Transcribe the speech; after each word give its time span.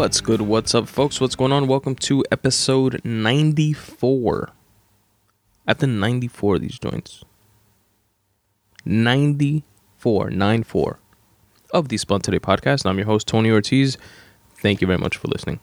What's 0.00 0.22
good? 0.22 0.40
What's 0.40 0.74
up, 0.74 0.88
folks? 0.88 1.20
What's 1.20 1.36
going 1.36 1.52
on? 1.52 1.66
Welcome 1.66 1.94
to 1.96 2.24
episode 2.32 3.02
94. 3.04 4.48
At 5.68 5.80
the 5.80 5.86
94 5.86 6.54
of 6.54 6.60
these 6.62 6.78
joints. 6.78 7.22
94, 8.86 10.30
94 10.30 10.98
of 11.74 11.88
the 11.90 11.98
Spun 11.98 12.22
Today 12.22 12.38
podcast. 12.38 12.86
I'm 12.86 12.96
your 12.96 13.04
host, 13.08 13.28
Tony 13.28 13.50
Ortiz. 13.50 13.98
Thank 14.54 14.80
you 14.80 14.86
very 14.86 14.98
much 14.98 15.18
for 15.18 15.28
listening. 15.28 15.60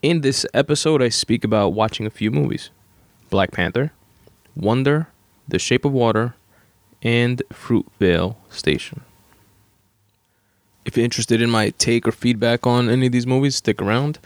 In 0.00 0.22
this 0.22 0.46
episode, 0.54 1.02
I 1.02 1.10
speak 1.10 1.44
about 1.44 1.74
watching 1.74 2.06
a 2.06 2.10
few 2.10 2.30
movies 2.30 2.70
Black 3.28 3.50
Panther, 3.50 3.92
Wonder, 4.56 5.08
The 5.46 5.58
Shape 5.58 5.84
of 5.84 5.92
Water, 5.92 6.36
and 7.02 7.42
Fruitvale 7.52 8.36
Station. 8.48 9.02
If 10.88 10.96
you're 10.96 11.04
interested 11.04 11.42
in 11.42 11.50
my 11.50 11.68
take 11.76 12.08
or 12.08 12.12
feedback 12.12 12.66
on 12.66 12.88
any 12.88 13.08
of 13.08 13.12
these 13.12 13.26
movies, 13.26 13.56
stick 13.56 13.82
around. 13.82 14.18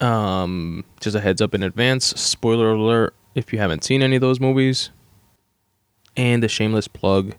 Um, 0.00 0.84
just 1.00 1.16
a 1.16 1.20
heads 1.20 1.40
up 1.40 1.54
in 1.54 1.62
advance. 1.62 2.04
Spoiler 2.20 2.72
alert 2.72 3.14
if 3.34 3.54
you 3.54 3.58
haven't 3.58 3.84
seen 3.84 4.02
any 4.02 4.16
of 4.16 4.20
those 4.20 4.38
movies. 4.38 4.90
And 6.14 6.44
a 6.44 6.48
shameless 6.48 6.88
plug 6.88 7.36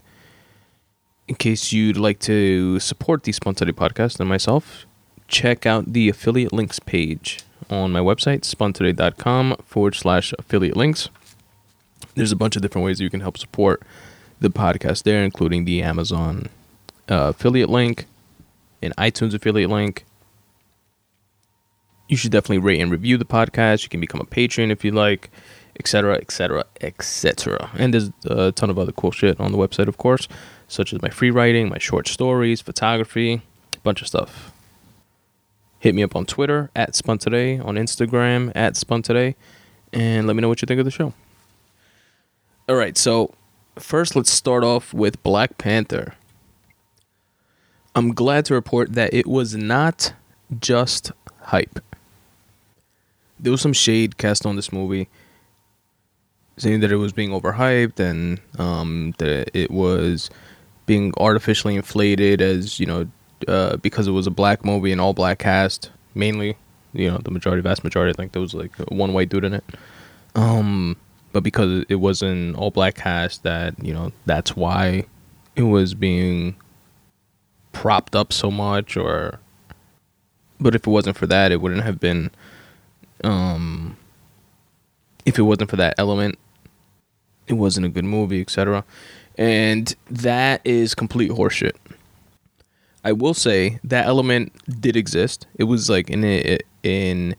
in 1.28 1.36
case 1.36 1.70
you'd 1.70 1.96
like 1.96 2.18
to 2.18 2.80
support 2.80 3.22
the 3.22 3.30
Today 3.30 3.70
podcast 3.70 4.18
and 4.18 4.28
myself, 4.28 4.84
check 5.28 5.64
out 5.64 5.92
the 5.92 6.08
affiliate 6.08 6.52
links 6.52 6.80
page 6.80 7.44
on 7.70 7.92
my 7.92 8.00
website, 8.00 8.40
spuntoday.com 8.40 9.58
forward 9.64 9.94
slash 9.94 10.34
affiliate 10.40 10.76
links. 10.76 11.08
There's 12.16 12.32
a 12.32 12.36
bunch 12.36 12.56
of 12.56 12.62
different 12.62 12.84
ways 12.84 13.00
you 13.00 13.10
can 13.10 13.20
help 13.20 13.38
support 13.38 13.84
the 14.40 14.50
podcast 14.50 15.04
there, 15.04 15.22
including 15.22 15.66
the 15.66 15.84
Amazon 15.84 16.48
uh, 17.08 17.30
affiliate 17.30 17.70
link, 17.70 18.06
an 18.82 18.92
iTunes 18.98 19.34
affiliate 19.34 19.70
link. 19.70 20.04
You 22.08 22.16
should 22.16 22.32
definitely 22.32 22.58
rate 22.58 22.80
and 22.80 22.90
review 22.90 23.16
the 23.16 23.24
podcast. 23.24 23.82
You 23.82 23.88
can 23.88 24.00
become 24.00 24.20
a 24.20 24.24
patron 24.24 24.70
if 24.70 24.84
you 24.84 24.92
like, 24.92 25.30
etc., 25.78 26.16
etc., 26.16 26.64
etc. 26.80 27.70
And 27.74 27.92
there's 27.92 28.10
a 28.24 28.52
ton 28.52 28.70
of 28.70 28.78
other 28.78 28.92
cool 28.92 29.10
shit 29.10 29.40
on 29.40 29.52
the 29.52 29.58
website, 29.58 29.88
of 29.88 29.96
course, 29.96 30.28
such 30.68 30.92
as 30.92 31.02
my 31.02 31.08
free 31.08 31.30
writing, 31.30 31.68
my 31.68 31.78
short 31.78 32.08
stories, 32.08 32.60
photography, 32.60 33.42
a 33.74 33.80
bunch 33.80 34.00
of 34.00 34.08
stuff. 34.08 34.52
Hit 35.78 35.94
me 35.94 36.02
up 36.02 36.16
on 36.16 36.26
Twitter 36.26 36.70
at 36.74 36.94
Spun 36.94 37.18
Today, 37.18 37.58
on 37.58 37.74
Instagram 37.76 38.50
at 38.54 38.76
Spun 38.76 39.02
Today, 39.02 39.36
and 39.92 40.26
let 40.26 40.34
me 40.34 40.40
know 40.40 40.48
what 40.48 40.62
you 40.62 40.66
think 40.66 40.78
of 40.78 40.84
the 40.84 40.90
show. 40.90 41.12
All 42.68 42.76
right, 42.76 42.96
so 42.96 43.34
first 43.78 44.16
let's 44.16 44.30
start 44.30 44.64
off 44.64 44.94
with 44.94 45.22
Black 45.22 45.58
Panther. 45.58 46.14
I'm 47.96 48.12
glad 48.12 48.44
to 48.44 48.54
report 48.54 48.92
that 48.92 49.14
it 49.14 49.26
was 49.26 49.56
not 49.56 50.12
just 50.60 51.12
hype. 51.40 51.80
There 53.40 53.50
was 53.50 53.62
some 53.62 53.72
shade 53.72 54.18
cast 54.18 54.44
on 54.44 54.54
this 54.54 54.70
movie, 54.70 55.08
saying 56.58 56.80
that 56.80 56.92
it 56.92 56.96
was 56.96 57.14
being 57.14 57.30
overhyped 57.30 57.98
and 57.98 58.38
um, 58.58 59.14
that 59.16 59.50
it 59.54 59.70
was 59.70 60.28
being 60.84 61.14
artificially 61.16 61.74
inflated 61.74 62.42
as 62.42 62.78
you 62.78 62.86
know 62.86 63.08
uh, 63.48 63.78
because 63.78 64.06
it 64.06 64.12
was 64.12 64.26
a 64.26 64.30
black 64.30 64.62
movie 64.62 64.92
and 64.92 65.00
all 65.00 65.14
black 65.14 65.38
cast 65.38 65.90
mainly. 66.14 66.56
You 66.92 67.10
know, 67.10 67.18
the 67.18 67.30
majority, 67.30 67.62
vast 67.62 67.82
majority. 67.82 68.10
I 68.10 68.14
think 68.14 68.32
there 68.32 68.42
was 68.42 68.52
like 68.52 68.76
one 68.90 69.14
white 69.14 69.30
dude 69.30 69.44
in 69.44 69.54
it. 69.54 69.64
Um, 70.34 70.96
but 71.32 71.42
because 71.42 71.84
it 71.88 71.96
was 71.96 72.20
an 72.20 72.54
all 72.56 72.70
black 72.70 72.94
cast, 72.94 73.42
that 73.42 73.82
you 73.82 73.94
know 73.94 74.12
that's 74.26 74.54
why 74.54 75.06
it 75.56 75.62
was 75.62 75.94
being 75.94 76.56
propped 77.76 78.16
up 78.16 78.32
so 78.32 78.50
much 78.50 78.96
or 78.96 79.38
but 80.58 80.74
if 80.74 80.86
it 80.86 80.90
wasn't 80.90 81.16
for 81.16 81.26
that 81.26 81.52
it 81.52 81.60
wouldn't 81.60 81.82
have 81.82 82.00
been 82.00 82.30
um 83.22 83.96
if 85.26 85.38
it 85.38 85.42
wasn't 85.42 85.68
for 85.68 85.76
that 85.76 85.94
element 85.98 86.38
it 87.46 87.54
wasn't 87.54 87.84
a 87.84 87.88
good 87.88 88.04
movie 88.04 88.40
etc 88.40 88.82
and 89.38 89.94
that 90.10 90.60
is 90.64 90.94
complete 90.94 91.30
horseshit. 91.30 91.76
I 93.04 93.12
will 93.12 93.34
say 93.34 93.78
that 93.84 94.06
element 94.06 94.52
did 94.80 94.96
exist. 94.96 95.46
It 95.56 95.64
was 95.64 95.88
like 95.88 96.10
in 96.10 96.24
in 96.82 97.36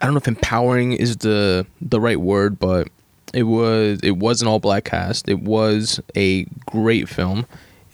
i 0.00 0.04
don't 0.04 0.14
know 0.14 0.18
if 0.18 0.28
empowering 0.28 0.92
is 0.92 1.16
the 1.18 1.66
the 1.80 2.00
right 2.00 2.20
word 2.20 2.56
but 2.56 2.86
it 3.34 3.42
was 3.42 3.98
it 4.02 4.16
was 4.16 4.40
an 4.40 4.48
all 4.48 4.58
black 4.58 4.84
cast. 4.84 5.28
It 5.28 5.40
was 5.40 6.00
a 6.16 6.44
great 6.66 7.08
film 7.08 7.46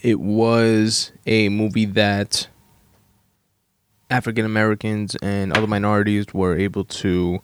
it 0.05 0.21
was 0.21 1.13
a 1.27 1.49
movie 1.49 1.87
that 1.87 2.47
African 4.11 4.45
Americans 4.45 5.17
and 5.23 5.57
other 5.57 5.67
minorities 5.67 6.27
were 6.35 6.57
able 6.59 6.85
to 6.85 7.41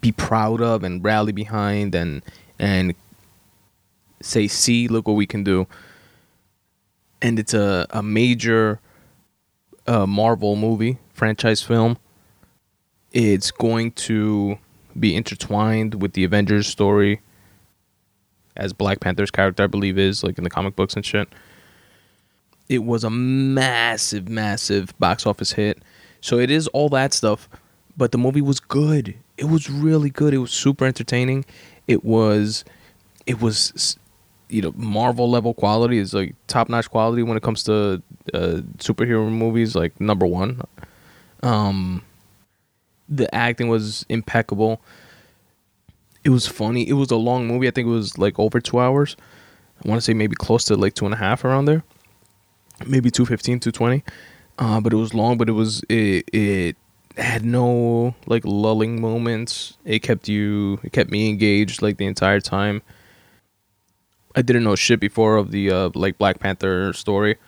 be 0.00 0.10
proud 0.10 0.62
of 0.62 0.82
and 0.82 1.04
rally 1.04 1.32
behind 1.32 1.94
and 1.94 2.22
and 2.58 2.94
say, 4.22 4.48
see, 4.48 4.88
look 4.88 5.06
what 5.06 5.14
we 5.14 5.26
can 5.26 5.44
do. 5.44 5.66
And 7.20 7.38
it's 7.38 7.52
a, 7.54 7.86
a 7.90 8.02
major 8.02 8.80
uh, 9.86 10.06
Marvel 10.06 10.56
movie, 10.56 10.98
franchise 11.12 11.62
film. 11.62 11.98
It's 13.12 13.50
going 13.50 13.92
to 13.92 14.58
be 14.98 15.14
intertwined 15.14 16.00
with 16.00 16.14
the 16.14 16.24
Avengers 16.24 16.66
story 16.66 17.20
as 18.58 18.72
Black 18.72 19.00
Panther's 19.00 19.30
character, 19.30 19.62
I 19.62 19.68
believe, 19.68 19.98
is 19.98 20.22
like 20.22 20.36
in 20.36 20.44
the 20.44 20.50
comic 20.50 20.76
books 20.76 20.94
and 20.94 21.06
shit. 21.06 21.28
It 22.68 22.84
was 22.84 23.04
a 23.04 23.10
massive, 23.10 24.28
massive 24.28 24.98
box 24.98 25.26
office 25.26 25.52
hit. 25.52 25.78
So 26.20 26.38
it 26.38 26.50
is 26.50 26.66
all 26.68 26.88
that 26.90 27.14
stuff, 27.14 27.48
but 27.96 28.12
the 28.12 28.18
movie 28.18 28.42
was 28.42 28.60
good. 28.60 29.14
It 29.38 29.46
was 29.46 29.70
really 29.70 30.10
good. 30.10 30.34
It 30.34 30.38
was 30.38 30.50
super 30.50 30.84
entertaining. 30.84 31.44
It 31.86 32.04
was, 32.04 32.64
it 33.26 33.40
was, 33.40 33.96
you 34.48 34.60
know, 34.60 34.72
Marvel 34.76 35.30
level 35.30 35.54
quality. 35.54 35.98
It's 35.98 36.12
like 36.12 36.34
top 36.48 36.68
notch 36.68 36.90
quality 36.90 37.22
when 37.22 37.36
it 37.36 37.42
comes 37.42 37.62
to 37.64 38.02
uh, 38.34 38.60
superhero 38.78 39.30
movies. 39.30 39.74
Like 39.74 39.98
number 40.00 40.26
one. 40.26 40.60
Um, 41.42 42.02
the 43.08 43.32
acting 43.34 43.68
was 43.68 44.04
impeccable 44.08 44.82
it 46.28 46.30
was 46.30 46.46
funny. 46.46 46.86
It 46.86 46.92
was 46.92 47.10
a 47.10 47.16
long 47.16 47.46
movie. 47.46 47.68
I 47.68 47.70
think 47.70 47.86
it 47.88 47.90
was 47.90 48.18
like 48.18 48.38
over 48.38 48.60
two 48.60 48.78
hours. 48.78 49.16
I 49.82 49.88
want 49.88 49.98
to 49.98 50.04
say 50.04 50.12
maybe 50.12 50.36
close 50.36 50.62
to 50.66 50.76
like 50.76 50.92
two 50.92 51.06
and 51.06 51.14
a 51.14 51.16
half 51.16 51.42
around 51.42 51.64
there. 51.64 51.84
Maybe 52.86 53.10
215, 53.10 53.60
220. 53.60 54.04
Uh, 54.58 54.78
but 54.82 54.92
it 54.92 54.96
was 54.96 55.14
long, 55.14 55.38
but 55.38 55.48
it 55.48 55.52
was 55.52 55.82
it 55.88 56.28
it 56.34 56.76
had 57.16 57.46
no 57.46 58.14
like 58.26 58.44
lulling 58.44 59.00
moments. 59.00 59.78
It 59.86 60.00
kept 60.00 60.28
you 60.28 60.78
it 60.82 60.92
kept 60.92 61.10
me 61.10 61.30
engaged 61.30 61.80
like 61.80 61.96
the 61.96 62.04
entire 62.04 62.40
time. 62.40 62.82
I 64.36 64.42
didn't 64.42 64.64
know 64.64 64.76
shit 64.76 65.00
before 65.00 65.36
of 65.36 65.50
the 65.50 65.70
uh 65.70 65.90
like 65.94 66.18
Black 66.18 66.40
Panther 66.40 66.92
story. 66.92 67.38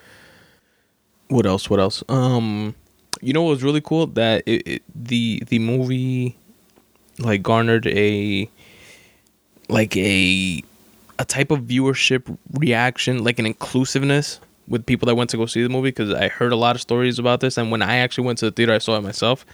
What 1.29 1.45
else? 1.45 1.69
What 1.69 1.81
else? 1.81 2.03
Um 2.09 2.75
you 3.21 3.35
know 3.35 3.43
what 3.43 3.51
was 3.51 3.63
really 3.63 3.83
cool 3.83 4.07
that 4.07 4.43
it, 4.47 4.67
it 4.67 4.83
the 4.95 5.43
the 5.49 5.59
movie 5.59 6.39
like 7.19 7.43
garnered 7.43 7.87
a 7.87 8.49
like 9.71 9.97
a 9.97 10.63
a 11.19 11.25
type 11.25 11.51
of 11.51 11.61
viewership 11.61 12.37
reaction, 12.55 13.22
like 13.22 13.39
an 13.39 13.47
inclusiveness 13.47 14.41
with 14.69 14.87
people 14.87 15.07
that 15.07 15.17
went 15.17 15.28
to 15.31 15.37
go 15.37 15.47
see 15.47 15.63
the 15.63 15.69
movie 15.69 15.91
because 15.91 16.15
I 16.15 16.28
heard 16.28 16.53
a 16.53 16.57
lot 16.57 16.77
of 16.77 16.81
stories 16.81 17.19
about 17.19 17.41
this, 17.41 17.59
and 17.59 17.71
when 17.71 17.83
I 17.83 17.97
actually 17.97 18.25
went 18.27 18.39
to 18.39 18.47
the 18.47 18.53
theater, 18.53 18.72
I 18.72 18.78
saw 18.78 18.97
it 18.97 19.03
myself, 19.03 19.45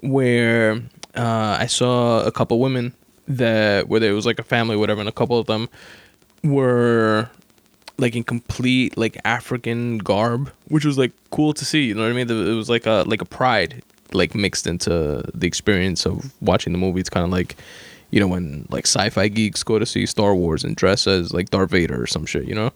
where 0.00 0.82
uh, 1.14 1.56
I 1.60 1.66
saw 1.66 2.24
a 2.24 2.32
couple 2.32 2.58
women 2.58 2.94
that 3.28 3.88
where 3.88 4.00
there 4.00 4.14
was 4.14 4.26
like 4.26 4.38
a 4.38 4.44
family, 4.44 4.76
whatever, 4.76 5.00
and 5.00 5.08
a 5.08 5.12
couple 5.12 5.38
of 5.38 5.46
them 5.46 5.68
were 6.42 7.28
like 7.96 8.16
in 8.16 8.24
complete 8.24 8.96
like 8.96 9.16
African 9.24 9.98
garb, 9.98 10.50
which 10.68 10.84
was 10.84 10.98
like 10.98 11.12
cool 11.30 11.52
to 11.54 11.64
see. 11.64 11.84
You 11.84 11.94
know 11.94 12.02
what 12.02 12.10
I 12.10 12.12
mean? 12.12 12.30
It 12.30 12.54
was 12.54 12.68
like 12.68 12.86
a 12.86 13.04
like 13.06 13.22
a 13.22 13.26
pride 13.26 13.82
like 14.12 14.34
mixed 14.34 14.66
into 14.66 15.24
the 15.34 15.46
experience 15.46 16.06
of 16.06 16.32
watching 16.40 16.72
the 16.72 16.78
movie. 16.78 17.00
It's 17.00 17.10
kind 17.10 17.24
of 17.24 17.30
like 17.30 17.56
you 18.14 18.20
know, 18.20 18.28
when 18.28 18.64
like 18.70 18.86
sci-fi 18.86 19.26
geeks 19.26 19.64
go 19.64 19.80
to 19.80 19.84
see 19.84 20.06
Star 20.06 20.36
Wars 20.36 20.62
and 20.62 20.76
dress 20.76 21.08
as 21.08 21.34
like 21.34 21.50
Darth 21.50 21.70
Vader 21.70 22.00
or 22.00 22.06
some 22.06 22.24
shit, 22.24 22.44
you 22.44 22.54
know. 22.54 22.70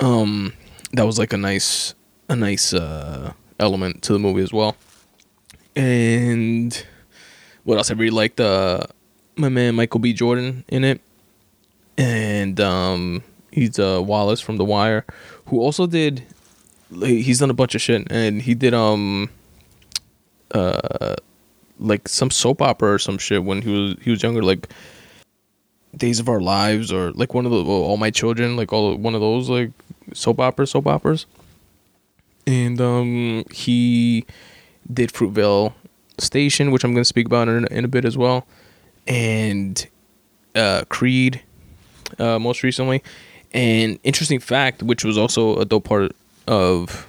Um, 0.00 0.54
that 0.92 1.06
was 1.06 1.20
like 1.20 1.32
a 1.32 1.36
nice, 1.36 1.94
a 2.28 2.34
nice 2.34 2.74
uh, 2.74 3.32
element 3.60 4.02
to 4.02 4.12
the 4.12 4.18
movie 4.18 4.42
as 4.42 4.52
well. 4.52 4.74
And 5.76 6.84
what 7.62 7.78
else? 7.78 7.92
I 7.92 7.94
really 7.94 8.10
liked 8.10 8.40
uh, 8.40 8.80
my 9.36 9.48
man 9.48 9.76
Michael 9.76 10.00
B. 10.00 10.12
Jordan 10.12 10.64
in 10.66 10.82
it, 10.82 11.00
and 11.96 12.58
um, 12.58 13.22
he's 13.52 13.78
uh, 13.78 14.02
Wallace 14.02 14.40
from 14.40 14.56
The 14.56 14.64
Wire, 14.64 15.04
who 15.46 15.60
also 15.60 15.86
did. 15.86 16.24
He's 16.90 17.38
done 17.38 17.50
a 17.50 17.54
bunch 17.54 17.76
of 17.76 17.80
shit, 17.80 18.10
and 18.10 18.42
he 18.42 18.54
did 18.56 18.74
um, 18.74 19.30
uh 20.52 21.14
like 21.80 22.08
some 22.08 22.30
soap 22.30 22.62
opera 22.62 22.94
or 22.94 22.98
some 22.98 23.18
shit 23.18 23.42
when 23.42 23.62
he 23.62 23.70
was 23.72 23.96
he 24.02 24.10
was 24.10 24.22
younger, 24.22 24.42
like 24.42 24.68
Days 25.96 26.20
of 26.20 26.28
Our 26.28 26.40
Lives 26.40 26.92
or 26.92 27.10
like 27.12 27.34
one 27.34 27.46
of 27.46 27.52
the 27.52 27.64
All 27.64 27.96
My 27.96 28.10
Children, 28.10 28.56
like 28.56 28.72
all 28.72 28.94
one 28.96 29.14
of 29.14 29.20
those 29.20 29.48
like 29.48 29.72
soap 30.12 30.38
opera 30.40 30.66
soap 30.66 30.86
operas. 30.86 31.26
and 32.46 32.80
um, 32.80 33.44
he 33.52 34.24
did 34.92 35.12
Fruitvale 35.12 35.72
Station, 36.18 36.70
which 36.70 36.84
I'm 36.84 36.92
going 36.92 37.02
to 37.02 37.08
speak 37.08 37.26
about 37.26 37.48
in, 37.48 37.66
in 37.68 37.84
a 37.84 37.88
bit 37.88 38.04
as 38.04 38.16
well, 38.18 38.46
and 39.06 39.86
uh, 40.54 40.84
Creed, 40.88 41.42
uh, 42.18 42.38
most 42.38 42.62
recently. 42.62 43.02
And 43.52 43.98
interesting 44.04 44.40
fact, 44.40 44.82
which 44.82 45.04
was 45.04 45.18
also 45.18 45.56
a 45.58 45.64
dope 45.64 45.84
part 45.84 46.12
of 46.46 47.06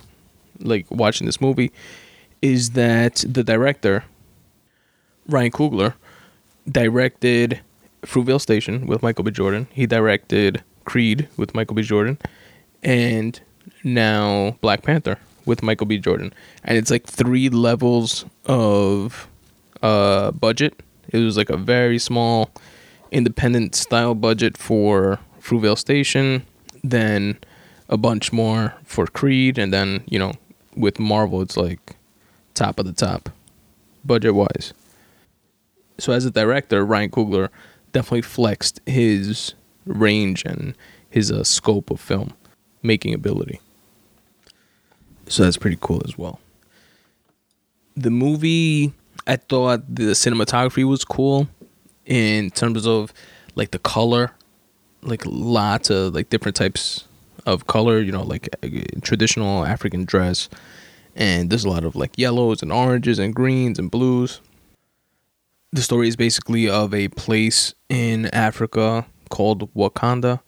like 0.60 0.90
watching 0.90 1.26
this 1.26 1.42
movie, 1.42 1.72
is 2.42 2.72
that 2.72 3.24
the 3.28 3.44
director 3.44 4.04
Ryan 5.28 5.52
Coogler 5.52 5.94
directed 6.70 7.62
Fruitvale 8.04 8.42
Station 8.42 8.88
with 8.88 9.02
Michael 9.02 9.24
B. 9.24 9.32
Jordan. 9.32 9.68
He 9.72 9.86
directed 9.86 10.64
Creed 10.86 11.28
with 11.38 11.54
Michael 11.54 11.76
B. 11.76 11.84
Jordan, 11.84 12.18
and 12.84 13.40
now 13.84 14.58
Black 14.62 14.84
Panther 14.84 15.18
with 15.46 15.64
Michael 15.64 15.88
B. 15.88 15.98
Jordan. 15.98 16.34
And 16.64 16.78
it's 16.78 16.92
like 16.92 17.06
three 17.06 17.50
levels 17.50 18.26
of 18.46 19.28
uh, 19.82 20.32
budget. 20.32 20.82
It 21.10 21.20
was 21.20 21.38
like 21.38 21.50
a 21.50 21.58
very 21.58 22.00
small 22.00 22.52
independent 23.12 23.76
style 23.76 24.16
budget 24.16 24.58
for 24.58 25.20
Fruitvale 25.40 25.78
Station, 25.78 26.46
then 26.84 27.38
a 27.90 27.98
bunch 27.98 28.32
more 28.32 28.74
for 28.86 29.06
Creed, 29.08 29.58
and 29.58 29.74
then 29.74 30.04
you 30.08 30.18
know 30.18 30.34
with 30.76 31.00
Marvel 31.00 31.42
it's 31.42 31.58
like 31.58 31.96
top 32.54 32.80
of 32.80 32.86
the 32.86 32.94
top 32.94 33.30
budget 34.06 34.34
wise. 34.34 34.74
So 36.02 36.14
as 36.14 36.26
a 36.26 36.32
director, 36.32 36.84
Ryan 36.84 37.12
Coogler 37.12 37.50
definitely 37.94 38.24
flexed 38.24 38.82
his 38.88 39.54
range 39.86 40.44
and 40.46 40.76
his 41.08 41.32
uh, 41.32 41.44
scope 41.44 41.92
of 41.92 42.00
film 42.00 42.34
making 42.82 43.14
ability. 43.14 43.62
So 45.28 45.44
that's 45.44 45.58
pretty 45.58 45.78
cool 45.80 46.02
as 46.04 46.18
well. 46.18 46.40
The 47.96 48.10
movie, 48.10 48.94
I 49.28 49.36
thought 49.36 49.84
the 49.94 50.14
cinematography 50.14 50.86
was 50.86 51.06
cool 51.06 51.48
in 52.08 52.50
terms 52.50 52.88
of 52.88 53.14
like 53.54 53.70
the 53.70 53.80
color, 53.80 54.32
like 55.04 55.22
lots 55.28 55.92
of 55.92 56.16
like 56.16 56.30
different 56.30 56.56
types 56.56 57.08
of 57.46 57.68
color, 57.68 58.00
you 58.00 58.12
know, 58.12 58.24
like 58.24 58.50
traditional 59.04 59.66
African 59.68 60.06
dress. 60.06 60.50
And 61.16 61.52
there's 61.52 61.64
a 61.66 61.70
lot 61.70 61.84
of 61.84 61.96
like 61.96 62.18
yellows 62.18 62.64
and 62.64 62.72
oranges 62.72 63.20
and 63.20 63.36
greens 63.36 63.78
and 63.78 63.92
blues. 63.92 64.42
The 65.74 65.82
story 65.82 66.08
is 66.08 66.16
basically 66.16 66.70
of 66.70 66.94
a 66.94 67.08
place 67.10 67.74
in 67.90 68.26
Africa 68.28 69.06
called 69.30 69.74
Wakanda 69.74 70.42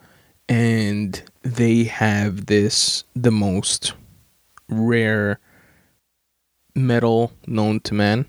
and 0.48 1.22
they 1.42 1.84
have 1.84 2.46
this 2.46 3.04
the 3.14 3.30
most 3.30 3.94
rare 4.68 5.40
metal 6.74 7.32
known 7.46 7.80
to 7.80 7.94
man 7.94 8.26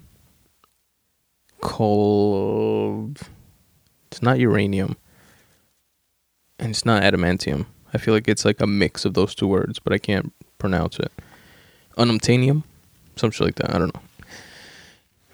called 1.59 3.19
it's 4.09 4.21
not 4.21 4.39
uranium 4.39 4.95
and 6.59 6.69
it's 6.69 6.85
not 6.85 7.03
adamantium. 7.03 7.65
I 7.93 7.97
feel 7.97 8.13
like 8.13 8.27
it's 8.27 8.45
like 8.45 8.61
a 8.61 8.67
mix 8.67 9.05
of 9.05 9.13
those 9.13 9.35
two 9.35 9.47
words, 9.47 9.79
but 9.79 9.93
I 9.93 9.97
can't 9.97 10.33
pronounce 10.57 10.99
it. 10.99 11.11
Unobtainium, 11.97 12.63
something 13.15 13.45
like 13.45 13.55
that. 13.55 13.73
I 13.73 13.77
don't 13.77 13.93
know. 13.93 14.01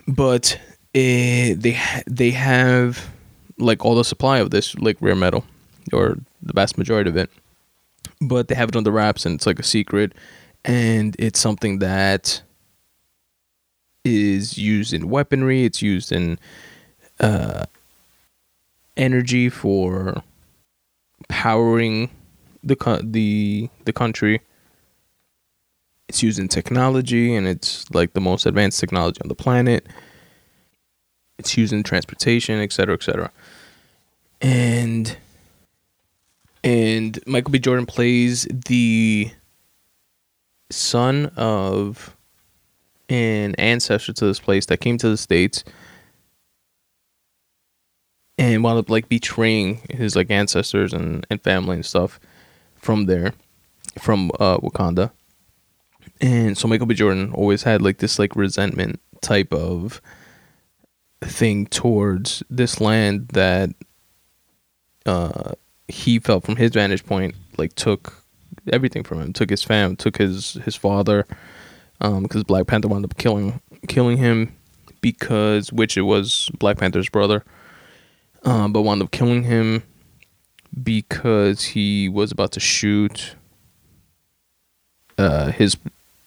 But 0.07 0.59
it, 0.93 1.61
they 1.61 1.79
they 2.07 2.31
have 2.31 3.09
like 3.57 3.85
all 3.85 3.95
the 3.95 4.03
supply 4.03 4.39
of 4.39 4.51
this 4.51 4.75
like 4.75 4.97
rare 4.99 5.15
metal, 5.15 5.45
or 5.93 6.17
the 6.41 6.53
vast 6.53 6.77
majority 6.77 7.09
of 7.09 7.17
it. 7.17 7.29
But 8.19 8.47
they 8.47 8.55
have 8.55 8.69
it 8.69 8.75
under 8.75 8.91
wraps, 8.91 9.25
and 9.25 9.35
it's 9.35 9.45
like 9.45 9.59
a 9.59 9.63
secret, 9.63 10.13
and 10.65 11.15
it's 11.19 11.39
something 11.39 11.79
that 11.79 12.41
is 14.03 14.57
used 14.57 14.93
in 14.93 15.09
weaponry. 15.09 15.65
It's 15.65 15.81
used 15.81 16.11
in 16.11 16.39
uh, 17.19 17.65
energy 18.97 19.49
for 19.49 20.23
powering 21.29 22.09
the 22.63 22.75
the 23.03 23.69
the 23.85 23.93
country. 23.93 24.41
It's 26.07 26.21
used 26.21 26.39
in 26.39 26.49
technology, 26.49 27.33
and 27.35 27.47
it's 27.47 27.89
like 27.91 28.13
the 28.13 28.21
most 28.21 28.45
advanced 28.45 28.79
technology 28.79 29.21
on 29.21 29.29
the 29.29 29.35
planet. 29.35 29.87
It's 31.41 31.57
used 31.57 31.73
in 31.73 31.83
transportation, 31.83 32.59
etc., 32.59 32.93
etc. 32.93 33.31
And 34.41 35.17
and 36.63 37.19
Michael 37.25 37.51
B. 37.51 37.59
Jordan 37.59 37.85
plays 37.85 38.47
the 38.51 39.31
son 40.69 41.31
of 41.35 42.15
an 43.09 43.55
ancestor 43.55 44.13
to 44.13 44.25
this 44.25 44.39
place 44.39 44.67
that 44.67 44.77
came 44.77 44.97
to 44.99 45.09
the 45.09 45.17
states 45.17 45.63
and 48.37 48.63
wound 48.63 48.79
up 48.79 48.89
like 48.89 49.09
betraying 49.09 49.81
his 49.89 50.15
like 50.15 50.31
ancestors 50.31 50.93
and, 50.93 51.25
and 51.29 51.41
family 51.41 51.75
and 51.75 51.85
stuff 51.85 52.19
from 52.77 53.05
there 53.05 53.33
from 53.99 54.31
uh, 54.39 54.57
Wakanda. 54.57 55.11
And 56.21 56.57
so 56.57 56.67
Michael 56.67 56.85
B. 56.85 56.95
Jordan 56.95 57.33
always 57.33 57.63
had 57.63 57.81
like 57.81 57.97
this 57.97 58.19
like 58.19 58.35
resentment 58.35 59.01
type 59.21 59.51
of 59.51 60.01
thing 61.21 61.65
towards 61.67 62.43
this 62.49 62.81
land 62.81 63.27
that 63.29 63.69
uh 65.05 65.51
he 65.87 66.19
felt 66.19 66.43
from 66.43 66.55
his 66.55 66.71
vantage 66.71 67.05
point 67.05 67.35
like 67.57 67.73
took 67.75 68.23
everything 68.71 69.03
from 69.03 69.21
him 69.21 69.33
took 69.33 69.49
his 69.49 69.63
fam 69.63 69.95
took 69.95 70.17
his 70.17 70.53
his 70.65 70.75
father 70.75 71.25
um 71.99 72.23
because 72.23 72.43
black 72.43 72.67
panther 72.67 72.87
wound 72.87 73.05
up 73.05 73.17
killing 73.17 73.59
killing 73.87 74.17
him 74.17 74.53
because 75.01 75.71
which 75.71 75.97
it 75.97 76.01
was 76.01 76.49
black 76.57 76.77
panther's 76.77 77.09
brother 77.09 77.43
um 78.43 78.73
but 78.73 78.81
wound 78.81 79.01
up 79.01 79.11
killing 79.11 79.43
him 79.43 79.83
because 80.83 81.63
he 81.63 82.07
was 82.09 82.31
about 82.31 82.51
to 82.51 82.59
shoot 82.59 83.35
uh 85.17 85.51
his 85.51 85.77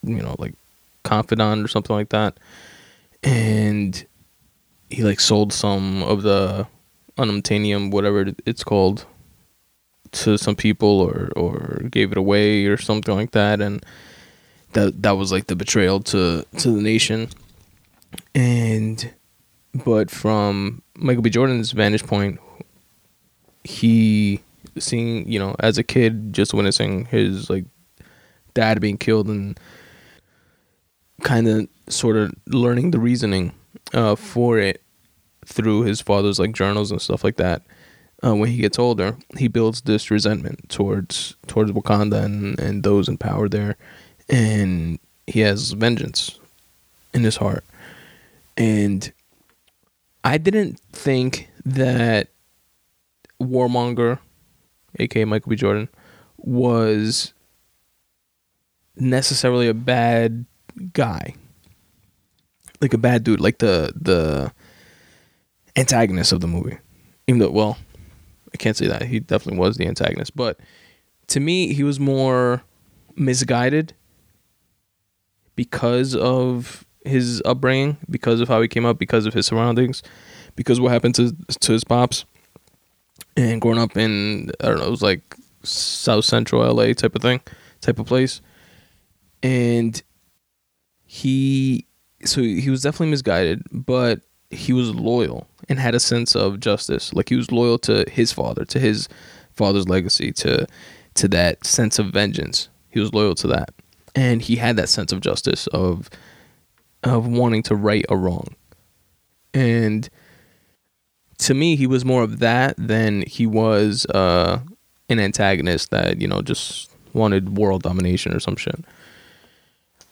you 0.04 0.22
know 0.22 0.36
like 0.38 0.54
confidant 1.04 1.64
or 1.64 1.68
something 1.68 1.94
like 1.94 2.08
that. 2.08 2.38
And 3.22 4.04
he 4.90 5.02
like 5.02 5.20
sold 5.20 5.52
some 5.52 6.02
of 6.02 6.22
the 6.22 6.66
unobtainium 7.16 7.90
whatever 7.90 8.26
it's 8.44 8.64
called 8.64 9.06
to 10.12 10.38
some 10.38 10.56
people 10.56 11.00
or 11.00 11.30
or 11.36 11.80
gave 11.90 12.12
it 12.12 12.18
away 12.18 12.66
or 12.66 12.76
something 12.76 13.14
like 13.14 13.32
that. 13.32 13.60
And 13.60 13.84
that 14.72 15.02
that 15.02 15.12
was 15.12 15.32
like 15.32 15.46
the 15.46 15.56
betrayal 15.56 16.00
to 16.00 16.44
to 16.58 16.70
the 16.70 16.80
nation. 16.80 17.28
And 18.34 19.12
but 19.84 20.10
from 20.10 20.82
Michael 20.96 21.22
B. 21.22 21.30
Jordan's 21.30 21.72
vantage 21.72 22.06
point 22.06 22.38
he 23.64 24.40
seeing 24.78 25.30
you 25.30 25.38
know 25.38 25.56
as 25.60 25.78
a 25.78 25.82
kid 25.82 26.32
just 26.32 26.54
witnessing 26.54 27.06
his 27.06 27.48
like 27.48 27.64
dad 28.54 28.80
being 28.80 28.98
killed 28.98 29.28
and 29.28 29.58
kind 31.22 31.48
of 31.48 31.68
sort 31.88 32.16
of 32.16 32.32
learning 32.46 32.90
the 32.90 32.98
reasoning 32.98 33.52
uh, 33.94 34.14
for 34.14 34.58
it 34.58 34.82
through 35.46 35.82
his 35.82 36.00
father's 36.00 36.38
like 36.38 36.52
journals 36.52 36.90
and 36.90 37.00
stuff 37.00 37.24
like 37.24 37.36
that 37.36 37.62
uh, 38.24 38.34
when 38.34 38.48
he 38.48 38.56
gets 38.56 38.78
older, 38.78 39.16
he 39.36 39.48
builds 39.48 39.82
this 39.82 40.10
resentment 40.10 40.68
towards 40.68 41.36
towards 41.46 41.72
Wakanda 41.72 42.24
and, 42.24 42.58
and 42.58 42.82
those 42.82 43.08
in 43.08 43.18
power 43.18 43.48
there, 43.48 43.76
and 44.28 44.98
he 45.26 45.40
has 45.40 45.72
vengeance 45.72 46.38
in 47.12 47.22
his 47.24 47.36
heart. 47.36 47.64
And 48.56 49.12
I 50.22 50.38
didn't 50.38 50.80
think 50.92 51.50
that 51.66 52.28
Warmonger, 53.40 54.20
aka 54.98 55.24
Michael 55.24 55.50
B. 55.50 55.56
Jordan, 55.56 55.88
was 56.38 57.34
necessarily 58.96 59.68
a 59.68 59.74
bad 59.74 60.46
guy. 60.94 61.34
Like 62.84 62.92
a 62.92 62.98
bad 62.98 63.24
dude, 63.24 63.40
like 63.40 63.60
the 63.60 63.94
the 63.98 64.52
antagonist 65.74 66.32
of 66.32 66.42
the 66.42 66.46
movie. 66.46 66.76
Even 67.26 67.38
though 67.38 67.50
well, 67.50 67.78
I 68.52 68.58
can't 68.58 68.76
say 68.76 68.86
that. 68.88 69.04
He 69.04 69.20
definitely 69.20 69.58
was 69.58 69.78
the 69.78 69.86
antagonist. 69.86 70.36
But 70.36 70.60
to 71.28 71.40
me, 71.40 71.72
he 71.72 71.82
was 71.82 71.98
more 71.98 72.62
misguided 73.16 73.94
because 75.56 76.14
of 76.14 76.84
his 77.06 77.40
upbringing, 77.46 77.96
because 78.10 78.42
of 78.42 78.48
how 78.48 78.60
he 78.60 78.68
came 78.68 78.84
up, 78.84 78.98
because 78.98 79.24
of 79.24 79.32
his 79.32 79.46
surroundings, 79.46 80.02
because 80.54 80.78
what 80.78 80.92
happened 80.92 81.14
to 81.14 81.34
to 81.60 81.72
his 81.72 81.84
pops, 81.84 82.26
and 83.34 83.62
growing 83.62 83.78
up 83.78 83.96
in 83.96 84.50
I 84.60 84.66
don't 84.68 84.80
know, 84.80 84.88
it 84.88 84.90
was 84.90 85.00
like 85.00 85.36
South 85.62 86.26
Central 86.26 86.70
LA 86.70 86.92
type 86.92 87.14
of 87.14 87.22
thing, 87.22 87.40
type 87.80 87.98
of 87.98 88.04
place, 88.04 88.42
and 89.42 90.02
he 91.06 91.86
so 92.24 92.40
he 92.42 92.70
was 92.70 92.82
definitely 92.82 93.10
misguided, 93.10 93.62
but 93.70 94.20
he 94.50 94.72
was 94.72 94.94
loyal 94.94 95.46
and 95.68 95.78
had 95.78 95.94
a 95.94 96.00
sense 96.00 96.34
of 96.36 96.60
justice. 96.60 97.12
Like 97.12 97.28
he 97.28 97.36
was 97.36 97.50
loyal 97.50 97.78
to 97.80 98.04
his 98.10 98.32
father, 98.32 98.64
to 98.66 98.78
his 98.78 99.08
father's 99.52 99.88
legacy, 99.88 100.32
to 100.32 100.66
to 101.14 101.28
that 101.28 101.64
sense 101.66 101.98
of 101.98 102.06
vengeance. 102.06 102.68
He 102.90 103.00
was 103.00 103.12
loyal 103.12 103.34
to 103.36 103.46
that. 103.48 103.70
and 104.14 104.42
he 104.42 104.56
had 104.56 104.76
that 104.76 104.88
sense 104.88 105.12
of 105.12 105.20
justice 105.20 105.66
of 105.68 106.08
of 107.02 107.26
wanting 107.26 107.62
to 107.64 107.74
right 107.76 108.04
a 108.08 108.16
wrong. 108.16 108.54
And 109.52 110.08
to 111.38 111.54
me, 111.54 111.76
he 111.76 111.86
was 111.86 112.04
more 112.04 112.22
of 112.22 112.38
that 112.38 112.74
than 112.78 113.22
he 113.26 113.46
was 113.46 114.06
uh, 114.06 114.60
an 115.08 115.20
antagonist 115.20 115.90
that 115.90 116.20
you 116.20 116.28
know 116.28 116.42
just 116.42 116.90
wanted 117.12 117.56
world 117.56 117.82
domination 117.82 118.34
or 118.34 118.40
some 118.40 118.56
shit. 118.56 118.84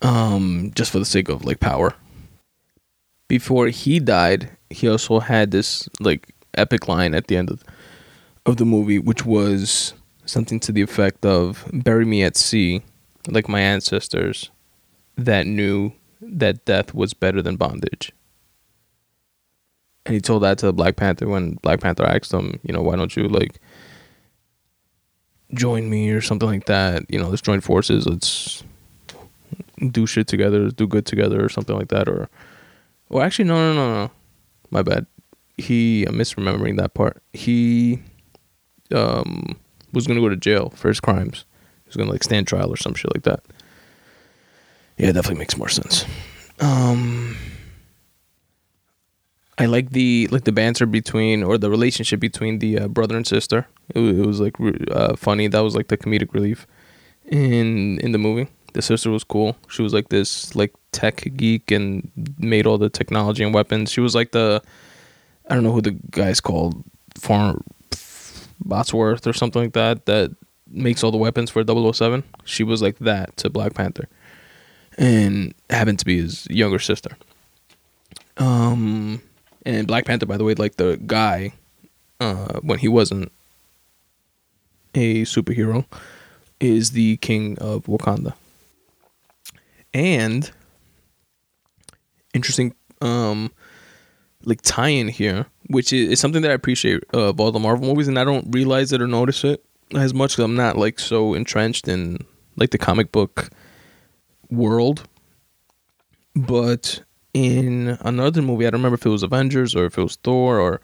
Um, 0.03 0.73
just 0.75 0.91
for 0.91 0.99
the 0.99 1.05
sake 1.05 1.29
of 1.29 1.45
like 1.45 1.61
power. 1.61 1.95
Before 3.29 3.69
he 3.69 4.01
died, 4.01 4.51
he 4.69 4.89
also 4.89 5.21
had 5.21 5.51
this 5.53 5.89
like 6.01 6.35
epic 6.55 6.89
line 6.89 7.15
at 7.15 7.29
the 7.29 7.37
end 7.37 7.51
of 7.51 7.65
of 8.45 8.57
the 8.57 8.65
movie, 8.65 8.99
which 8.99 9.25
was 9.25 9.95
something 10.27 10.59
to 10.61 10.73
the 10.73 10.83
effect 10.83 11.25
of 11.25 11.65
"Bury 11.73 12.05
me 12.05 12.23
at 12.25 12.37
sea, 12.37 12.83
like 13.29 13.49
my 13.49 13.61
ancestors 13.61 14.51
that 15.17 15.47
knew 15.47 15.93
that 16.21 16.65
death 16.65 16.93
was 16.95 17.15
better 17.15 17.41
than 17.41 17.57
bondage." 17.57 18.13
And 20.05 20.15
he 20.15 20.21
told 20.21 20.43
that 20.43 20.59
to 20.59 20.67
the 20.67 20.73
Black 20.73 20.97
Panther 20.97 21.29
when 21.29 21.55
Black 21.63 21.81
Panther 21.81 22.05
asked 22.05 22.33
him, 22.33 22.59
you 22.65 22.73
know, 22.73 22.83
why 22.83 22.97
don't 22.97 23.15
you 23.17 23.29
like 23.29 23.61
join 25.55 25.89
me 25.89 26.11
or 26.11 26.21
something 26.21 26.49
like 26.49 26.67
that? 26.67 27.05
You 27.09 27.21
know, 27.21 27.29
let's 27.29 27.43
join 27.43 27.61
forces. 27.61 28.07
Let's 28.07 28.65
do 29.91 30.07
shit 30.07 30.27
together, 30.27 30.71
do 30.71 30.87
good 30.87 31.07
together 31.07 31.45
or 31.45 31.49
something 31.49 31.77
like 31.77 31.89
that. 31.89 32.09
Or, 32.09 32.29
well, 33.09 33.23
actually, 33.23 33.47
no, 33.47 33.57
no, 33.57 33.75
no, 33.75 33.95
no. 34.05 34.11
My 34.71 34.83
bad. 34.83 35.07
He, 35.59 36.05
I'm 36.05 36.15
misremembering 36.15 36.79
that 36.79 36.95
part. 36.95 37.23
He 37.33 38.03
um, 38.95 39.57
was 39.93 40.07
to 40.07 40.15
go 40.15 40.29
to 40.29 40.37
jail 40.37 40.71
for 40.77 40.89
his 40.89 41.01
crimes. 41.01 41.45
He 41.85 41.89
was 41.89 41.97
to 41.97 42.11
like 42.11 42.23
stand 42.23 42.47
trial 42.47 42.73
or 42.73 42.77
some 42.77 42.95
shit 42.95 43.13
like 43.15 43.25
that. 43.25 43.45
Yeah, 44.97 45.09
it 45.09 45.13
definitely 45.13 45.39
makes 45.39 45.57
more 45.57 45.69
sense. 45.69 46.05
Um, 46.61 47.37
I 49.59 49.67
like 49.67 49.91
the 49.91 50.29
like 50.31 50.45
the 50.45 50.53
banter 50.53 50.87
between 50.87 51.43
or 51.43 51.59
the 51.59 51.71
relationship 51.71 52.21
between 52.21 52.59
the 52.59 52.79
uh, 52.79 52.89
brother 52.89 53.17
and 53.17 53.27
sister. 53.27 53.67
It 53.95 54.01
was, 54.01 54.19
it 54.19 54.27
was 54.27 54.41
like 54.41 54.57
uh, 54.91 55.17
funny. 55.17 55.49
That 55.49 55.61
was 55.61 55.75
like 55.75 55.89
the 55.89 55.99
comedic 55.99 56.33
relief 56.33 56.67
in 57.27 57.99
in 58.01 58.13
the 58.13 58.19
movie. 58.19 58.49
The 58.73 58.83
sister 58.83 59.11
was 59.11 59.25
cool. 59.25 59.57
She 59.69 59.83
was 59.83 59.93
like 59.93 60.09
this 60.09 60.55
like 60.55 60.73
tech 60.93 61.25
geek 61.37 61.71
and 61.71 62.11
made 62.39 62.67
all 62.67 62.79
the 62.79 62.91
technology 62.91 63.45
and 63.45 63.55
weapons. 63.55 63.91
She 63.91 64.01
was 64.01 64.15
like 64.15 64.33
the 64.33 64.63
I 65.49 65.55
don't 65.55 65.65
know 65.65 65.73
who 65.73 65.83
the 65.83 65.97
guy's 66.11 66.41
called, 66.41 66.83
Farm 67.19 67.63
Botsworth 68.65 69.27
or 69.27 69.33
something 69.33 69.63
like 69.63 69.73
that 69.73 70.07
that 70.07 70.35
makes 70.69 71.05
all 71.05 71.11
the 71.11 71.19
weapons 71.19 71.51
for 71.51 71.63
007. 71.65 72.23
She 72.45 72.65
was 72.65 72.81
like 72.81 72.99
that 73.01 73.37
to 73.39 73.51
Black 73.51 73.75
Panther. 73.75 74.09
And 74.97 75.55
happened 75.69 75.99
to 75.99 76.05
be 76.05 76.21
his 76.21 76.47
younger 76.49 76.79
sister. 76.79 77.17
Um 78.39 79.23
and 79.65 79.87
Black 79.87 80.07
Panther, 80.07 80.27
by 80.27 80.37
the 80.37 80.45
way, 80.45 80.55
like 80.55 80.77
the 80.77 80.99
guy, 81.07 81.53
uh, 82.21 82.59
when 82.63 82.79
he 82.79 82.89
wasn't 82.89 83.31
a 84.95 85.23
superhero, 85.23 85.85
is 86.61 86.93
the 86.93 87.17
king 87.19 87.59
of 87.59 87.85
Wakanda. 87.85 88.35
And 89.95 90.51
interesting, 92.35 92.75
um, 93.01 93.53
like 94.45 94.63
tie-in 94.63 95.09
here, 95.09 95.47
which 95.67 95.93
is, 95.93 96.13
is 96.13 96.21
something 96.21 96.43
that 96.43 96.51
I 96.51 96.55
appreciate 96.55 97.05
uh, 97.13 97.31
all 97.31 97.53
the 97.53 97.59
Marvel 97.59 97.89
movies, 97.89 98.09
and 98.09 98.19
I 98.19 98.25
don't 98.25 98.47
realize 98.51 98.93
it 98.93 99.03
or 99.03 99.07
notice 99.07 99.45
it 99.45 99.65
as 99.95 100.15
much 100.15 100.33
because 100.33 100.45
I'm 100.45 100.57
not 100.57 100.79
like 100.79 100.99
so 100.99 101.35
entrenched 101.35 101.89
in 101.89 102.19
like 102.57 102.71
the 102.71 102.79
comic 102.79 103.13
book 103.13 103.51
world. 104.51 105.07
But 106.35 107.03
in 107.35 107.97
another 108.03 108.43
movie. 108.43 108.67
I 108.67 108.71
don't 108.71 108.81
remember 108.81 108.97
if 108.97 109.07
it 109.07 109.11
was 109.11 109.23
Avengers 109.23 109.75
or 109.75 109.87
if 109.87 109.99
it 109.99 110.03
was 110.03 110.17
Thor 110.17 110.59
or 110.59 110.81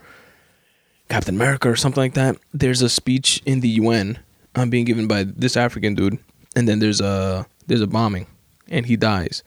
Captain 1.08 1.34
America 1.34 1.68
or 1.68 1.76
something 1.76 2.00
like 2.00 2.14
that. 2.14 2.36
There's 2.52 2.82
a 2.82 2.88
speech 2.88 3.42
in 3.46 3.60
the 3.60 3.68
UN 3.68 4.18
um, 4.54 4.70
being 4.70 4.84
given 4.84 5.06
by 5.06 5.24
this 5.24 5.56
African 5.56 5.94
dude, 5.94 6.18
and 6.56 6.68
then 6.68 6.78
there's 6.78 7.00
a 7.00 7.46
there's 7.66 7.80
a 7.80 7.86
bombing, 7.86 8.26
and 8.68 8.86
he 8.86 8.96
dies, 8.96 9.42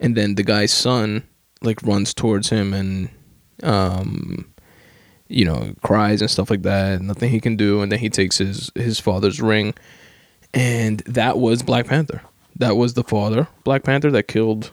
and 0.00 0.16
then 0.16 0.34
the 0.34 0.42
guy's 0.42 0.72
son 0.72 1.24
like 1.62 1.82
runs 1.82 2.12
towards 2.12 2.50
him 2.50 2.74
and 2.74 3.08
um 3.62 4.52
you 5.26 5.44
know 5.44 5.74
cries 5.82 6.20
and 6.20 6.30
stuff 6.30 6.50
like 6.50 6.60
that 6.60 7.00
nothing 7.00 7.30
he 7.30 7.40
can 7.40 7.56
do 7.56 7.80
and 7.80 7.90
then 7.90 7.98
he 7.98 8.10
takes 8.10 8.38
his 8.38 8.70
his 8.74 9.00
father's 9.00 9.40
ring. 9.40 9.74
And 10.54 11.00
that 11.00 11.38
was 11.38 11.62
black 11.62 11.86
panther. 11.86 12.22
That 12.56 12.76
was 12.76 12.94
the 12.94 13.04
father 13.04 13.48
black 13.64 13.82
panther 13.82 14.10
that 14.10 14.28
killed 14.28 14.70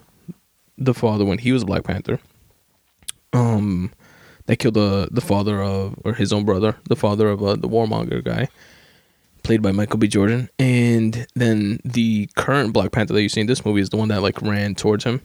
the 0.77 0.93
father 0.93 1.25
when 1.25 1.39
he 1.39 1.51
was 1.51 1.63
Black 1.63 1.83
Panther. 1.83 2.19
Um, 3.31 3.91
they 4.45 4.55
killed 4.55 4.75
the 4.75 5.07
the 5.11 5.21
father 5.21 5.61
of 5.61 5.95
or 6.03 6.13
his 6.13 6.33
own 6.33 6.45
brother, 6.45 6.77
the 6.87 6.95
father 6.95 7.29
of 7.29 7.43
uh, 7.43 7.55
the 7.55 7.69
warmonger 7.69 8.23
guy, 8.23 8.49
played 9.43 9.61
by 9.61 9.71
Michael 9.71 9.99
B. 9.99 10.07
Jordan. 10.07 10.49
And 10.57 11.27
then 11.35 11.79
the 11.85 12.29
current 12.35 12.73
Black 12.73 12.91
Panther 12.91 13.13
that 13.13 13.21
you 13.21 13.29
see 13.29 13.41
in 13.41 13.47
this 13.47 13.65
movie 13.65 13.81
is 13.81 13.89
the 13.89 13.97
one 13.97 14.07
that 14.07 14.21
like 14.21 14.41
ran 14.41 14.75
towards 14.75 15.03
him, 15.03 15.21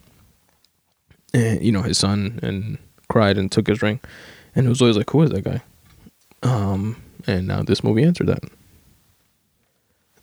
and 1.32 1.62
you 1.62 1.72
know 1.72 1.82
his 1.82 1.98
son, 1.98 2.38
and 2.42 2.78
cried 3.08 3.38
and 3.38 3.50
took 3.50 3.66
his 3.66 3.82
ring, 3.82 4.00
and 4.54 4.66
it 4.66 4.68
was 4.68 4.82
always 4.82 4.96
like, 4.96 5.10
who 5.10 5.22
is 5.22 5.30
that 5.30 5.44
guy? 5.44 5.62
Um, 6.42 7.00
and 7.26 7.46
now 7.46 7.62
this 7.62 7.82
movie 7.82 8.04
answered 8.04 8.26
that. 8.26 8.44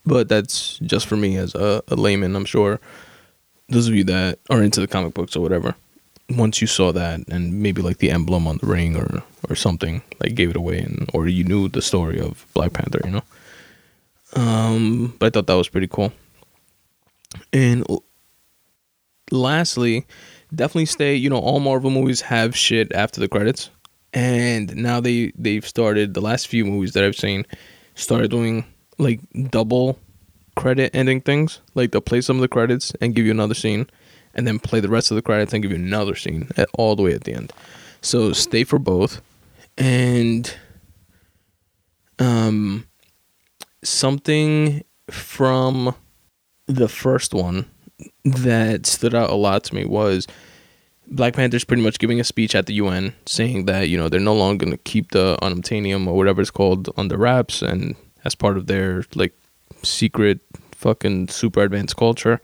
But 0.06 0.30
that's 0.30 0.78
just 0.80 1.08
for 1.08 1.18
me 1.18 1.36
as 1.36 1.56
a, 1.56 1.82
a 1.88 1.96
layman. 1.96 2.36
I'm 2.36 2.46
sure 2.46 2.80
those 3.70 3.88
of 3.88 3.96
you 3.96 4.04
that 4.04 4.40
are 4.50 4.62
into 4.62 4.80
the 4.80 4.88
comic 4.88 5.16
books 5.16 5.36
or 5.36 5.42
whatever, 5.42 5.76
once 6.30 6.62
you 6.62 6.68
saw 6.68 6.92
that 6.92 7.28
and 7.28 7.62
maybe 7.62 7.82
like 7.82 7.98
the 7.98 8.12
emblem 8.12 8.48
on 8.48 8.58
the 8.58 8.68
ring 8.68 8.96
or 8.96 9.24
or 9.50 9.56
something, 9.56 10.02
like 10.20 10.36
gave 10.36 10.50
it 10.50 10.56
away, 10.56 10.80
and 10.80 11.10
or 11.14 11.28
you 11.28 11.44
knew 11.44 11.68
the 11.70 11.82
story 11.82 12.20
of 12.20 12.46
Black 12.54 12.74
Panther, 12.74 13.02
you 13.04 13.12
know. 13.12 13.24
Um, 14.36 15.16
but 15.20 15.28
I 15.28 15.30
thought 15.30 15.48
that 15.48 15.54
was 15.56 15.70
pretty 15.70 15.88
cool. 15.88 16.12
And 17.54 17.86
lastly, 19.32 20.06
definitely 20.54 20.86
stay. 20.86 21.16
You 21.16 21.30
know, 21.30 21.40
all 21.40 21.60
Marvel 21.60 21.90
movies 21.90 22.22
have 22.22 22.56
shit 22.56 22.92
after 22.94 23.20
the 23.20 23.28
credits, 23.28 23.70
and 24.14 24.76
now 24.76 25.00
they 25.00 25.32
they've 25.38 25.66
started 25.66 26.14
the 26.14 26.22
last 26.22 26.48
few 26.48 26.66
movies 26.66 26.94
that 26.94 27.04
I've 27.04 27.16
seen 27.16 27.46
started 27.96 28.30
doing 28.30 28.66
like 28.98 29.22
double 29.50 30.00
credit 30.56 30.94
ending 30.96 31.22
things. 31.22 31.62
Like 31.74 31.92
they'll 31.92 32.02
play 32.02 32.22
some 32.22 32.38
of 32.38 32.42
the 32.42 32.48
credits 32.48 32.94
and 33.02 33.16
give 33.16 33.26
you 33.26 33.32
another 33.32 33.56
scene, 33.56 33.88
and 34.34 34.48
then 34.48 34.60
play 34.60 34.80
the 34.80 34.90
rest 34.90 35.12
of 35.12 35.16
the 35.16 35.22
credits 35.22 35.54
and 35.54 35.62
give 35.62 35.72
you 35.72 35.78
another 35.78 36.16
scene 36.16 36.50
at, 36.58 36.70
all 36.74 36.96
the 36.96 37.04
way 37.04 37.14
at 37.14 37.24
the 37.24 37.34
end. 37.34 37.54
So 38.02 38.34
stay 38.34 38.64
for 38.64 38.80
both, 38.80 39.22
and 39.78 40.54
um, 42.20 42.86
something 43.88 44.84
from 45.10 45.96
the 46.68 46.88
first 46.88 47.34
one 47.34 47.66
that 48.24 48.86
stood 48.86 49.14
out 49.14 49.30
a 49.30 49.36
lot 49.36 49.64
to 49.66 49.76
me 49.76 49.86
was 49.86 50.28
Black 51.08 51.36
Panther's 51.36 51.64
pretty 51.64 51.84
much 51.84 52.00
giving 52.00 52.20
a 52.20 52.24
speech 52.24 52.56
at 52.56 52.66
the 52.66 52.74
UN 52.76 53.14
saying 53.26 53.66
that 53.66 53.90
you 53.90 53.98
know 53.98 54.10
they're 54.10 54.20
no 54.20 54.34
longer 54.34 54.66
going 54.66 54.76
to 54.76 54.84
keep 54.84 55.12
the 55.12 55.38
unobtainium 55.42 56.08
or 56.08 56.16
whatever 56.16 56.42
it's 56.42 56.52
called 56.52 56.90
under 56.98 57.18
wraps 57.18 57.62
and 57.62 57.96
as 58.24 58.36
part 58.36 58.58
of 58.58 58.68
their 58.68 59.04
like 59.14 59.34
secret 59.84 60.40
fucking 60.72 61.28
super 61.28 61.62
advanced 61.62 61.96
culture. 61.96 62.42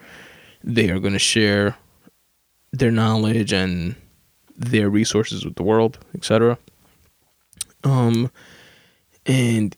They 0.63 0.89
are 0.89 0.99
going 0.99 1.13
to 1.13 1.19
share 1.19 1.75
their 2.71 2.91
knowledge 2.91 3.51
and 3.51 3.95
their 4.55 4.89
resources 4.89 5.43
with 5.43 5.55
the 5.55 5.63
world, 5.63 5.97
etc. 6.15 6.57
Um, 7.83 8.31
and 9.25 9.75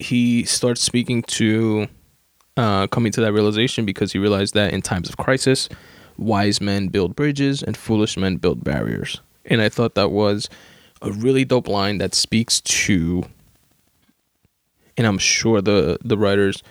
he 0.00 0.44
starts 0.44 0.80
speaking 0.82 1.22
to 1.22 1.88
uh, 2.56 2.86
coming 2.88 3.12
to 3.12 3.20
that 3.20 3.32
realization 3.32 3.84
because 3.84 4.12
he 4.12 4.18
realized 4.18 4.54
that 4.54 4.72
in 4.72 4.82
times 4.82 5.08
of 5.08 5.16
crisis, 5.16 5.68
wise 6.16 6.60
men 6.60 6.88
build 6.88 7.14
bridges 7.14 7.62
and 7.62 7.76
foolish 7.76 8.16
men 8.16 8.36
build 8.36 8.64
barriers. 8.64 9.20
And 9.44 9.60
I 9.60 9.68
thought 9.68 9.94
that 9.94 10.10
was 10.10 10.48
a 11.02 11.10
really 11.10 11.44
dope 11.44 11.68
line 11.68 11.98
that 11.98 12.14
speaks 12.14 12.60
to 12.60 13.24
and 15.00 15.06
I'm 15.06 15.18
sure 15.18 15.62
the 15.62 15.98
the 16.04 16.18
writers 16.18 16.62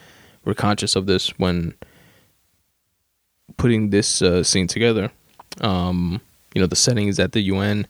were 0.45 0.53
conscious 0.53 0.95
of 0.95 1.07
this 1.07 1.29
when 1.39 1.73
putting 3.57 3.89
this 3.89 4.21
uh, 4.21 4.43
scene 4.43 4.67
together. 4.67 5.11
Um, 5.61 6.21
you 6.53 6.61
know, 6.61 6.67
the 6.67 6.75
setting 6.75 7.07
is 7.07 7.19
at 7.19 7.31
the 7.31 7.41
UN, 7.41 7.87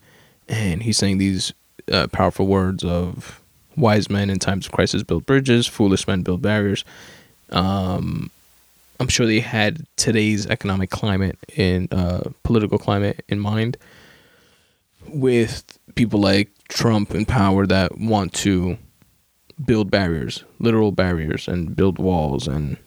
and 0.48 0.81
he's 0.81 0.98
saying 0.98 1.17
these 1.17 1.53
uh, 1.91 2.08
powerful 2.08 2.48
words 2.48 2.86
of 2.86 3.41
wise 3.79 4.09
men 4.09 4.29
in 4.29 4.39
times 4.39 4.65
of 4.65 4.71
crisis 4.71 5.03
build 5.03 5.25
bridges, 5.25 5.67
foolish 5.67 6.07
men 6.07 6.21
build 6.21 6.41
barriers. 6.41 6.83
Um, 7.51 8.29
I'm 9.00 9.07
sure 9.07 9.25
they 9.25 9.39
had 9.39 9.86
today's 9.95 10.45
economic 10.48 10.89
climate 10.89 11.38
and 11.57 11.91
uh, 11.93 12.21
political 12.43 12.77
climate 12.77 13.24
in 13.29 13.39
mind 13.39 13.77
with 15.07 15.79
people 15.95 16.19
like 16.19 16.50
Trump 16.67 17.15
in 17.15 17.25
power 17.25 17.65
that 17.65 17.98
want 17.98 18.33
to 18.33 18.77
build 19.65 19.89
barriers, 19.89 20.43
literal 20.59 20.91
barriers, 20.91 21.48
and 21.48 21.75
build 21.75 21.98
walls 21.98 22.48
and 22.48 22.77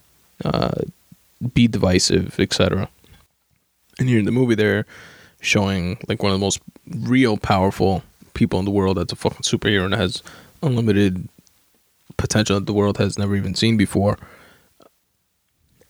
uh, 0.44 0.82
be 1.54 1.66
divisive, 1.66 2.38
etc. 2.38 2.88
And 3.98 4.08
here 4.08 4.18
in 4.18 4.24
the 4.24 4.30
movie, 4.30 4.54
they're 4.54 4.86
showing 5.40 5.98
like 6.08 6.22
one 6.22 6.32
of 6.32 6.38
the 6.38 6.44
most 6.44 6.60
real 6.88 7.36
powerful 7.36 8.02
people 8.34 8.58
in 8.58 8.64
the 8.64 8.70
world 8.70 8.96
that's 8.96 9.12
a 9.12 9.16
fucking 9.16 9.42
superhero 9.42 9.84
and 9.84 9.94
has 9.94 10.22
unlimited 10.62 11.28
potential 12.16 12.58
that 12.58 12.66
the 12.66 12.72
world 12.72 12.98
has 12.98 13.18
never 13.18 13.34
even 13.34 13.54
seen 13.54 13.76
before 13.76 14.18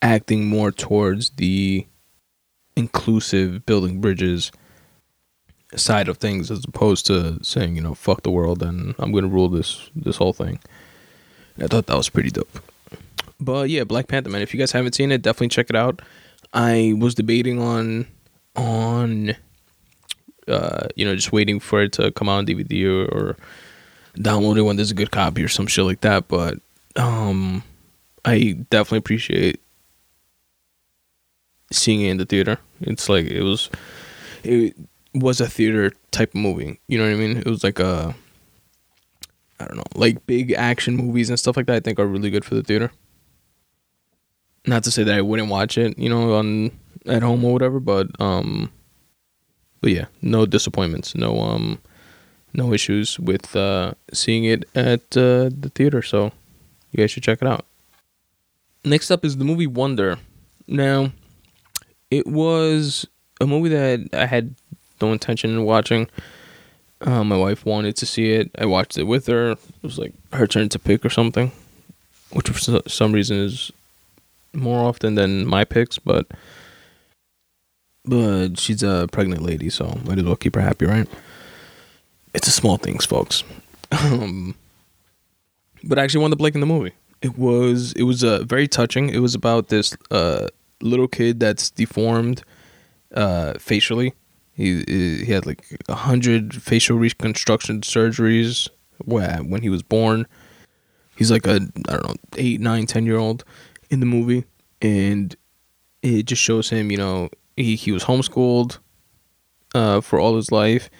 acting 0.01 0.47
more 0.47 0.71
towards 0.73 1.31
the 1.31 1.87
inclusive 2.77 3.65
building 3.67 4.01
bridges 4.01 4.51
side 5.77 6.09
of 6.09 6.19
things 6.19 6.51
as 6.51 6.65
opposed 6.65 7.07
to 7.07 7.43
saying 7.43 7.77
you 7.77 7.83
know 7.83 7.95
fuck 7.95 8.23
the 8.23 8.31
world 8.31 8.63
and 8.63 8.95
i'm 8.99 9.11
going 9.11 9.25
to 9.25 9.31
rule 9.31 9.49
this 9.49 9.91
this 9.95 10.17
whole 10.17 10.33
thing. 10.33 10.59
I 11.59 11.67
thought 11.67 11.87
that 11.87 11.97
was 11.97 12.09
pretty 12.09 12.31
dope. 12.31 12.61
But 13.39 13.69
yeah 13.69 13.85
black 13.85 14.09
panther 14.09 14.31
man 14.31 14.43
if 14.43 14.53
you 14.55 14.59
guys 14.59 14.73
haven't 14.73 14.95
seen 14.95 15.13
it 15.13 15.23
definitely 15.23 15.49
check 15.49 15.71
it 15.71 15.77
out. 15.77 16.03
I 16.53 16.95
was 16.99 17.15
debating 17.15 17.61
on 17.61 18.07
on 18.57 19.35
uh, 20.49 20.89
you 20.97 21.05
know, 21.05 21.15
just 21.15 21.33
waiting 21.33 21.61
for 21.61 21.83
it 21.83 21.93
to 21.93 22.11
come 22.13 22.29
out 22.29 22.39
on 22.39 22.47
DVD 22.47 22.85
or, 22.85 23.05
or 23.05 23.37
download 24.17 24.59
it 24.59 24.63
when 24.63 24.77
there's 24.77 24.91
a 24.91 24.95
good 24.95 25.11
copy 25.11 25.43
or 25.43 25.49
some 25.49 25.67
shit 25.67 25.85
like 25.85 26.01
that. 26.03 26.29
But 26.29 26.59
um, 26.97 27.63
I 28.25 28.57
definitely 28.71 28.99
appreciate 28.99 29.61
seeing 31.71 32.03
it 32.03 32.11
in 32.11 32.17
the 32.19 32.27
theater. 32.27 32.59
It's 32.81 33.09
like 33.09 33.27
it 33.27 33.43
was, 33.43 33.71
it 34.45 34.77
was 35.15 35.41
a 35.41 35.49
theater 35.49 35.93
type 36.11 36.31
of 36.31 36.41
movie. 36.41 36.81
You 36.89 36.99
know 36.99 37.05
what 37.05 37.13
I 37.13 37.17
mean? 37.17 37.39
It 37.39 37.47
was 37.47 37.65
like 37.65 37.79
a, 37.79 38.15
I 39.61 39.67
don't 39.67 39.77
know, 39.77 39.85
like 39.95 40.27
big 40.27 40.53
action 40.53 40.97
movies 40.97 41.31
and 41.31 41.39
stuff 41.39 41.57
like 41.57 41.67
that. 41.67 41.77
I 41.77 41.81
think 41.81 41.99
are 41.99 42.07
really 42.07 42.31
good 42.31 42.45
for 42.45 42.55
the 42.55 42.63
theater. 42.63 42.93
Not 44.67 44.85
to 44.85 44.91
say 44.91 45.03
that 45.03 45.15
I 45.15 45.23
wouldn't 45.23 45.49
watch 45.49 45.77
it, 45.77 45.99
you 45.99 46.09
know, 46.09 46.35
on 46.35 46.71
at 47.07 47.23
home 47.23 47.45
or 47.45 47.53
whatever, 47.53 47.81
but 47.81 48.09
um 48.21 48.71
but 49.83 49.91
yeah, 49.91 50.07
no 50.23 50.47
disappointments, 50.47 51.15
no 51.15 51.41
um, 51.41 51.79
no 52.55 52.73
issues 52.73 53.19
with 53.19 53.55
uh, 53.57 53.93
seeing 54.13 54.45
it 54.45 54.65
at 54.75 55.17
uh, 55.17 55.51
the 55.51 55.71
theater. 55.75 56.03
So 56.03 56.33
you 56.91 56.99
guys 56.99 57.11
should 57.11 57.23
check 57.23 57.41
it 57.43 57.49
out. 57.49 57.65
Next 58.85 59.11
up 59.11 59.25
is 59.25 59.37
the 59.37 59.45
movie 59.45 59.67
Wonder. 59.67 60.19
Now, 60.67 61.13
it 62.11 62.27
was 62.27 63.07
a 63.41 63.47
movie 63.47 63.71
that 63.71 64.09
I 64.13 64.27
had 64.27 64.55
no 65.01 65.13
intention 65.13 65.59
of 65.59 65.65
watching. 65.65 66.09
Uh, 67.01 67.25
my 67.25 67.37
wife 67.37 67.65
wanted 67.67 67.97
to 67.97 68.07
see 68.07 68.33
it. 68.33 68.51
I 68.59 68.67
watched 68.67 68.97
it 68.97 69.05
with 69.05 69.27
her. 69.27 69.53
It 69.53 69.59
was 69.83 69.99
like 69.99 70.13
her 70.33 70.47
turn 70.47 70.69
to 70.71 70.79
pick 70.79 71.05
or 71.05 71.11
something, 71.11 71.51
which 72.31 72.49
for 72.49 72.81
some 72.89 73.13
reason 73.13 73.39
is 73.39 73.73
more 74.53 74.87
often 74.87 75.15
than 75.15 75.47
my 75.47 75.65
picks, 75.65 75.99
but 75.99 76.27
but 78.05 78.59
she's 78.59 78.83
a 78.83 79.09
pregnant 79.13 79.43
lady, 79.43 79.71
so 79.71 79.99
might 80.05 80.19
as 80.19 80.25
well 80.25 80.37
keep 80.37 80.55
her 80.57 80.61
happy, 80.61 80.87
right? 80.87 81.09
It's 82.35 82.47
the 82.47 82.53
small 82.53 82.77
things, 82.77 83.05
folks. 83.05 83.45
Um, 83.91 84.55
but 85.85 85.99
I 85.99 86.05
actually 86.05 86.23
won 86.23 86.31
the 86.31 86.37
Blake 86.37 86.55
in 86.55 86.61
the 86.61 86.67
movie. 86.67 86.93
It 87.21 87.39
was 87.39 87.93
it 87.93 88.05
was 88.05 88.25
uh, 88.25 88.43
very 88.45 88.67
touching. 88.67 89.11
It 89.11 89.19
was 89.19 89.35
about 89.35 89.69
this 89.69 89.97
uh, 90.11 90.49
little 90.81 91.09
kid 91.09 91.41
that's 91.41 91.71
deformed 91.71 92.43
uh, 93.15 93.55
facially. 93.59 94.15
He 94.55 94.83
he 94.89 95.27
had 95.27 95.47
like 95.47 95.79
a 95.89 95.95
hundred 95.95 96.55
facial 96.55 96.97
reconstruction 96.99 97.83
surgeries 97.83 98.69
when 99.05 99.63
he 99.63 99.69
was 99.69 99.83
born. 99.83 100.27
He's 101.17 101.31
like 101.31 101.47
a 101.47 101.61
I 101.89 101.93
don't 101.93 102.09
know 102.09 102.15
eight, 102.37 102.61
nine, 102.61 102.87
ten 102.87 103.07
year 103.07 103.19
old 103.19 103.45
in 103.91 104.01
the 104.01 104.07
movie, 104.07 104.45
and 104.81 105.37
it 106.03 106.25
just 106.25 106.43
shows 106.43 106.71
him, 106.71 106.91
you 106.91 106.97
know, 106.97 107.29
he, 107.57 107.77
he 107.77 107.93
was 107.93 108.05
homeschooled 108.05 108.79
uh, 109.75 110.01
for 110.01 110.19
all 110.19 110.37
his 110.37 110.51
life 110.51 110.91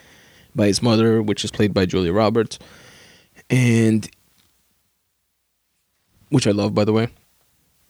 by 0.55 0.67
his 0.67 0.83
mother, 0.83 1.23
which 1.23 1.45
is 1.45 1.51
played 1.51 1.73
by 1.75 1.87
Julia 1.87 2.13
Roberts, 2.13 2.59
and 3.51 4.09
which 6.31 6.47
I 6.47 6.51
love, 6.51 6.75
by 6.75 6.85
the 6.85 6.93
way. 6.93 7.09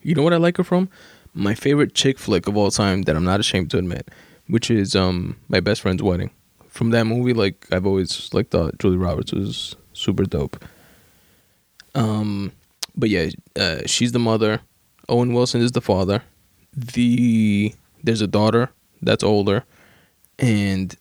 You 0.03 0.14
know 0.14 0.22
what 0.22 0.33
I 0.33 0.38
like 0.38 0.57
her 0.57 0.64
from? 0.64 0.88
My 1.35 1.55
favorite 1.55 1.94
chick 1.94 2.18
flick 2.18 2.46
of 2.46 2.57
all 2.57 2.70
time 2.70 3.03
that 3.03 3.16
I'm 3.16 3.25
not 3.25 3.40
ashamed 3.40 3.70
to 3.70 3.79
admit, 3.79 4.09
which 4.48 4.70
is 4.70 4.94
um 4.94 5.37
my 5.48 5.61
best 5.61 5.81
friend's 5.81 6.03
wedding. 6.03 6.31
From 6.68 6.90
that 6.90 7.05
movie, 7.05 7.35
like 7.35 7.66
I've 7.70 7.87
always 7.87 8.33
like 8.35 8.51
thought 8.51 8.79
Julia 8.79 8.98
Roberts 8.98 9.33
was 9.33 9.77
super 9.92 10.25
dope. 10.25 10.62
Um, 11.94 12.53
but 12.96 13.11
yeah, 13.11 13.31
uh, 13.59 13.81
she's 13.87 14.12
the 14.12 14.18
mother. 14.18 14.61
Owen 15.09 15.33
Wilson 15.33 15.61
is 15.61 15.72
the 15.72 15.81
father. 15.81 16.22
The 16.75 17.75
there's 18.03 18.20
a 18.22 18.27
daughter 18.27 18.70
that's 19.01 19.22
older, 19.22 19.64
and 20.38 20.96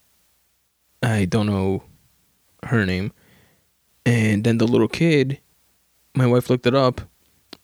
I 1.02 1.26
don't 1.26 1.48
know 1.48 1.84
her 2.64 2.86
name. 2.86 3.12
And 4.06 4.44
then 4.44 4.58
the 4.58 4.68
little 4.68 4.88
kid, 4.88 5.40
my 6.16 6.26
wife 6.28 6.50
looked 6.50 6.66
it 6.66 6.76
up, 6.76 7.02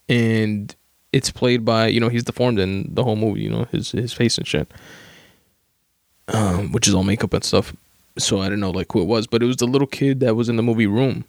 and 0.08 0.76
it's 1.12 1.32
played 1.32 1.66
by 1.66 1.88
you 1.88 2.00
know 2.00 2.10
he's 2.10 2.24
deformed 2.24 2.60
in 2.60 2.94
the 2.94 3.04
whole 3.04 3.16
movie. 3.16 3.42
You 3.42 3.50
know 3.50 3.64
his 3.72 3.92
his 3.92 4.14
face 4.14 4.38
and 4.38 4.48
shit, 4.48 4.72
um, 6.28 6.72
which 6.72 6.88
is 6.88 6.94
all 6.94 7.04
makeup 7.04 7.34
and 7.34 7.44
stuff. 7.44 7.76
So 8.18 8.42
I 8.42 8.50
don't 8.50 8.60
know 8.60 8.72
like 8.72 8.92
who 8.92 9.02
it 9.02 9.08
was, 9.08 9.28
but 9.28 9.42
it 9.42 9.48
was 9.48 9.58
the 9.58 9.68
little 9.68 9.88
kid 9.88 10.20
that 10.20 10.36
was 10.36 10.50
in 10.50 10.56
the 10.58 10.64
movie 10.64 10.88
Room. 10.88 11.26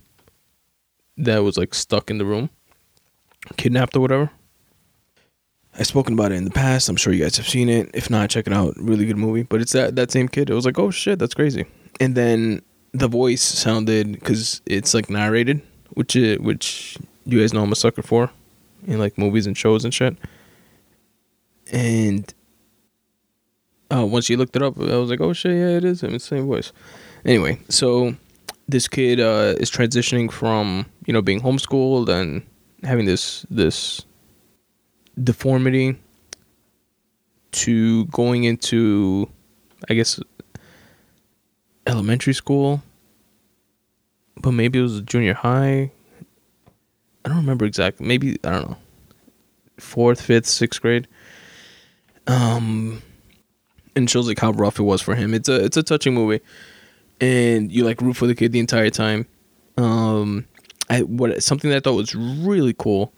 That 1.17 1.39
was 1.39 1.57
like 1.57 1.75
stuck 1.75 2.11
in 2.11 2.19
the 2.19 2.25
room, 2.25 2.51
kidnapped 3.57 3.97
or 3.97 4.01
whatever. 4.01 4.31
I've 5.79 5.87
spoken 5.87 6.15
about 6.15 6.33
it 6.33 6.37
in 6.37 6.45
the 6.45 6.51
past. 6.51 6.89
I'm 6.89 6.97
sure 6.97 7.13
you 7.13 7.23
guys 7.23 7.37
have 7.37 7.49
seen 7.49 7.69
it. 7.69 7.91
If 7.95 8.11
not, 8.11 8.31
check 8.31 8.47
it 8.47 8.53
out. 8.53 8.75
Really 8.77 9.07
good 9.07 9.17
movie. 9.17 9.43
But 9.43 9.61
it's 9.61 9.73
that 9.73 9.97
that 9.97 10.11
same 10.11 10.29
kid. 10.29 10.51
It 10.51 10.55
was 10.55 10.65
like, 10.67 10.79
oh 10.79 10.91
shit, 10.91 11.19
that's 11.19 11.35
crazy. 11.35 11.67
And 12.01 12.15
then 12.15 12.63
the 12.93 13.09
voice 13.09 13.43
sounded 13.43 14.13
because 14.13 14.61
it's 14.67 14.95
like 14.95 15.11
narrated, 15.11 15.63
which 15.91 16.17
it, 16.17 16.43
which 16.43 16.99
you 17.25 17.41
guys 17.41 17.53
know 17.53 17.63
I'm 17.63 17.73
a 17.73 17.77
sucker 17.77 18.03
for, 18.03 18.31
in 18.87 18.99
like 18.99 19.19
movies 19.19 19.47
and 19.47 19.57
shows 19.57 19.85
and 19.85 19.93
shit. 19.93 20.17
And 21.71 22.33
uh, 23.91 24.07
once 24.07 24.29
you 24.29 24.37
looked 24.37 24.57
it 24.57 24.63
up, 24.63 24.79
I 24.79 24.97
was 24.97 25.11
like, 25.11 25.21
oh 25.21 25.33
shit, 25.33 25.53
yeah, 25.53 25.77
it 25.77 25.85
is 25.85 26.03
him. 26.03 26.15
It's 26.15 26.29
the 26.29 26.37
same 26.37 26.47
voice. 26.47 26.73
Anyway, 27.25 27.61
so 27.69 28.17
this 28.69 28.87
kid 28.87 29.21
uh, 29.21 29.55
is 29.59 29.71
transitioning 29.71 30.31
from 30.31 30.87
you 31.07 31.13
know 31.13 31.23
being 31.23 31.41
homeschooled 31.41 32.09
and 32.09 32.43
having 32.85 33.07
this 33.07 33.45
this 33.51 34.05
deformity 35.23 35.97
to 37.51 38.05
going 38.07 38.45
into 38.45 39.29
I 39.89 39.95
guess 39.95 40.21
elementary 41.89 42.35
school, 42.35 42.83
but 44.37 44.53
maybe 44.53 44.79
it 44.79 44.83
was 44.83 45.01
junior 45.03 45.35
high. 45.35 45.91
I 47.25 47.29
don't 47.29 47.39
remember 47.39 47.65
exactly. 47.65 48.07
Maybe 48.07 48.39
I 48.45 48.51
don't 48.51 48.71
know. 48.71 48.77
Fourth, 49.79 50.21
fifth, 50.21 50.47
sixth 50.47 50.81
grade. 50.81 51.09
Um, 52.27 53.03
and 53.97 54.09
shows 54.09 54.29
like 54.29 54.39
how 54.39 54.53
rough 54.53 54.79
it 54.79 54.83
was 54.83 55.01
for 55.01 55.15
him. 55.15 55.35
It's 55.35 55.49
a 55.49 55.65
it's 55.65 55.77
a 55.77 55.83
touching 55.83 56.15
movie, 56.15 56.41
and 57.21 57.73
you 57.73 57.85
like 57.85 58.01
root 58.01 58.17
for 58.17 58.27
the 58.27 58.35
kid 58.35 58.53
the 58.53 58.61
entire 58.61 58.91
time. 58.91 59.27
Um, 59.77 60.47
I 60.91 61.03
what 61.03 61.43
something 61.43 61.71
that 61.71 61.79
I 61.79 61.81
thought 61.81 61.95
was 61.95 62.15
really 62.15 62.75
cool 62.79 63.13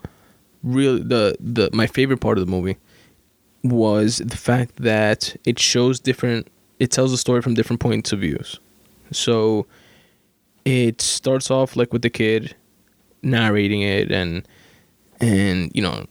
really 0.63 1.03
the 1.03 1.37
the 1.41 1.71
my 1.73 1.87
favorite 1.87 2.21
part 2.21 2.39
of 2.39 2.45
the 2.45 2.51
movie 2.51 2.77
was 3.63 4.19
the 4.19 4.37
fact 4.37 4.77
that 4.77 5.37
it 5.45 5.59
shows 5.59 6.01
different 6.01 6.49
it 6.81 6.91
tells 6.91 7.13
a 7.13 7.17
story 7.17 7.43
from 7.43 7.55
different 7.55 7.79
points 7.79 8.13
of 8.13 8.21
views. 8.21 8.59
So 9.13 9.67
it 10.65 11.01
starts 11.01 11.51
off 11.51 11.77
like 11.77 11.93
with 11.93 12.03
the 12.03 12.11
kid 12.11 12.57
narrating 13.23 13.83
it 13.83 14.11
and 14.11 14.47
and 15.21 15.71
you 15.75 15.83
know 15.83 16.07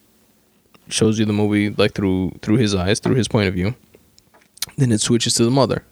shows 0.87 1.19
you 1.19 1.25
the 1.25 1.33
movie 1.33 1.69
like 1.71 1.93
through 1.93 2.31
through 2.41 2.57
his 2.57 2.73
eyes 2.73 2.99
through 2.99 3.15
his 3.15 3.27
point 3.27 3.47
of 3.47 3.53
view. 3.53 3.75
Then 4.77 4.91
it 4.91 5.01
switches 5.01 5.33
to 5.35 5.43
the 5.43 5.51
mother 5.51 5.83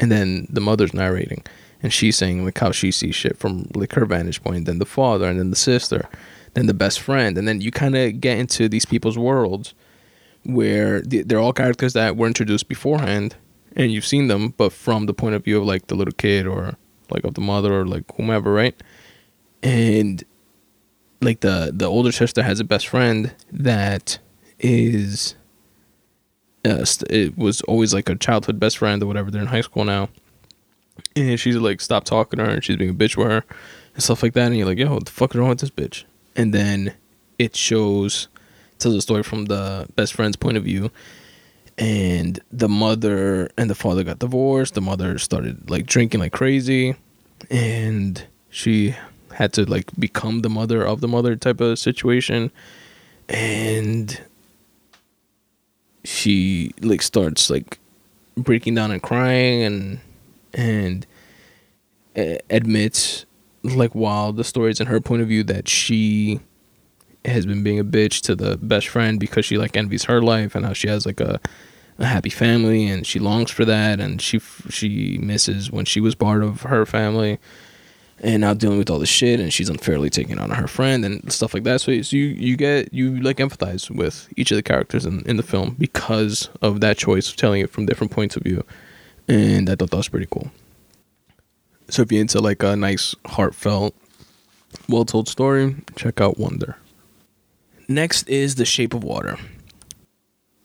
and 0.00 0.10
then 0.10 0.48
the 0.50 0.60
mother's 0.60 0.92
narrating 0.92 1.44
and 1.82 1.92
she's 1.92 2.16
saying 2.16 2.44
like 2.44 2.58
how 2.58 2.72
she 2.72 2.90
sees 2.90 3.14
shit 3.14 3.38
from 3.38 3.70
like 3.74 3.92
her 3.92 4.04
vantage 4.04 4.42
point 4.42 4.64
then 4.64 4.78
the 4.78 4.86
father 4.86 5.28
and 5.28 5.38
then 5.38 5.50
the 5.50 5.56
sister 5.56 6.08
then 6.54 6.66
the 6.66 6.74
best 6.74 7.00
friend, 7.00 7.38
and 7.38 7.48
then 7.48 7.60
you 7.60 7.70
kind 7.70 7.96
of 7.96 8.20
get 8.20 8.38
into 8.38 8.68
these 8.68 8.84
people's 8.84 9.18
worlds 9.18 9.74
where 10.44 11.00
they're 11.02 11.38
all 11.38 11.52
characters 11.52 11.92
that 11.92 12.16
were 12.16 12.26
introduced 12.26 12.68
beforehand, 12.68 13.36
and 13.76 13.92
you've 13.92 14.06
seen 14.06 14.28
them, 14.28 14.54
but 14.56 14.72
from 14.72 15.06
the 15.06 15.14
point 15.14 15.34
of 15.34 15.44
view 15.44 15.58
of 15.58 15.64
like 15.66 15.86
the 15.86 15.94
little 15.94 16.12
kid 16.12 16.46
or 16.46 16.74
like 17.10 17.24
of 17.24 17.34
the 17.34 17.40
mother 17.40 17.80
or 17.80 17.86
like 17.86 18.04
whomever, 18.16 18.52
right? 18.52 18.80
And 19.62 20.22
like 21.20 21.40
the 21.40 21.70
the 21.72 21.86
older 21.86 22.12
sister 22.12 22.42
has 22.42 22.60
a 22.60 22.64
best 22.64 22.88
friend 22.88 23.34
that 23.50 24.18
is 24.58 25.34
uh, 26.64 26.84
it 27.10 27.36
was 27.36 27.60
always 27.62 27.92
like 27.92 28.08
a 28.08 28.14
childhood 28.14 28.60
best 28.60 28.78
friend 28.78 29.02
or 29.02 29.06
whatever. 29.06 29.30
They're 29.30 29.42
in 29.42 29.48
high 29.48 29.60
school 29.60 29.84
now, 29.84 30.08
and 31.16 31.38
she's 31.38 31.56
like 31.56 31.80
stopped 31.80 32.06
talking 32.06 32.38
to 32.38 32.44
her 32.44 32.50
and 32.50 32.64
she's 32.64 32.76
being 32.76 32.90
a 32.90 32.94
bitch 32.94 33.16
with 33.16 33.28
her 33.28 33.44
and 33.94 34.02
stuff 34.02 34.22
like 34.22 34.34
that. 34.34 34.46
And 34.46 34.56
you're 34.56 34.66
like, 34.66 34.78
yo, 34.78 34.94
what 34.94 35.06
the 35.06 35.12
fuck 35.12 35.34
is 35.34 35.38
wrong 35.38 35.50
with 35.50 35.60
this 35.60 35.70
bitch? 35.70 36.04
and 36.36 36.52
then 36.52 36.94
it 37.38 37.56
shows 37.56 38.28
tells 38.78 38.94
a 38.94 39.02
story 39.02 39.22
from 39.22 39.46
the 39.46 39.86
best 39.94 40.14
friend's 40.14 40.36
point 40.36 40.56
of 40.56 40.64
view. 40.64 40.90
And 41.82 42.38
the 42.52 42.68
mother 42.68 43.50
and 43.58 43.68
the 43.68 43.74
father 43.74 44.04
got 44.04 44.20
divorced. 44.20 44.74
The 44.74 44.80
mother 44.80 45.18
started 45.18 45.68
like 45.68 45.84
drinking 45.86 46.20
like 46.20 46.30
crazy, 46.30 46.94
and 47.50 48.24
she 48.50 48.94
had 49.34 49.52
to 49.54 49.64
like 49.64 49.90
become 49.98 50.42
the 50.42 50.48
mother 50.48 50.86
of 50.86 51.00
the 51.00 51.08
mother 51.08 51.34
type 51.34 51.60
of 51.60 51.80
situation. 51.80 52.52
And 53.28 54.20
she 56.04 56.70
like 56.82 57.02
starts 57.02 57.50
like 57.50 57.80
breaking 58.36 58.76
down 58.76 58.92
and 58.92 59.02
crying 59.02 59.64
and 59.64 60.00
and 60.54 61.06
admits 62.48 63.26
like 63.64 63.92
while 63.92 64.32
the 64.32 64.44
story 64.44 64.70
is 64.70 64.80
in 64.80 64.86
her 64.86 65.00
point 65.00 65.22
of 65.22 65.26
view 65.26 65.42
that 65.42 65.68
she 65.68 66.38
has 67.24 67.44
been 67.44 67.64
being 67.64 67.80
a 67.80 67.84
bitch 67.84 68.20
to 68.20 68.36
the 68.36 68.56
best 68.58 68.86
friend 68.86 69.18
because 69.18 69.44
she 69.44 69.58
like 69.58 69.76
envies 69.76 70.04
her 70.04 70.22
life 70.22 70.54
and 70.54 70.64
how 70.64 70.72
she 70.72 70.86
has 70.86 71.04
like 71.06 71.20
a 71.20 71.40
a 72.02 72.06
happy 72.06 72.30
family 72.30 72.86
and 72.86 73.06
she 73.06 73.18
longs 73.18 73.50
for 73.50 73.64
that 73.64 74.00
and 74.00 74.20
she 74.20 74.40
she 74.68 75.18
misses 75.18 75.70
when 75.70 75.84
she 75.84 76.00
was 76.00 76.14
part 76.14 76.42
of 76.42 76.62
her 76.62 76.84
family 76.84 77.38
and 78.18 78.40
now 78.40 78.54
dealing 78.54 78.78
with 78.78 78.90
all 78.90 78.98
this 78.98 79.08
shit 79.08 79.40
and 79.40 79.52
she's 79.52 79.68
unfairly 79.68 80.10
taken 80.10 80.38
on 80.38 80.50
her 80.50 80.66
friend 80.66 81.04
and 81.04 81.32
stuff 81.32 81.54
like 81.54 81.64
that. 81.64 81.80
So, 81.80 82.00
so 82.02 82.16
you 82.16 82.24
you 82.24 82.56
get 82.56 82.92
you 82.92 83.20
like 83.20 83.36
empathize 83.38 83.88
with 83.90 84.28
each 84.36 84.50
of 84.50 84.56
the 84.56 84.62
characters 84.62 85.06
in, 85.06 85.22
in 85.26 85.36
the 85.36 85.42
film 85.42 85.76
because 85.78 86.50
of 86.60 86.80
that 86.80 86.98
choice 86.98 87.30
of 87.30 87.36
telling 87.36 87.60
it 87.60 87.70
from 87.70 87.86
different 87.86 88.10
points 88.10 88.36
of 88.36 88.42
view 88.42 88.64
and 89.28 89.70
i 89.70 89.76
thought 89.76 89.90
that 89.90 89.96
was 89.96 90.08
pretty 90.08 90.28
cool. 90.30 90.50
So 91.88 92.02
if 92.02 92.10
you're 92.10 92.20
into 92.20 92.40
like 92.40 92.62
a 92.62 92.74
nice 92.74 93.14
heartfelt 93.26 93.94
well 94.88 95.04
told 95.04 95.28
story 95.28 95.76
check 95.94 96.20
out 96.20 96.38
wonder. 96.38 96.76
Next 97.86 98.28
is 98.28 98.56
the 98.56 98.64
shape 98.64 98.94
of 98.94 99.04
water 99.04 99.38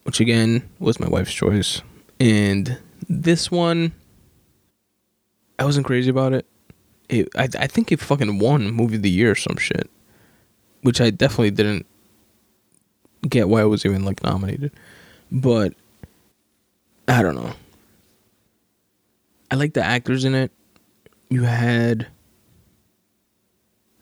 which 0.08 0.22
again 0.22 0.68
was 0.80 1.02
my 1.02 1.08
wife's 1.10 1.34
choice. 1.34 1.82
And 2.18 2.80
this 3.10 3.52
one, 3.52 3.92
I 5.60 5.66
wasn't 5.66 5.86
crazy 5.86 6.10
about 6.10 6.32
it. 6.32 6.46
it 7.10 7.28
I 7.36 7.50
I 7.60 7.68
think 7.68 7.92
it 7.92 8.00
fucking 8.00 8.40
won 8.40 8.72
movie 8.72 8.96
of 8.96 9.02
the 9.02 9.10
year 9.10 9.32
or 9.32 9.36
some 9.36 9.58
shit, 9.58 9.90
which 10.82 11.02
I 11.02 11.10
definitely 11.10 11.52
didn't 11.52 11.86
get 13.28 13.50
why 13.50 13.64
it 13.64 13.66
was 13.66 13.86
even 13.86 14.06
like 14.06 14.24
nominated. 14.24 14.72
But 15.30 15.74
I 17.10 17.22
don't 17.22 17.36
know. 17.36 17.52
I 19.52 19.56
like 19.56 19.74
the 19.74 19.84
actors 19.84 20.24
in 20.24 20.36
it. 20.36 20.54
You 21.30 21.44
had 21.44 22.08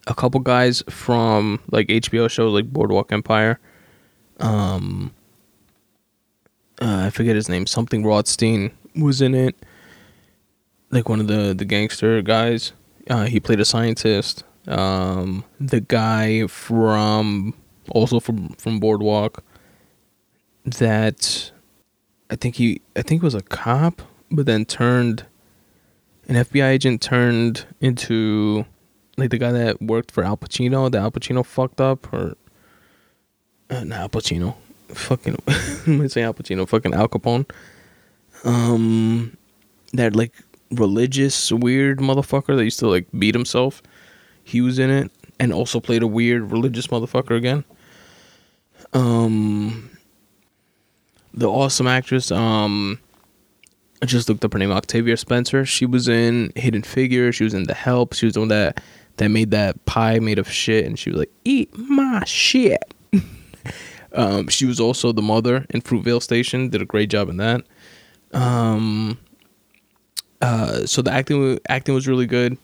a 0.06 0.14
couple 0.14 0.40
guys 0.40 0.84
from 0.88 1.62
like 1.72 1.88
HBO 1.88 2.30
shows 2.30 2.54
like 2.54 2.72
Boardwalk 2.72 3.12
Empire. 3.12 3.60
Um 4.40 5.12
uh, 6.82 7.04
I 7.06 7.10
forget 7.10 7.36
his 7.36 7.50
name, 7.50 7.66
something 7.66 8.04
Rothstein 8.06 8.72
was 8.96 9.22
in 9.22 9.34
it. 9.34 9.56
Like 10.92 11.10
one 11.10 11.20
of 11.20 11.28
the 11.28 11.54
the 11.54 11.66
gangster 11.66 12.22
guys. 12.22 12.74
Uh, 13.10 13.26
he 13.26 13.40
played 13.40 13.60
a 13.60 13.66
scientist. 13.66 14.44
Um, 14.68 15.44
the 15.60 15.82
guy 15.82 16.48
from 16.48 17.54
also 17.90 18.20
from 18.20 18.50
from 18.50 18.80
Boardwalk. 18.80 19.44
That 20.66 21.52
I 22.30 22.36
think 22.36 22.56
he 22.56 22.82
I 22.96 23.02
think 23.02 23.22
was 23.22 23.36
a 23.36 23.42
cop, 23.42 24.02
but 24.32 24.46
then 24.46 24.66
turned 24.66 25.26
an 26.28 26.36
FBI 26.36 26.70
agent 26.70 27.02
turned 27.02 27.66
into 27.80 28.66
like 29.18 29.30
the 29.30 29.38
guy 29.38 29.52
that 29.52 29.82
worked 29.82 30.12
for 30.12 30.24
Al 30.24 30.38
Pacino. 30.38 30.92
That 30.92 31.02
Al 31.02 31.12
Pacino 31.12 31.46
fucked 31.46 31.80
up, 31.80 32.12
or 32.12 32.36
uh, 33.70 33.84
not 33.84 34.00
Al 34.00 34.10
Pacino 34.10 34.56
fucking 34.96 35.38
I'm 35.48 35.98
gonna 35.98 36.10
say 36.10 36.24
Al 36.24 36.34
Pacino, 36.34 36.68
fucking 36.68 36.94
Al 36.94 37.08
Capone. 37.08 37.50
Um, 38.44 39.38
that 39.94 40.16
like 40.16 40.34
religious 40.72 41.52
weird 41.52 42.00
motherfucker 42.00 42.56
that 42.56 42.64
used 42.64 42.80
to 42.80 42.88
like 42.88 43.08
beat 43.18 43.36
himself. 43.36 43.82
He 44.44 44.62
was 44.62 44.80
in 44.80 44.90
it 44.90 45.12
and 45.40 45.52
also 45.52 45.80
played 45.80 46.04
a 46.04 46.08
weird 46.08 46.52
religious 46.52 46.88
motherfucker 46.88 47.36
again. 47.36 47.64
Um, 48.94 49.90
the 51.34 51.50
awesome 51.50 51.88
actress. 51.88 52.32
Um, 52.32 53.00
I 54.02 54.06
just 54.06 54.30
looked 54.30 54.46
up 54.46 54.54
her 54.54 54.60
name, 54.60 54.72
Octavia 54.72 55.18
Spencer. 55.18 55.66
She 55.66 55.86
was 55.86 56.08
in 56.08 56.52
Hidden 56.56 56.84
Figure. 56.84 57.32
She 57.32 57.44
was 57.44 57.54
in 57.54 57.64
The 57.64 57.74
Help. 57.74 58.14
She 58.14 58.26
was 58.26 58.34
the 58.34 58.42
one 58.42 58.50
that 58.50 58.82
that 59.18 59.30
made 59.30 59.52
that 59.52 59.84
pie 59.86 60.20
made 60.20 60.38
of 60.38 60.52
shit, 60.52 60.86
and 60.86 61.00
she 61.00 61.10
was 61.10 61.20
like, 61.20 61.32
"Eat 61.46 61.76
my 61.78 62.24
shit." 62.26 62.94
Um, 64.16 64.48
she 64.48 64.66
was 64.66 64.80
also 64.80 65.12
the 65.12 65.22
mother 65.22 65.66
in 65.70 65.82
Fruitvale 65.82 66.22
Station. 66.22 66.70
Did 66.70 66.82
a 66.82 66.86
great 66.86 67.10
job 67.10 67.30
in 67.30 67.38
that. 67.38 67.64
Um, 68.34 69.18
uh, 70.42 70.86
so 70.86 71.02
the 71.02 71.12
acting 71.12 71.60
acting 71.70 71.94
was 71.94 72.08
really 72.08 72.26
good. 72.26 72.58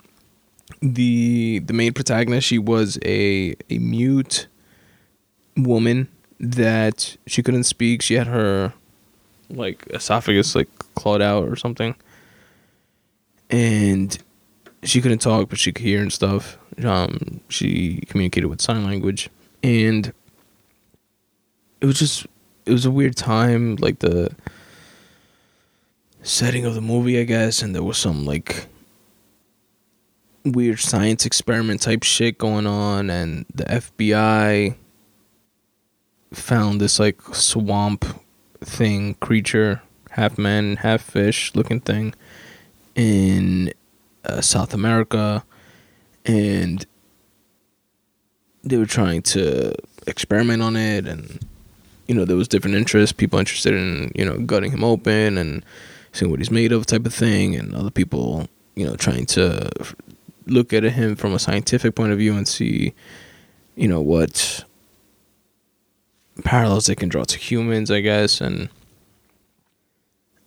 The 0.82 1.60
the 1.60 1.74
main 1.74 1.94
protagonist 1.94 2.48
she 2.48 2.58
was 2.58 2.98
a 3.04 3.56
a 3.70 3.78
mute 3.78 4.48
woman 5.58 6.08
that 6.40 7.18
she 7.28 7.44
couldn't 7.44 7.66
speak. 7.66 8.02
She 8.02 8.16
had 8.16 8.28
her 8.28 8.74
like 9.50 9.86
esophagus 9.88 10.56
like 10.56 10.70
clawed 10.96 11.22
out 11.22 11.48
or 11.48 11.56
something, 11.56 11.96
and 13.50 14.18
she 14.84 15.02
couldn't 15.02 15.20
talk, 15.20 15.50
but 15.50 15.60
she 15.60 15.72
could 15.72 15.86
hear 15.86 16.02
and 16.02 16.12
stuff. 16.12 16.58
Um, 16.84 17.42
she 17.50 18.04
communicated 18.08 18.48
with 18.48 18.62
sign 18.62 18.86
language, 18.86 19.30
and 19.62 20.14
it 21.82 21.86
was 21.86 22.00
just 22.00 22.28
it 22.66 22.72
was 22.72 22.86
a 22.86 22.92
weird 22.92 23.16
time, 23.16 23.76
like 23.78 24.00
the 24.00 24.34
setting 26.22 26.66
of 26.66 26.76
the 26.76 26.82
movie, 26.82 27.20
I 27.20 27.24
guess, 27.24 27.62
and 27.62 27.74
there 27.76 27.84
was 27.84 27.98
some 27.98 28.26
like 28.26 28.68
weird 30.46 30.80
science 30.80 31.26
experiment 31.26 31.82
type 31.82 32.04
shit 32.04 32.38
going 32.38 32.68
on, 32.68 33.10
and 33.10 33.46
the 33.54 33.66
FBI 33.66 34.76
found 36.32 36.80
this 36.80 37.00
like 37.00 37.22
swamp 37.34 38.06
thing, 38.62 39.16
creature, 39.16 39.82
half 40.12 40.38
man, 40.38 40.78
half 40.78 41.02
fish 41.02 41.54
looking 41.56 41.82
thing 41.82 42.14
in 42.94 43.74
uh, 44.24 44.40
South 44.40 44.74
America, 44.76 45.44
and 46.26 46.86
they 48.64 48.78
were 48.78 48.86
trying 48.86 49.24
to 49.24 49.74
experiment 50.06 50.62
on 50.62 50.76
it 50.76 51.08
and 51.08 51.40
you 52.12 52.18
know 52.18 52.26
there 52.26 52.36
was 52.36 52.50
different 52.50 52.76
interests 52.76 53.14
people 53.14 53.40
interested 53.40 53.74
in 53.74 54.12
you 54.16 54.26
know 54.26 54.38
gutting 54.40 54.74
him 54.74 54.84
open 54.84 55.38
and 55.38 55.64
seeing 56.12 56.30
what 56.30 56.42
he's 56.42 56.52
made 56.52 56.74
of 56.74 56.86
type 56.86 57.06
of 57.06 57.14
thing 57.14 57.56
and 57.56 57.74
other 57.74 57.90
people 57.90 58.50
you 58.76 58.86
know 58.86 58.98
trying 58.98 59.26
to 59.26 59.72
look 60.46 60.74
at 60.74 60.84
him 60.84 61.16
from 61.16 61.34
a 61.34 61.40
scientific 61.40 61.96
point 61.96 62.12
of 62.12 62.18
view 62.18 62.36
and 62.36 62.50
see 62.50 62.94
you 63.78 63.88
know 63.88 64.02
what 64.02 64.66
parallels 66.44 66.88
they 66.88 66.96
can 66.96 67.08
draw 67.08 67.24
to 67.24 67.38
humans 67.38 67.90
i 67.90 68.02
guess. 68.02 68.42
And 68.42 68.68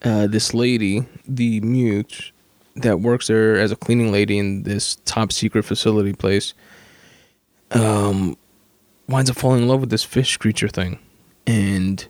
uh, 0.02 0.26
this 0.26 0.52
lady 0.52 1.06
the 1.26 1.62
mute 1.62 2.30
that 2.76 3.00
works 3.00 3.28
there 3.28 3.58
as 3.58 3.72
a 3.72 3.76
cleaning 3.76 4.12
lady 4.12 4.36
in 4.36 4.64
this 4.64 4.96
top 5.06 5.32
secret 5.32 5.62
facility 5.62 6.12
place 6.12 6.52
um 7.70 8.36
winds 9.08 9.30
up 9.30 9.36
falling 9.36 9.62
in 9.62 9.68
love 9.68 9.80
with 9.80 9.88
this 9.88 10.04
fish 10.04 10.36
creature 10.36 10.68
thing 10.68 10.98
and 11.46 12.06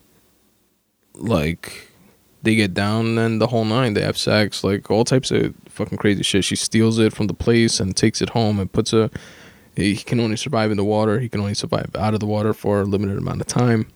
like 1.15 1.91
they 2.43 2.55
get 2.55 2.75
down 2.75 3.19
and 3.19 3.41
the 3.41 3.47
whole 3.49 3.65
nine. 3.65 3.95
They 3.95 4.03
have 4.03 4.19
sex, 4.19 4.63
like 4.63 4.91
all 4.91 5.05
types 5.05 5.31
of 5.31 5.55
fucking 5.69 5.99
crazy 5.99 6.23
shit. 6.23 6.45
She 6.45 6.57
steals 6.57 6.99
it 6.99 7.13
from 7.13 7.27
the 7.27 7.35
place 7.35 7.81
and 7.81 7.97
takes 7.97 8.21
it 8.21 8.31
home 8.31 8.61
and 8.61 8.71
puts 8.71 8.93
a. 8.93 9.11
He 9.77 9.97
can 9.97 10.21
only 10.21 10.37
survive 10.37 10.71
in 10.71 10.77
the 10.77 10.85
water. 10.85 11.19
He 11.19 11.29
can 11.29 11.41
only 11.41 11.55
survive 11.55 11.91
out 11.97 12.15
of 12.15 12.21
the 12.21 12.27
water 12.27 12.53
for 12.53 12.83
a 12.83 12.85
limited 12.85 13.19
amount 13.19 13.41
of 13.41 13.47
time. 13.47 13.89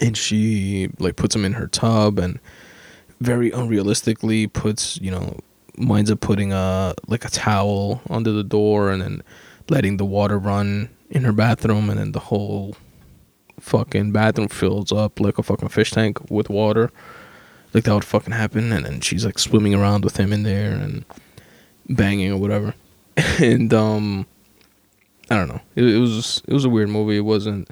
And 0.00 0.16
she 0.16 0.88
like 0.98 1.16
puts 1.16 1.34
him 1.34 1.44
in 1.44 1.54
her 1.54 1.66
tub 1.66 2.18
and 2.18 2.40
very 3.20 3.50
unrealistically 3.50 4.50
puts 4.50 4.98
you 5.00 5.10
know 5.10 5.38
winds 5.76 6.10
up 6.10 6.20
putting 6.20 6.52
a 6.52 6.94
like 7.06 7.24
a 7.24 7.28
towel 7.28 8.00
under 8.08 8.32
the 8.32 8.44
door 8.44 8.90
and 8.90 9.02
then 9.02 9.22
letting 9.68 9.98
the 9.98 10.04
water 10.04 10.38
run 10.38 10.88
in 11.10 11.24
her 11.24 11.32
bathroom 11.32 11.90
and 11.90 11.98
then 11.98 12.12
the 12.12 12.20
whole 12.20 12.74
fucking 13.60 14.12
bathroom 14.12 14.48
fills 14.48 14.92
up 14.92 15.20
like 15.20 15.38
a 15.38 15.42
fucking 15.42 15.68
fish 15.68 15.90
tank 15.90 16.30
with 16.30 16.48
water. 16.48 16.90
Like 17.72 17.84
that 17.84 17.94
would 17.94 18.04
fucking 18.04 18.32
happen, 18.32 18.72
and 18.72 18.84
then 18.84 19.00
she's 19.00 19.24
like 19.24 19.38
swimming 19.38 19.74
around 19.74 20.04
with 20.04 20.16
him 20.16 20.32
in 20.32 20.42
there 20.42 20.72
and 20.72 21.04
banging 21.88 22.32
or 22.32 22.36
whatever. 22.36 22.74
and 23.40 23.72
um, 23.72 24.26
I 25.30 25.36
don't 25.36 25.48
know. 25.48 25.60
It, 25.76 25.84
it 25.84 25.98
was 25.98 26.42
it 26.46 26.52
was 26.52 26.64
a 26.64 26.70
weird 26.70 26.88
movie. 26.88 27.18
It 27.18 27.20
wasn't. 27.20 27.70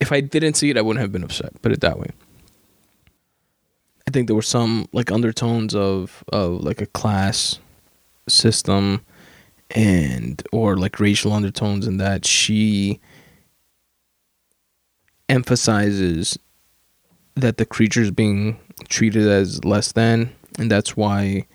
If 0.00 0.12
I 0.12 0.20
didn't 0.20 0.54
see 0.54 0.70
it, 0.70 0.76
I 0.76 0.82
wouldn't 0.82 1.00
have 1.00 1.12
been 1.12 1.24
upset. 1.24 1.60
Put 1.62 1.72
it 1.72 1.80
that 1.80 1.98
way. 1.98 2.10
I 4.06 4.10
think 4.10 4.26
there 4.26 4.36
were 4.36 4.42
some 4.42 4.88
like 4.92 5.10
undertones 5.10 5.74
of 5.74 6.22
of 6.32 6.62
like 6.62 6.80
a 6.80 6.86
class 6.86 7.58
system 8.28 9.04
and 9.70 10.42
or 10.52 10.76
like 10.76 11.00
racial 11.00 11.32
undertones 11.32 11.86
in 11.86 11.98
that 11.98 12.24
she 12.24 13.00
emphasizes 15.28 16.38
that 17.34 17.56
the 17.56 17.66
creature 17.66 18.02
is 18.02 18.10
being 18.10 18.58
treated 18.88 19.26
as 19.26 19.64
less 19.64 19.92
than, 19.92 20.32
and 20.58 20.70
that's 20.70 20.96
why 20.96 21.46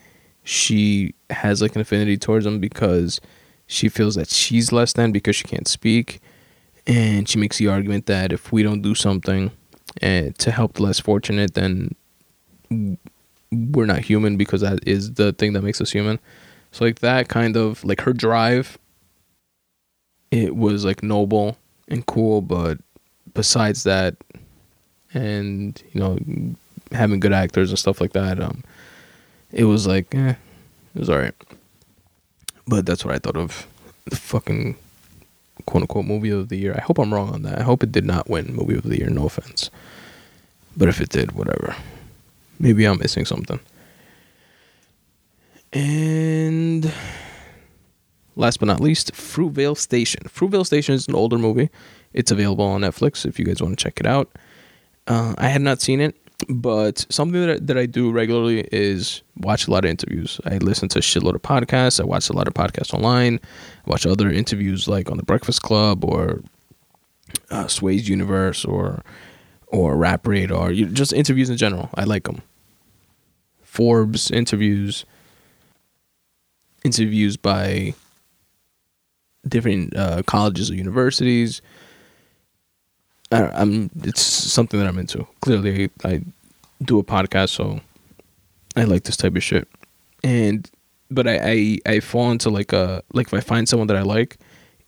she 0.44 1.14
has 1.30 1.62
like 1.62 1.76
an 1.76 1.82
affinity 1.82 2.18
towards 2.18 2.46
him 2.46 2.60
because 2.60 3.22
she 3.66 3.90
feels 3.90 4.16
that 4.16 4.30
she's 4.30 4.72
less 4.72 4.94
than 4.94 5.12
because 5.12 5.36
she 5.36 5.46
can't 5.46 5.68
speak, 5.68 6.20
and 6.86 7.28
she 7.28 7.38
makes 7.38 7.58
the 7.58 7.68
argument 7.68 8.06
that 8.06 8.32
if 8.32 8.52
we 8.52 8.64
don't 8.64 8.82
do 8.82 8.96
something 8.96 9.52
uh, 10.02 10.30
to 10.38 10.52
help 10.52 10.74
the 10.74 10.84
less 10.84 11.00
fortunate, 11.00 11.54
then 11.54 11.96
we're 13.52 13.86
not 13.86 14.00
human 14.00 14.38
because 14.38 14.62
that 14.62 14.86
is 14.88 15.14
the 15.14 15.32
thing 15.34 15.54
that 15.54 15.62
makes 15.62 15.80
us 15.80 15.92
human. 15.92 16.20
So 16.72 16.86
like 16.86 17.00
that 17.00 17.30
kind 17.30 17.56
of 17.56 17.84
like 17.84 18.02
her 18.02 18.14
drive 18.14 18.78
it 20.34 20.56
was 20.56 20.84
like 20.84 21.04
noble 21.04 21.58
and 21.88 22.04
cool, 22.08 22.42
but 22.42 22.80
besides 23.34 23.84
that 23.84 24.16
and 25.14 25.82
you 25.94 26.00
know 26.00 26.18
having 26.92 27.20
good 27.20 27.34
actors 27.34 27.70
and 27.70 27.80
stuff 27.80 28.02
like 28.02 28.14
that, 28.14 28.40
um 28.40 28.64
it 29.52 29.66
was 29.66 29.88
like 29.88 30.14
eh, 30.16 30.36
it 30.96 31.00
was 31.00 31.10
alright. 31.10 31.36
But 32.68 32.86
that's 32.86 33.04
what 33.04 33.14
I 33.14 33.20
thought 33.20 33.38
of 33.38 33.68
the 34.06 34.16
fucking 34.16 34.76
quote 35.66 35.84
unquote 35.84 36.06
movie 36.06 36.30
of 36.30 36.50
the 36.50 36.58
year. 36.58 36.74
I 36.78 36.82
hope 36.82 36.98
I'm 36.98 37.14
wrong 37.14 37.34
on 37.34 37.44
that. 37.44 37.60
I 37.60 37.64
hope 37.64 37.84
it 37.84 37.92
did 37.92 38.06
not 38.06 38.30
win 38.30 38.54
movie 38.54 38.76
of 38.76 38.84
the 38.84 38.98
year, 38.98 39.10
no 39.10 39.26
offense. 39.26 39.70
But 40.76 40.90
if 40.90 41.00
it 41.00 41.10
did, 41.10 41.34
whatever. 41.34 41.76
Maybe 42.60 42.86
I'm 42.86 42.98
missing 43.00 43.26
something. 43.26 43.60
And 45.72 46.92
last 48.36 48.60
but 48.60 48.68
not 48.68 48.80
least, 48.80 49.14
Fruitvale 49.14 49.78
Station. 49.78 50.24
Fruitvale 50.28 50.66
Station 50.66 50.96
is 50.96 51.08
an 51.08 51.16
older 51.16 51.38
movie. 51.38 51.70
It's 52.14 52.32
available 52.32 52.66
on 52.66 52.82
Netflix 52.82 53.26
if 53.26 53.40
you 53.40 53.46
guys 53.46 53.62
want 53.62 53.78
to 53.78 53.84
check 53.84 54.00
it 54.00 54.06
out. 54.06 54.32
Uh, 55.08 55.34
I 55.38 55.50
had 55.50 55.62
not 55.62 55.82
seen 55.82 56.00
it, 56.00 56.16
but 56.48 57.06
something 57.10 57.46
that, 57.46 57.68
that 57.68 57.78
I 57.78 57.86
do 57.86 58.12
regularly 58.12 58.68
is 58.72 59.22
watch 59.38 59.68
a 59.68 59.72
lot 59.72 59.86
of 59.86 59.92
interviews. 59.92 60.40
I 60.46 60.58
listen 60.58 60.90
to 60.90 61.00
a 61.00 61.02
shitload 61.02 61.36
of 61.36 61.42
podcasts. 61.42 62.00
I 62.00 62.04
watch 62.04 62.30
a 62.30 62.34
lot 62.34 62.48
of 62.48 62.54
podcasts 62.54 62.94
online. 62.94 63.40
I 63.86 63.90
watch 63.90 64.06
other 64.06 64.30
interviews 64.30 64.88
like 64.88 65.12
on 65.12 65.18
The 65.18 65.24
Breakfast 65.24 65.62
Club 65.62 66.06
or 66.06 66.42
uh, 67.50 67.68
Sway's 67.68 68.08
Universe 68.08 68.66
or 68.66 69.04
or 69.68 69.98
Rap 69.98 70.28
Radar, 70.28 70.72
just 70.72 71.14
interviews 71.14 71.50
in 71.50 71.58
general. 71.58 71.90
I 71.96 72.04
like 72.04 72.26
them. 72.26 72.44
Forbes 73.64 74.30
interviews, 74.30 75.04
interviews 76.84 77.38
by 77.38 77.96
different 79.48 79.96
uh, 79.98 80.22
colleges 80.28 80.70
or 80.70 80.76
universities. 80.76 81.64
I, 83.34 83.62
am 83.62 83.90
it's 84.04 84.22
something 84.22 84.80
that 84.80 84.88
I'm 84.88 85.00
into. 85.00 85.28
Clearly, 85.42 85.90
I, 86.04 86.22
do 86.84 87.00
a 87.00 87.04
podcast, 87.04 87.50
so 87.50 87.80
I 88.76 88.84
like 88.84 89.04
this 89.04 89.18
type 89.18 89.36
of 89.36 89.44
shit. 89.44 89.68
And 90.24 90.70
but 91.10 91.28
I, 91.28 91.40
I 91.44 91.80
I 91.86 92.00
fall 92.00 92.32
into 92.32 92.50
like 92.50 92.74
a 92.74 93.04
like 93.14 93.28
if 93.28 93.34
I 93.34 93.40
find 93.40 93.68
someone 93.68 93.88
that 93.88 93.98
I 93.98 94.02
like 94.02 94.38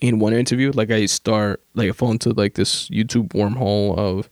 in 0.01 0.19
one 0.19 0.33
interview, 0.33 0.71
like 0.73 0.91
I 0.91 1.05
start 1.05 1.61
like 1.73 1.89
I 1.89 1.91
fall 1.91 2.11
into 2.11 2.31
like 2.31 2.55
this 2.55 2.89
YouTube 2.89 3.29
wormhole 3.29 3.97
of 3.97 4.29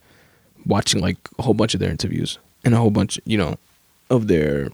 watching 0.66 1.00
like 1.00 1.16
a 1.38 1.42
whole 1.42 1.54
bunch 1.54 1.74
of 1.74 1.80
their 1.80 1.90
interviews 1.90 2.38
and 2.64 2.74
a 2.74 2.78
whole 2.78 2.90
bunch, 2.90 3.18
you 3.24 3.38
know, 3.38 3.56
of 4.10 4.28
their 4.28 4.68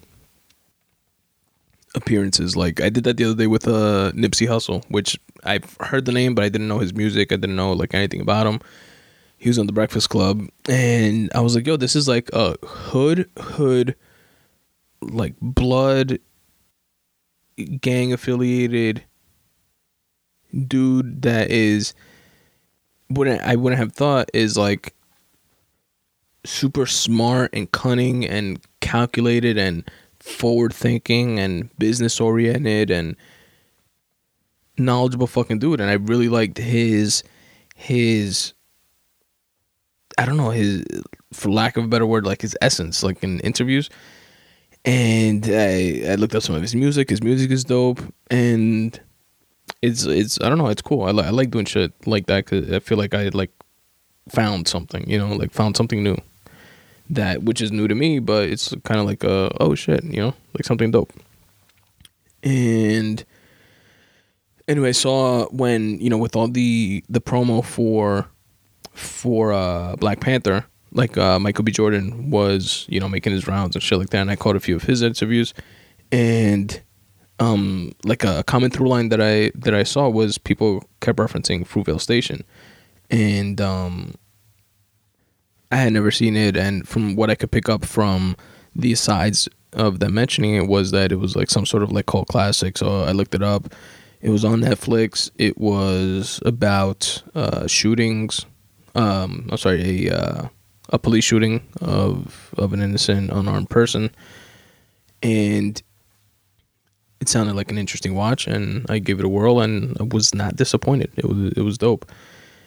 appearances. 1.94 2.56
Like 2.56 2.80
I 2.80 2.88
did 2.88 3.04
that 3.04 3.16
the 3.16 3.24
other 3.24 3.34
day 3.34 3.46
with 3.46 3.66
uh 3.68 4.12
Nipsey 4.12 4.48
Hussle, 4.48 4.84
which 4.88 5.18
I've 5.44 5.76
heard 5.80 6.04
the 6.04 6.12
name, 6.12 6.34
but 6.34 6.44
I 6.44 6.48
didn't 6.48 6.68
know 6.68 6.78
his 6.78 6.94
music. 6.94 7.32
I 7.32 7.36
didn't 7.36 7.56
know 7.56 7.72
like 7.72 7.94
anything 7.94 8.20
about 8.20 8.46
him. 8.46 8.60
He 9.40 9.48
was 9.48 9.58
on 9.58 9.66
the 9.66 9.72
Breakfast 9.72 10.10
Club, 10.10 10.46
and 10.68 11.30
I 11.34 11.40
was 11.40 11.54
like, 11.54 11.66
"Yo, 11.66 11.78
this 11.78 11.96
is 11.96 12.06
like 12.06 12.28
a 12.34 12.56
hood 12.62 13.28
hood, 13.38 13.96
like 15.00 15.34
blood 15.40 16.18
gang 17.80 18.12
affiliated 18.12 19.04
dude 20.66 21.22
that 21.22 21.50
is 21.50 21.94
wouldn't 23.08 23.40
I 23.42 23.56
wouldn't 23.56 23.80
have 23.80 23.92
thought 23.92 24.30
is 24.34 24.58
like 24.58 24.94
super 26.44 26.84
smart 26.84 27.50
and 27.54 27.70
cunning 27.70 28.26
and 28.26 28.60
calculated 28.80 29.56
and 29.58 29.88
forward 30.18 30.74
thinking 30.74 31.38
and 31.38 31.70
business 31.78 32.20
oriented 32.20 32.90
and 32.90 33.16
knowledgeable 34.76 35.26
fucking 35.26 35.58
dude 35.58 35.80
and 35.80 35.90
I 35.90 35.94
really 35.94 36.28
liked 36.28 36.58
his 36.58 37.22
his 37.74 38.52
I 40.20 40.26
don't 40.26 40.36
know 40.36 40.50
his 40.50 40.84
for 41.32 41.50
lack 41.50 41.78
of 41.78 41.84
a 41.84 41.88
better 41.88 42.04
word 42.04 42.26
like 42.26 42.42
his 42.42 42.54
essence 42.60 43.02
like 43.02 43.24
in 43.24 43.40
interviews. 43.40 43.88
And 44.84 45.46
I 45.46 46.02
I 46.10 46.14
looked 46.16 46.34
up 46.34 46.42
some 46.42 46.54
of 46.54 46.60
his 46.60 46.74
music. 46.74 47.08
His 47.08 47.22
music 47.22 47.50
is 47.50 47.64
dope. 47.64 48.00
And 48.30 49.00
it's 49.80 50.04
it's 50.04 50.38
I 50.42 50.50
don't 50.50 50.58
know 50.58 50.68
it's 50.68 50.82
cool. 50.82 51.04
I, 51.04 51.12
li- 51.12 51.24
I 51.24 51.30
like 51.30 51.50
doing 51.50 51.64
shit 51.64 51.92
like 52.06 52.26
that 52.26 52.44
cuz 52.44 52.70
I 52.70 52.80
feel 52.80 52.98
like 52.98 53.14
I 53.14 53.30
like 53.30 53.50
found 54.28 54.68
something 54.68 55.08
you 55.08 55.18
know 55.18 55.32
like 55.34 55.52
found 55.52 55.76
something 55.76 56.04
new 56.04 56.16
that 57.08 57.42
which 57.42 57.62
is 57.62 57.72
new 57.72 57.88
to 57.88 57.94
me, 57.94 58.18
but 58.18 58.50
it's 58.50 58.74
kind 58.84 59.00
of 59.00 59.06
like 59.06 59.24
a 59.24 59.50
oh 59.58 59.74
shit, 59.74 60.04
you 60.04 60.20
know, 60.20 60.34
like 60.54 60.66
something 60.66 60.90
dope. 60.90 61.14
And 62.42 63.24
anyway, 64.68 64.90
I 64.90 64.92
saw 64.92 65.46
when 65.46 65.98
you 65.98 66.10
know 66.10 66.18
with 66.18 66.36
all 66.36 66.48
the 66.48 67.02
the 67.08 67.22
promo 67.22 67.64
for 67.64 68.28
for 69.00 69.52
uh 69.52 69.96
Black 69.96 70.20
Panther, 70.20 70.66
like 70.92 71.16
uh 71.16 71.38
Michael 71.38 71.64
B. 71.64 71.72
Jordan 71.72 72.30
was 72.30 72.86
you 72.88 73.00
know 73.00 73.08
making 73.08 73.32
his 73.32 73.46
rounds 73.46 73.74
and 73.76 73.82
shit 73.82 73.98
like 73.98 74.10
that, 74.10 74.20
and 74.20 74.30
I 74.30 74.36
caught 74.36 74.56
a 74.56 74.60
few 74.60 74.76
of 74.76 74.82
his 74.82 75.02
interviews, 75.02 75.54
and 76.12 76.80
um 77.38 77.92
like 78.04 78.24
a 78.24 78.42
common 78.44 78.70
through 78.70 78.88
line 78.88 79.08
that 79.08 79.20
I 79.20 79.52
that 79.54 79.74
I 79.74 79.82
saw 79.82 80.08
was 80.08 80.38
people 80.38 80.84
kept 81.00 81.18
referencing 81.18 81.66
Fruitvale 81.66 82.00
Station, 82.00 82.44
and 83.10 83.60
um 83.60 84.14
I 85.72 85.76
had 85.76 85.92
never 85.92 86.10
seen 86.10 86.36
it, 86.36 86.56
and 86.56 86.86
from 86.86 87.16
what 87.16 87.30
I 87.30 87.34
could 87.34 87.50
pick 87.50 87.68
up 87.68 87.84
from 87.84 88.36
the 88.74 88.94
sides 88.94 89.48
of 89.72 90.00
them 90.00 90.14
mentioning 90.14 90.54
it 90.56 90.66
was 90.66 90.90
that 90.90 91.12
it 91.12 91.16
was 91.16 91.36
like 91.36 91.50
some 91.50 91.64
sort 91.64 91.82
of 91.82 91.92
like 91.92 92.06
cult 92.06 92.28
classic. 92.28 92.76
So 92.76 93.02
I 93.04 93.12
looked 93.12 93.34
it 93.34 93.42
up. 93.42 93.72
It 94.20 94.30
was 94.30 94.44
on 94.44 94.60
Netflix. 94.60 95.30
It 95.38 95.58
was 95.58 96.40
about 96.44 97.22
uh, 97.34 97.66
shootings. 97.66 98.46
Um, 98.94 99.48
I'm 99.50 99.58
sorry, 99.58 100.08
a 100.08 100.16
uh, 100.16 100.48
a 100.90 100.98
police 100.98 101.24
shooting 101.24 101.66
of 101.80 102.52
of 102.56 102.72
an 102.72 102.82
innocent 102.82 103.30
unarmed 103.30 103.70
person, 103.70 104.10
and 105.22 105.80
it 107.20 107.28
sounded 107.28 107.54
like 107.54 107.70
an 107.70 107.78
interesting 107.78 108.14
watch. 108.14 108.46
And 108.46 108.86
I 108.88 108.98
gave 108.98 109.18
it 109.18 109.24
a 109.24 109.28
whirl, 109.28 109.60
and 109.60 109.96
I 110.00 110.04
was 110.04 110.34
not 110.34 110.56
disappointed. 110.56 111.10
It 111.16 111.26
was 111.26 111.52
it 111.52 111.62
was 111.62 111.78
dope. 111.78 112.04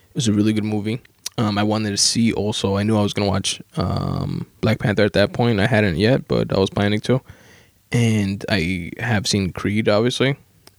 It 0.09 0.15
was 0.15 0.27
a 0.27 0.33
really 0.33 0.53
good 0.53 0.63
movie. 0.63 1.01
Um, 1.37 1.57
I 1.57 1.63
wanted 1.63 1.89
to 1.91 1.97
see 1.97 2.31
also. 2.31 2.77
I 2.77 2.83
knew 2.83 2.97
I 2.97 3.01
was 3.01 3.13
gonna 3.13 3.29
watch 3.29 3.61
um, 3.75 4.45
Black 4.61 4.79
Panther 4.79 5.03
at 5.03 5.13
that 5.13 5.33
point. 5.33 5.59
I 5.59 5.67
hadn't 5.67 5.97
yet, 5.97 6.27
but 6.27 6.53
I 6.55 6.59
was 6.59 6.69
planning 6.69 6.99
to. 7.01 7.21
And 7.91 8.43
I 8.49 8.91
have 8.99 9.27
seen 9.27 9.51
Creed, 9.51 9.87
obviously, 9.87 10.35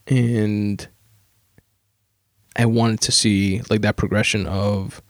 and 0.07 0.85
I 2.55 2.65
wanted 2.65 3.01
to 3.01 3.11
see 3.11 3.61
like 3.69 3.81
that 3.81 3.97
progression 3.97 4.47
of 4.47 5.01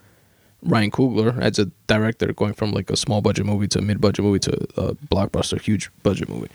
Ryan 0.63 0.91
Coogler 0.91 1.39
as 1.39 1.59
a 1.59 1.65
director, 1.87 2.31
going 2.33 2.53
from 2.53 2.71
like 2.71 2.89
a 2.89 2.97
small 2.97 3.21
budget 3.21 3.45
movie 3.45 3.67
to 3.69 3.79
a 3.79 3.81
mid 3.81 4.01
budget 4.01 4.25
movie 4.25 4.39
to 4.39 4.53
a 4.77 4.95
blockbuster, 4.95 5.61
huge 5.61 5.91
budget 6.03 6.29
movie, 6.29 6.49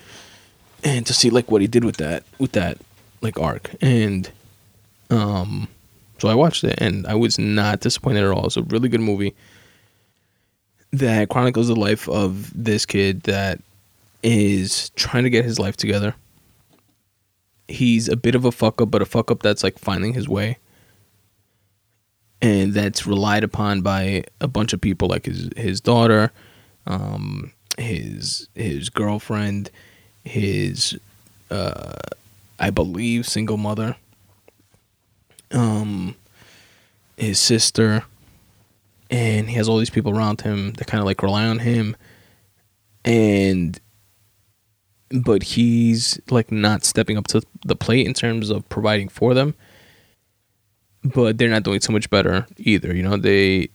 and 0.83 1.05
to 1.05 1.13
see 1.13 1.29
like 1.29 1.49
what 1.49 1.61
he 1.61 1.67
did 1.67 1.85
with 1.85 1.97
that 1.97 2.23
with 2.39 2.51
that 2.53 2.77
like 3.21 3.39
arc 3.39 3.69
and 3.81 4.31
um 5.11 5.67
so 6.21 6.27
I 6.27 6.35
watched 6.35 6.63
it 6.63 6.75
and 6.79 7.07
I 7.07 7.15
was 7.15 7.39
not 7.39 7.79
disappointed 7.79 8.23
at 8.23 8.29
all. 8.29 8.45
It's 8.45 8.57
a 8.57 8.61
really 8.61 8.89
good 8.89 9.01
movie 9.01 9.33
that 10.91 11.29
chronicles 11.29 11.67
the 11.67 11.75
life 11.75 12.07
of 12.07 12.51
this 12.53 12.85
kid 12.85 13.23
that 13.23 13.59
is 14.21 14.89
trying 14.91 15.23
to 15.23 15.31
get 15.31 15.45
his 15.45 15.57
life 15.57 15.75
together. 15.77 16.13
He's 17.67 18.07
a 18.07 18.15
bit 18.15 18.35
of 18.35 18.45
a 18.45 18.51
fuck 18.51 18.81
up, 18.81 18.91
but 18.91 19.01
a 19.01 19.05
fuck 19.05 19.31
up 19.31 19.41
that's 19.41 19.63
like 19.63 19.79
finding 19.79 20.13
his 20.13 20.29
way. 20.29 20.59
And 22.41 22.73
that's 22.73 23.05
relied 23.05 23.43
upon 23.43 23.81
by 23.81 24.23
a 24.39 24.47
bunch 24.47 24.73
of 24.73 24.81
people 24.81 25.07
like 25.07 25.25
his 25.25 25.49
his 25.55 25.79
daughter, 25.79 26.31
um, 26.87 27.51
his 27.77 28.47
his 28.55 28.89
girlfriend, 28.89 29.69
his 30.25 30.97
uh, 31.51 31.93
I 32.59 32.71
believe 32.71 33.27
single 33.27 33.57
mother 33.57 33.95
um, 35.53 36.15
his 37.17 37.39
sister, 37.39 38.03
and 39.09 39.49
he 39.49 39.55
has 39.55 39.67
all 39.67 39.77
these 39.77 39.89
people 39.89 40.15
around 40.15 40.41
him 40.41 40.73
that 40.73 40.87
kind 40.87 40.99
of 40.99 41.05
like 41.05 41.21
rely 41.21 41.45
on 41.45 41.59
him, 41.59 41.95
and 43.03 43.79
but 45.11 45.43
he's 45.43 46.19
like 46.29 46.51
not 46.51 46.85
stepping 46.85 47.17
up 47.17 47.27
to 47.27 47.41
the 47.65 47.75
plate 47.75 48.07
in 48.07 48.13
terms 48.13 48.49
of 48.49 48.67
providing 48.69 49.09
for 49.09 49.33
them. 49.33 49.55
But 51.03 51.37
they're 51.37 51.49
not 51.49 51.63
doing 51.63 51.81
so 51.81 51.91
much 51.91 52.09
better 52.09 52.45
either. 52.57 52.95
You 52.95 53.03
know, 53.03 53.17
they 53.17 53.69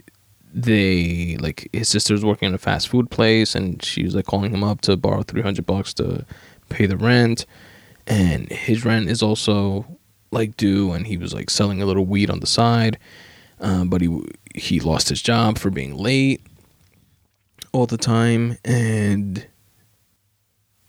they 0.56 1.36
like 1.36 1.68
his 1.72 1.88
sister's 1.88 2.24
working 2.24 2.48
in 2.48 2.54
a 2.54 2.58
fast 2.58 2.88
food 2.88 3.10
place 3.10 3.54
and 3.54 3.84
she 3.84 4.04
was 4.04 4.14
like 4.14 4.24
calling 4.24 4.54
him 4.54 4.64
up 4.64 4.80
to 4.80 4.96
borrow 4.96 5.22
300 5.22 5.66
bucks 5.66 5.92
to 5.92 6.24
pay 6.70 6.86
the 6.86 6.96
rent 6.96 7.44
and 8.06 8.50
his 8.50 8.82
rent 8.82 9.10
is 9.10 9.22
also 9.22 9.84
like 10.30 10.56
due 10.56 10.92
and 10.92 11.06
he 11.06 11.18
was 11.18 11.34
like 11.34 11.50
selling 11.50 11.82
a 11.82 11.86
little 11.86 12.06
weed 12.06 12.30
on 12.30 12.40
the 12.40 12.46
side 12.46 12.98
um, 13.60 13.90
but 13.90 14.00
he 14.00 14.22
he 14.54 14.80
lost 14.80 15.10
his 15.10 15.20
job 15.20 15.58
for 15.58 15.68
being 15.68 15.94
late 15.94 16.40
all 17.72 17.84
the 17.84 17.98
time 17.98 18.56
and 18.64 19.46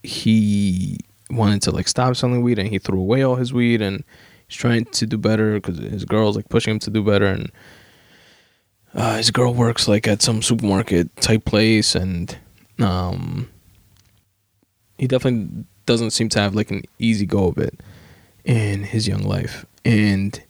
he 0.01 0.97
wanted 1.29 1.61
to 1.61 1.71
like 1.71 1.89
stop 1.89 2.15
selling 2.15 2.41
weed 2.41 2.57
and 2.57 2.69
he 2.69 2.79
threw 2.79 2.99
away 3.01 3.21
all 3.21 3.35
his 3.35 3.51
weed 3.51 3.81
and 3.81 4.05
he's 4.47 4.57
trying 4.57 4.85
to 4.85 5.05
do 5.05 5.17
better 5.17 5.59
because 5.59 5.77
his 5.77 6.05
girl's 6.05 6.35
like 6.35 6.49
pushing 6.49 6.71
him 6.73 6.79
to 6.79 6.89
do 6.89 7.03
better 7.03 7.25
and 7.25 7.51
uh, 8.93 9.17
his 9.17 9.31
girl 9.31 9.53
works 9.53 9.87
like 9.87 10.07
at 10.07 10.21
some 10.21 10.41
supermarket 10.41 11.15
type 11.17 11.45
place 11.45 11.93
and 11.95 12.37
um 12.79 13.49
he 14.97 15.07
definitely 15.07 15.65
doesn't 15.85 16.11
seem 16.11 16.29
to 16.29 16.39
have 16.39 16.55
like 16.55 16.71
an 16.71 16.83
easy 16.99 17.25
go 17.25 17.47
of 17.47 17.57
it 17.57 17.79
in 18.43 18.83
his 18.83 19.07
young 19.07 19.23
life. 19.23 19.65
And 19.83 20.41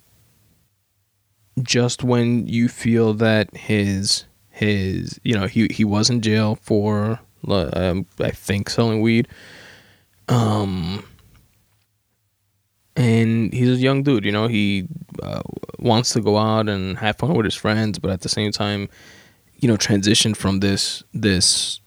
just 1.61 2.03
when 2.03 2.47
you 2.47 2.67
feel 2.67 3.13
that 3.15 3.55
his 3.55 4.25
his 4.49 5.19
you 5.23 5.33
know 5.33 5.47
he 5.47 5.67
he 5.71 5.85
was 5.85 6.09
in 6.09 6.21
jail 6.21 6.55
for 6.61 7.19
um, 7.47 8.05
I 8.19 8.31
think 8.31 8.69
selling 8.69 9.01
weed 9.01 9.27
um 10.27 11.03
and 12.97 13.53
he's 13.53 13.69
a 13.69 13.81
young 13.81 14.03
dude 14.03 14.25
you 14.25 14.31
know 14.31 14.47
he 14.47 14.87
uh, 15.23 15.41
wants 15.79 16.11
to 16.11 16.19
go 16.19 16.37
out 16.37 16.67
and 16.67 16.97
have 16.97 17.15
fun 17.17 17.33
with 17.33 17.45
his 17.45 17.55
friends 17.55 17.99
but 17.99 18.11
at 18.11 18.21
the 18.21 18.29
same 18.29 18.51
time 18.51 18.89
you 19.55 19.67
know 19.67 19.77
transition 19.77 20.33
from 20.33 20.59
this 20.59 21.03
this 21.13 21.79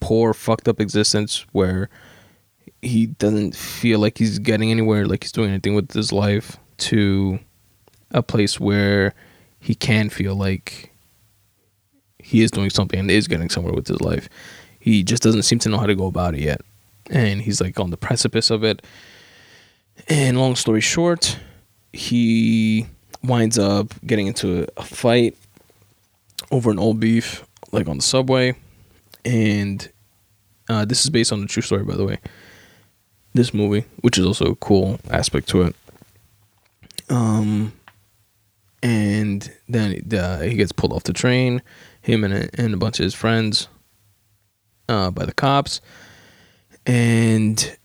poor 0.00 0.32
fucked 0.32 0.68
up 0.68 0.80
existence 0.80 1.44
where 1.52 1.90
he 2.80 3.06
doesn't 3.06 3.54
feel 3.54 3.98
like 3.98 4.16
he's 4.16 4.38
getting 4.38 4.70
anywhere 4.70 5.06
like 5.06 5.22
he's 5.22 5.32
doing 5.32 5.50
anything 5.50 5.74
with 5.74 5.92
his 5.92 6.12
life 6.12 6.56
to 6.78 7.38
a 8.12 8.22
place 8.22 8.58
where 8.58 9.12
he 9.60 9.74
can 9.74 10.08
feel 10.08 10.34
like 10.34 10.90
he 12.18 12.42
is 12.42 12.50
doing 12.50 12.70
something 12.70 12.98
and 12.98 13.10
is 13.10 13.28
getting 13.28 13.50
somewhere 13.50 13.72
with 13.72 13.88
his 13.88 14.00
life. 14.00 14.28
He 14.78 15.02
just 15.02 15.22
doesn't 15.22 15.42
seem 15.42 15.58
to 15.60 15.68
know 15.68 15.78
how 15.78 15.86
to 15.86 15.94
go 15.94 16.06
about 16.06 16.34
it 16.34 16.40
yet. 16.40 16.62
And 17.10 17.42
he's 17.42 17.60
like 17.60 17.78
on 17.78 17.90
the 17.90 17.96
precipice 17.96 18.50
of 18.50 18.64
it 18.64 18.82
and 20.08 20.38
long 20.38 20.56
story 20.56 20.80
short, 20.80 21.38
he 21.92 22.86
winds 23.22 23.58
up 23.58 23.94
getting 24.06 24.26
into 24.26 24.66
a 24.76 24.82
fight 24.82 25.36
over 26.50 26.70
an 26.70 26.78
old 26.78 27.00
beef, 27.00 27.44
like 27.72 27.88
on 27.88 27.98
the 27.98 28.02
subway. 28.02 28.54
And 29.24 29.90
uh, 30.68 30.84
this 30.84 31.04
is 31.04 31.10
based 31.10 31.32
on 31.32 31.42
a 31.42 31.46
true 31.46 31.62
story, 31.62 31.84
by 31.84 31.96
the 31.96 32.04
way. 32.04 32.18
This 33.34 33.54
movie, 33.54 33.84
which 34.00 34.18
is 34.18 34.26
also 34.26 34.46
a 34.46 34.56
cool 34.56 34.98
aspect 35.10 35.48
to 35.50 35.62
it. 35.62 35.76
Um, 37.08 37.72
and 38.82 39.52
then 39.68 40.02
uh, 40.12 40.40
he 40.40 40.54
gets 40.54 40.72
pulled 40.72 40.92
off 40.92 41.04
the 41.04 41.12
train, 41.12 41.62
him 42.00 42.24
and 42.24 42.32
a, 42.32 42.48
and 42.54 42.72
a 42.74 42.76
bunch 42.76 42.98
of 42.98 43.04
his 43.04 43.14
friends, 43.14 43.68
uh, 44.88 45.10
by 45.10 45.24
the 45.26 45.34
cops. 45.34 45.80
And 46.86 47.76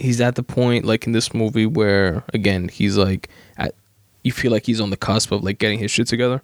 he's 0.00 0.20
at 0.20 0.34
the 0.34 0.42
point 0.42 0.84
like 0.84 1.06
in 1.06 1.12
this 1.12 1.34
movie 1.34 1.66
where 1.66 2.24
again 2.32 2.68
he's 2.68 2.96
like 2.96 3.28
at 3.56 3.74
you 4.22 4.32
feel 4.32 4.50
like 4.52 4.66
he's 4.66 4.80
on 4.80 4.90
the 4.90 4.96
cusp 4.96 5.32
of 5.32 5.42
like 5.42 5.58
getting 5.58 5.78
his 5.78 5.90
shit 5.90 6.06
together 6.06 6.42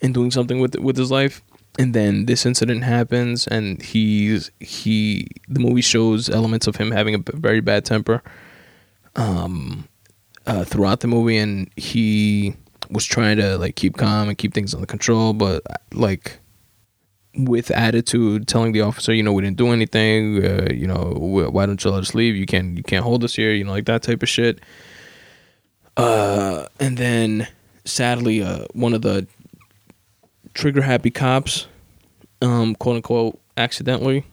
and 0.00 0.14
doing 0.14 0.30
something 0.30 0.60
with 0.60 0.76
with 0.76 0.96
his 0.96 1.10
life. 1.10 1.42
And 1.78 1.94
then 1.94 2.26
this 2.26 2.44
incident 2.44 2.82
happens 2.82 3.46
and 3.46 3.80
he's 3.82 4.50
he 4.58 5.28
the 5.48 5.60
movie 5.60 5.80
shows 5.80 6.28
elements 6.28 6.66
of 6.66 6.76
him 6.76 6.90
having 6.90 7.14
a 7.14 7.22
very 7.34 7.60
bad 7.60 7.84
temper 7.84 8.22
um 9.16 9.88
uh, 10.46 10.64
throughout 10.64 11.00
the 11.00 11.06
movie. 11.08 11.36
And 11.36 11.70
he 11.76 12.54
was 12.90 13.04
trying 13.04 13.36
to 13.36 13.58
like 13.58 13.76
keep 13.76 13.96
calm 13.96 14.28
and 14.28 14.38
keep 14.38 14.54
things 14.54 14.72
under 14.74 14.86
control 14.86 15.34
but 15.34 15.62
like 15.92 16.40
with 17.36 17.70
attitude, 17.70 18.48
telling 18.48 18.72
the 18.72 18.80
officer, 18.80 19.12
you 19.12 19.22
know, 19.22 19.32
we 19.32 19.42
didn't 19.42 19.56
do 19.56 19.68
anything. 19.68 20.44
Uh, 20.44 20.68
you 20.72 20.86
know, 20.86 21.14
why 21.50 21.66
don't 21.66 21.82
you 21.82 21.90
let 21.90 22.00
us 22.00 22.14
leave? 22.14 22.36
You 22.36 22.46
can't, 22.46 22.76
you 22.76 22.82
can't 22.82 23.04
hold 23.04 23.24
us 23.24 23.34
here. 23.34 23.52
You 23.52 23.64
know, 23.64 23.72
like 23.72 23.86
that 23.86 24.02
type 24.02 24.22
of 24.22 24.28
shit. 24.28 24.60
Uh, 25.96 26.66
and 26.80 26.96
then 26.96 27.48
sadly, 27.84 28.42
uh, 28.42 28.64
one 28.72 28.94
of 28.94 29.02
the 29.02 29.26
trigger 30.54 30.82
happy 30.82 31.10
cops, 31.10 31.66
um, 32.40 32.74
quote 32.74 32.96
unquote, 32.96 33.40
accidentally. 33.56 34.24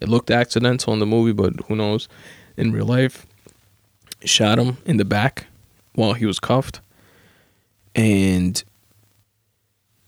It 0.00 0.08
looked 0.08 0.30
accidental 0.30 0.92
in 0.92 0.98
the 0.98 1.06
movie, 1.06 1.32
but 1.32 1.54
who 1.66 1.76
knows? 1.76 2.08
In 2.56 2.72
real 2.72 2.86
life, 2.86 3.26
shot 4.24 4.58
him 4.58 4.78
in 4.84 4.96
the 4.96 5.04
back 5.04 5.46
while 5.94 6.12
he 6.12 6.26
was 6.26 6.38
cuffed, 6.38 6.80
and 7.94 8.62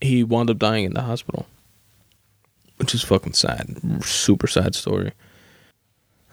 he 0.00 0.22
wound 0.22 0.50
up 0.50 0.58
dying 0.58 0.84
in 0.84 0.94
the 0.94 1.02
hospital 1.02 1.46
which 2.82 2.96
is 2.96 3.02
fucking 3.04 3.32
sad. 3.32 3.78
Super 4.04 4.48
sad 4.48 4.74
story. 4.74 5.12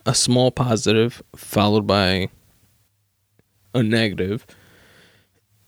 A 0.07 0.15
small 0.15 0.49
positive 0.49 1.21
followed 1.35 1.85
by 1.85 2.29
a 3.75 3.83
negative 3.83 4.47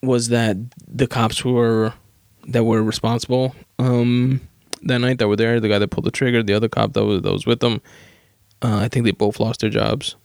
was 0.02 0.30
that 0.30 0.58
the 0.88 1.06
cops 1.06 1.46
were 1.46 1.94
that 2.48 2.63
were 2.63 2.82
responsible 2.82 3.56
um, 3.78 4.41
that 4.82 4.98
night 4.98 5.20
that 5.20 5.28
were 5.28 5.36
there, 5.36 5.60
the 5.60 5.70
guy 5.70 5.78
that 5.78 5.89
pulled 5.89 6.08
the 6.08 6.12
trigger, 6.12 6.41
the 6.41 6.56
other 6.56 6.67
cop 6.67 6.94
that 6.94 7.06
was 7.06 7.22
that 7.22 7.32
was 7.32 7.46
with 7.46 7.60
them, 7.60 7.80
uh, 8.63 8.78
I 8.78 8.88
think 8.88 9.06
they 9.06 9.12
both 9.12 9.39
lost 9.39 9.60
their 9.60 9.70
jobs. 9.70 10.15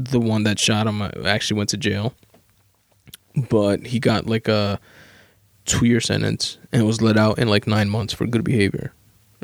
The 0.00 0.18
one 0.18 0.42
that 0.42 0.58
shot 0.58 0.88
him 0.88 1.02
uh, 1.02 1.10
actually 1.24 1.58
went 1.58 1.70
to 1.70 1.76
jail, 1.76 2.14
but 3.48 3.86
he 3.86 4.00
got 4.00 4.26
like 4.26 4.48
a 4.48 4.80
two 5.66 5.86
year 5.86 6.00
sentence 6.00 6.58
and 6.72 6.84
was 6.84 7.00
let 7.00 7.16
out 7.16 7.38
in 7.38 7.46
like 7.46 7.68
nine 7.68 7.88
months 7.88 8.12
for 8.12 8.26
good 8.26 8.42
behavior 8.42 8.92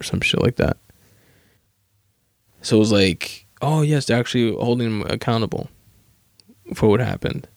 or 0.00 0.02
some 0.02 0.20
shit 0.20 0.40
like 0.40 0.56
that. 0.56 0.78
So 2.62 2.76
it 2.76 2.80
was 2.80 2.92
like, 2.92 3.46
oh 3.60 3.82
yes, 3.82 4.06
they're 4.06 4.18
actually 4.18 4.54
holding 4.54 4.86
him 4.86 5.02
accountable 5.02 5.68
for 6.74 6.88
what 6.88 7.00
happened, 7.00 7.48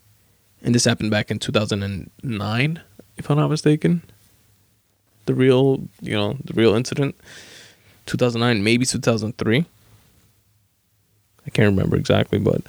and 0.61 0.73
this 0.75 0.85
happened 0.85 1.11
back 1.11 1.31
in 1.31 1.39
two 1.39 1.51
thousand 1.51 1.83
and 1.83 2.09
nine, 2.21 2.81
if 3.17 3.29
I'm 3.29 3.37
not 3.37 3.49
mistaken. 3.49 4.01
The 5.25 5.33
real, 5.33 5.87
you 6.01 6.13
know, 6.13 6.37
the 6.43 6.53
real 6.53 6.73
incident, 6.73 7.15
two 8.05 8.17
thousand 8.17 8.41
nine, 8.41 8.63
maybe 8.63 8.85
two 8.85 8.99
thousand 8.99 9.37
three. 9.37 9.65
I 11.45 11.49
can't 11.49 11.69
remember 11.69 11.95
exactly, 11.95 12.39
but 12.39 12.61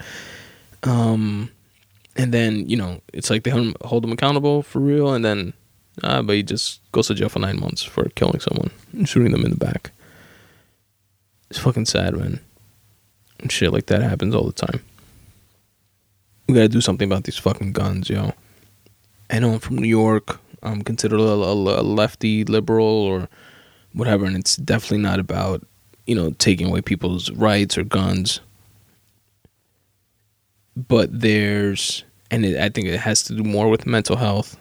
um, 0.83 1.51
and 2.17 2.35
then 2.35 2.69
you 2.69 2.77
know 2.77 3.01
it's 3.13 3.31
like 3.31 3.45
they 3.45 3.51
hold 3.51 3.67
him, 3.67 3.75
hold 3.83 4.05
him 4.05 4.13
accountable 4.13 4.63
for 4.63 4.81
real, 4.81 5.13
and 5.15 5.25
then 5.25 5.53
uh, 6.03 6.23
but 6.23 6.37
he 6.37 6.43
just 6.43 6.81
goes 6.93 7.07
to 7.09 7.15
jail 7.15 7.29
for 7.29 7.39
nine 7.39 7.61
months 7.61 7.83
for 7.83 8.09
killing 8.11 8.41
someone 8.41 8.71
and 8.93 9.09
shooting 9.09 9.33
them 9.33 9.45
in 9.45 9.51
the 9.51 9.57
back. 9.57 9.93
It's 11.51 11.59
fucking 11.59 11.87
sad, 11.87 12.17
man. 12.17 12.41
And 13.39 13.53
shit 13.53 13.73
like 13.73 13.87
that 13.87 14.03
happens 14.03 14.35
all 14.35 14.47
the 14.47 14.53
time. 14.53 14.81
We 16.49 16.55
gotta 16.55 16.69
do 16.69 16.81
something 16.81 17.11
about 17.11 17.25
these 17.25 17.39
fucking 17.39 17.73
guns, 17.73 18.11
yo. 18.11 18.33
I 19.31 19.39
know 19.39 19.53
I'm 19.53 19.61
from 19.61 19.79
New 19.79 19.89
York. 19.89 20.41
I'm 20.63 20.83
considered 20.83 21.21
a, 21.21 21.23
a, 21.23 21.81
a 21.81 21.83
lefty 21.83 22.45
liberal 22.45 22.87
or 22.87 23.29
whatever, 23.93 24.25
and 24.25 24.37
it's 24.37 24.57
definitely 24.57 24.99
not 24.99 25.21
about 25.21 25.65
you 26.07 26.15
know 26.15 26.31
taking 26.33 26.67
away 26.69 26.81
people's 26.81 27.31
rights 27.31 27.79
or 27.79 27.85
guns. 27.85 28.41
But 30.77 31.21
there's, 31.21 32.03
and 32.33 32.45
it, 32.45 32.61
I 32.61 32.69
think 32.69 32.89
it 32.89 32.99
has 32.99 33.23
to 33.25 33.35
do 33.37 33.45
more 33.45 33.71
with 33.71 33.87
mental 33.87 34.17
health 34.17 34.59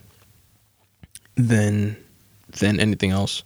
than 1.35 1.97
than 2.49 2.79
anything 2.79 3.11
else. 3.11 3.43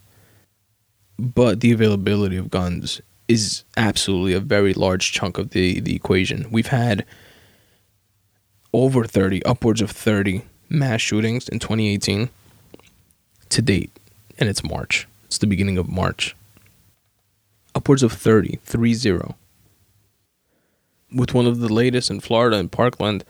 But 1.18 1.60
the 1.60 1.72
availability 1.72 2.36
of 2.36 2.50
guns 2.50 3.00
is 3.26 3.64
absolutely 3.76 4.32
a 4.32 4.40
very 4.40 4.72
large 4.72 5.12
chunk 5.12 5.36
of 5.38 5.50
the, 5.50 5.80
the 5.80 5.94
equation. 5.94 6.46
We've 6.50 6.68
had 6.68 7.04
over 8.72 9.04
30, 9.04 9.44
upwards 9.44 9.80
of 9.80 9.90
30 9.90 10.42
mass 10.68 11.00
shootings 11.00 11.48
in 11.48 11.58
2018 11.58 12.30
to 13.50 13.62
date, 13.62 13.90
and 14.38 14.48
it's 14.48 14.64
March. 14.64 15.06
It's 15.26 15.38
the 15.38 15.46
beginning 15.46 15.78
of 15.78 15.88
March. 15.88 16.34
Upwards 17.74 18.02
of 18.02 18.12
30, 18.12 18.58
3 18.64 18.94
0. 18.94 19.34
With 21.14 21.34
one 21.34 21.46
of 21.46 21.60
the 21.60 21.72
latest 21.72 22.10
in 22.10 22.20
Florida 22.20 22.58
in 22.58 22.68
Parkland, 22.68 23.24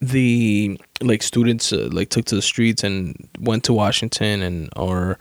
the 0.00 0.78
like 1.00 1.22
students 1.22 1.72
uh, 1.72 1.88
like 1.90 2.10
took 2.10 2.24
to 2.26 2.34
the 2.34 2.42
streets 2.42 2.84
and 2.84 3.28
went 3.40 3.64
to 3.64 3.72
Washington 3.72 4.42
and 4.42 4.68
are 4.76 5.18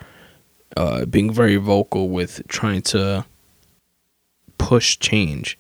uh, 0.78 1.06
being 1.06 1.32
very 1.32 1.56
vocal 1.56 2.10
with 2.10 2.42
trying 2.48 2.82
to 2.82 3.26
push 4.58 4.98
change, 5.00 5.58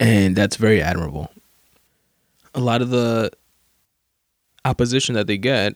and 0.00 0.34
that's 0.34 0.56
very 0.56 0.80
admirable. 0.80 1.30
A 2.54 2.60
lot 2.60 2.80
of 2.80 2.90
the 2.90 3.30
opposition 4.64 5.14
that 5.14 5.26
they 5.26 5.36
get 5.36 5.74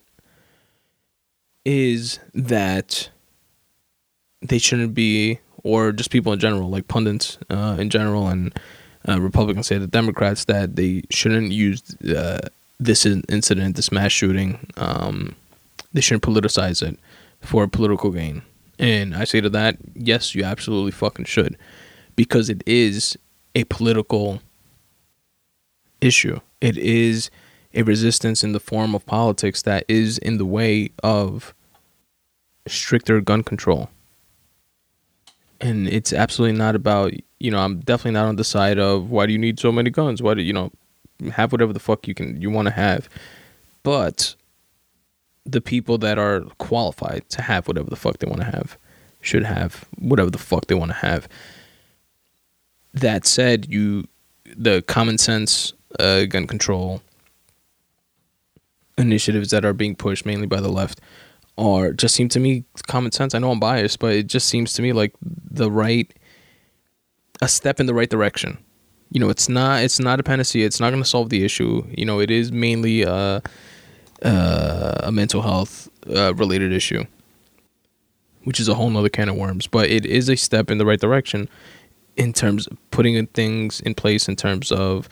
is 1.65 2.19
that 2.33 3.11
they 4.41 4.59
shouldn't 4.59 4.95
be, 4.95 5.39
or 5.63 5.93
just 5.93 6.11
people 6.11 6.33
in 6.33 6.39
general, 6.39 6.71
like 6.71 6.89
pundits 6.89 7.37
uh, 7.51 7.77
in 7.79 7.91
general, 7.91 8.29
and 8.29 8.59
uh, 9.09 9.21
Republicans 9.21 9.67
say 9.67 9.79
the 9.79 9.87
Democrats 9.87 10.45
that 10.45 10.77
they 10.77 11.03
shouldn't 11.11 11.53
use 11.53 11.83
uh, 12.05 12.41
this 12.79 13.07
incident, 13.07 13.77
this 13.77 13.93
mass 13.93 14.13
shooting, 14.13 14.67
um, 14.77 15.35
they 15.93 16.01
shouldn't 16.01 16.23
politicize 16.23 16.87
it 16.87 16.99
for 17.41 17.67
political 17.67 18.11
gain. 18.11 18.43
And 18.79 19.15
I 19.15 19.25
say 19.25 19.41
to 19.41 19.51
that, 19.51 19.77
yes, 19.95 20.35
you 20.35 20.45
absolutely 20.45 20.93
fucking 20.93 21.27
should, 21.27 21.57
because 22.17 22.49
it 22.49 22.63
is 22.67 23.17
a 23.55 23.65
political 23.65 24.41
issue. 26.01 26.41
It 26.61 26.79
is 26.79 27.31
a 27.75 27.83
resistance 27.83 28.43
in 28.43 28.53
the 28.53 28.61
form 28.61 28.95
of 28.95 29.07
politics 29.07 29.63
that 29.63 29.85
is 29.89 30.19
in 30.19 30.39
the 30.39 30.47
way 30.47 30.91
of 31.03 31.55
stricter 32.67 33.21
gun 33.21 33.43
control. 33.43 33.91
And 35.61 35.89
it's 35.89 36.13
absolutely 36.13 36.57
not 36.57 36.75
about, 36.75 37.13
you 37.39 37.51
know, 37.51 37.59
I'm 37.59 37.81
definitely 37.81 38.13
not 38.13 38.27
on 38.27 38.37
the 38.37 38.45
side 38.45 38.79
of 38.79 39.11
why 39.11 39.27
do 39.27 39.33
you 39.33 39.39
need 39.39 39.61
so 39.61 39.71
many 39.71 39.91
guns? 39.91 40.23
Why 40.23 40.35
do 40.35 40.43
you 40.43 40.53
know, 40.53 40.73
have 41.29 41.53
whatever 41.53 41.73
the 41.73 41.81
fuck 41.81 42.09
you 42.09 42.15
can 42.15 42.41
you 42.41 42.51
want 42.51 42.67
to 42.67 42.73
have. 42.73 43.09
But 43.83 44.35
the 45.45 45.61
people 45.61 45.99
that 45.99 46.19
are 46.19 46.43
qualified 46.59 47.29
to 47.31 47.43
have 47.43 47.69
whatever 47.69 47.91
the 47.91 47.97
fuck 47.97 48.19
they 48.19 48.27
want 48.27 48.41
to 48.41 48.47
have 48.47 48.79
should 49.21 49.45
have 49.45 49.85
whatever 49.99 50.31
the 50.31 50.39
fuck 50.39 50.67
they 50.67 50.75
want 50.75 50.91
to 50.91 50.97
have. 50.97 51.29
That 52.95 53.27
said, 53.27 53.67
you 53.69 54.09
the 54.57 54.83
common 54.83 55.19
sense 55.19 55.73
uh, 55.99 56.25
gun 56.25 56.47
control 56.47 57.03
initiatives 58.99 59.51
that 59.51 59.65
are 59.65 59.73
being 59.73 59.95
pushed 59.95 60.27
mainly 60.27 60.47
by 60.47 60.61
the 60.61 60.69
left 60.69 61.01
are 61.61 61.93
just 61.93 62.15
seem 62.15 62.29
to 62.31 62.41
me 62.41 62.65
common 62.87 63.13
sense. 63.13 63.35
I 63.35 63.39
know 63.39 63.51
I'm 63.51 63.61
biased, 63.61 63.99
but 63.99 64.15
it 64.15 64.27
just 64.27 64.49
seems 64.49 64.73
to 64.75 64.83
me 64.83 64.93
like 64.93 65.13
the 65.23 65.71
right 65.71 66.13
a 67.43 67.49
step 67.49 67.81
in 67.81 67.87
the 67.87 67.95
right 67.95 68.09
direction. 68.09 68.59
You 69.11 69.21
know, 69.21 69.29
it's 69.29 69.49
not 69.49 69.83
it's 69.83 70.01
not 70.01 70.21
a 70.21 70.23
panacea. 70.23 70.67
It's 70.67 70.81
not 70.81 70.91
going 70.91 71.03
to 71.03 71.09
solve 71.09 71.29
the 71.29 71.45
issue. 71.45 71.85
You 71.97 72.07
know, 72.07 72.21
it 72.21 72.31
is 72.31 72.51
mainly 72.51 73.05
uh, 73.05 73.41
uh, 74.23 74.95
a 75.01 75.13
mental 75.13 75.43
health 75.43 75.89
uh, 76.09 76.35
related 76.35 76.73
issue, 76.73 77.05
which 78.45 78.61
is 78.61 78.69
a 78.69 78.75
whole 78.75 78.91
nother 78.91 79.09
can 79.09 79.29
of 79.29 79.37
worms. 79.37 79.67
But 79.67 79.91
it 79.91 80.07
is 80.07 80.29
a 80.29 80.37
step 80.37 80.71
in 80.71 80.79
the 80.79 80.87
right 80.87 81.01
direction 81.01 81.49
in 82.17 82.33
terms 82.33 82.67
of 82.67 82.79
putting 82.91 83.27
things 83.29 83.81
in 83.81 83.95
place 83.95 84.29
in 84.29 84.37
terms 84.37 84.73
of 84.73 85.09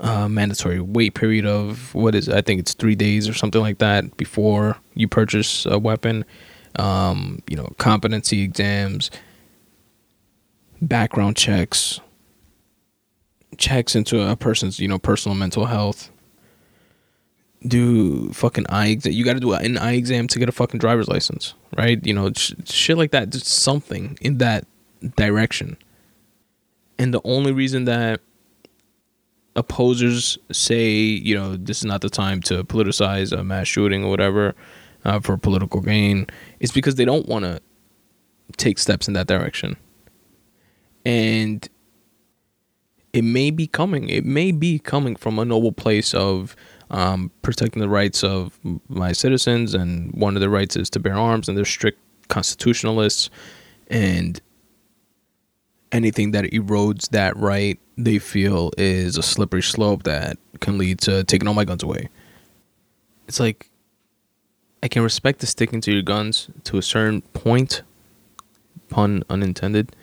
uh, 0.00 0.28
mandatory 0.28 0.80
wait 0.80 1.14
period 1.14 1.46
of 1.46 1.94
what 1.94 2.14
is? 2.14 2.28
I 2.28 2.40
think 2.40 2.60
it's 2.60 2.74
three 2.74 2.94
days 2.94 3.28
or 3.28 3.34
something 3.34 3.60
like 3.60 3.78
that 3.78 4.16
before 4.16 4.76
you 4.94 5.08
purchase 5.08 5.66
a 5.66 5.78
weapon. 5.78 6.24
Um, 6.78 7.42
you 7.48 7.56
know, 7.56 7.72
competency 7.78 8.42
exams, 8.42 9.10
background 10.82 11.36
checks, 11.36 12.00
checks 13.56 13.94
into 13.96 14.20
a 14.20 14.36
person's 14.36 14.78
you 14.78 14.88
know 14.88 14.98
personal 14.98 15.34
mental 15.36 15.66
health. 15.66 16.10
Do 17.66 18.30
fucking 18.32 18.66
eye 18.68 18.88
exam. 18.88 19.12
You 19.12 19.24
got 19.24 19.32
to 19.32 19.40
do 19.40 19.52
an 19.52 19.78
eye 19.78 19.94
exam 19.94 20.28
to 20.28 20.38
get 20.38 20.48
a 20.48 20.52
fucking 20.52 20.78
driver's 20.78 21.08
license, 21.08 21.54
right? 21.76 22.04
You 22.06 22.12
know, 22.12 22.30
sh- 22.36 22.52
shit 22.64 22.98
like 22.98 23.10
that. 23.12 23.30
Just 23.30 23.46
something 23.46 24.18
in 24.20 24.38
that 24.38 24.66
direction. 25.16 25.76
And 26.98 27.12
the 27.12 27.20
only 27.24 27.52
reason 27.52 27.84
that 27.86 28.20
opposers 29.56 30.38
say, 30.52 30.90
you 30.90 31.34
know, 31.34 31.56
this 31.56 31.78
is 31.78 31.84
not 31.84 32.02
the 32.02 32.10
time 32.10 32.40
to 32.42 32.62
politicize 32.64 33.36
a 33.36 33.42
mass 33.42 33.66
shooting 33.66 34.04
or 34.04 34.10
whatever 34.10 34.54
uh, 35.04 35.18
for 35.20 35.36
political 35.36 35.80
gain, 35.80 36.26
it's 36.60 36.72
because 36.72 36.96
they 36.96 37.04
don't 37.04 37.26
want 37.26 37.44
to 37.44 37.60
take 38.56 38.78
steps 38.78 39.08
in 39.08 39.14
that 39.14 39.26
direction. 39.26 39.76
And 41.04 41.68
it 43.12 43.22
may 43.22 43.50
be 43.50 43.66
coming. 43.66 44.08
It 44.08 44.26
may 44.26 44.52
be 44.52 44.78
coming 44.78 45.16
from 45.16 45.38
a 45.38 45.44
noble 45.44 45.72
place 45.72 46.12
of 46.12 46.54
um, 46.90 47.30
protecting 47.42 47.80
the 47.80 47.88
rights 47.88 48.22
of 48.22 48.58
my 48.88 49.12
citizens, 49.12 49.74
and 49.74 50.12
one 50.12 50.36
of 50.36 50.40
their 50.40 50.50
rights 50.50 50.76
is 50.76 50.90
to 50.90 51.00
bear 51.00 51.14
arms, 51.14 51.48
and 51.48 51.56
they're 51.56 51.64
strict 51.64 51.98
constitutionalists, 52.28 53.30
and 53.88 54.40
anything 55.92 56.32
that 56.32 56.44
erodes 56.46 57.08
that 57.10 57.36
right 57.36 57.78
they 57.96 58.18
feel 58.18 58.72
is 58.76 59.16
a 59.16 59.22
slippery 59.22 59.62
slope 59.62 60.02
that 60.02 60.38
can 60.60 60.78
lead 60.78 60.98
to 61.00 61.24
taking 61.24 61.48
all 61.48 61.54
my 61.54 61.64
guns 61.64 61.82
away. 61.82 62.08
It's 63.26 63.40
like 63.40 63.70
I 64.82 64.88
can 64.88 65.02
respect 65.02 65.40
the 65.40 65.46
sticking 65.46 65.80
to 65.82 65.92
your 65.92 66.02
guns 66.02 66.48
to 66.64 66.78
a 66.78 66.82
certain 66.82 67.22
point, 67.22 67.82
pun 68.88 69.24
unintended, 69.30 69.96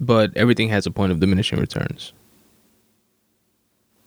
but 0.00 0.36
everything 0.36 0.68
has 0.70 0.86
a 0.86 0.90
point 0.90 1.12
of 1.12 1.20
diminishing 1.20 1.58
returns. 1.58 2.12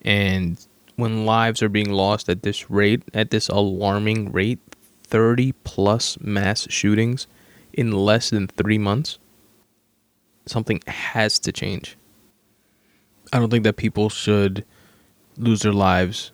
And 0.03 0.64
when 0.97 1.26
lives 1.26 1.64
are 1.64 1.70
being 1.70 1.91
lost 1.91 2.30
at 2.30 2.43
this 2.43 2.70
rate, 2.70 3.03
at 3.14 3.32
this 3.32 3.47
alarming 3.47 4.32
rate, 4.32 4.60
30 5.03 5.53
plus 5.64 6.20
mass 6.20 6.68
shootings 6.70 7.26
in 7.74 7.91
less 7.91 8.30
than 8.30 8.47
three 8.47 8.78
months, 8.78 9.18
something 10.45 10.82
has 10.88 11.39
to 11.39 11.51
change. 11.51 11.97
I 13.32 13.40
don't 13.40 13.50
think 13.50 13.64
that 13.64 13.78
people 13.78 14.10
should 14.10 14.66
lose 15.38 15.62
their 15.62 15.74
lives 15.74 16.32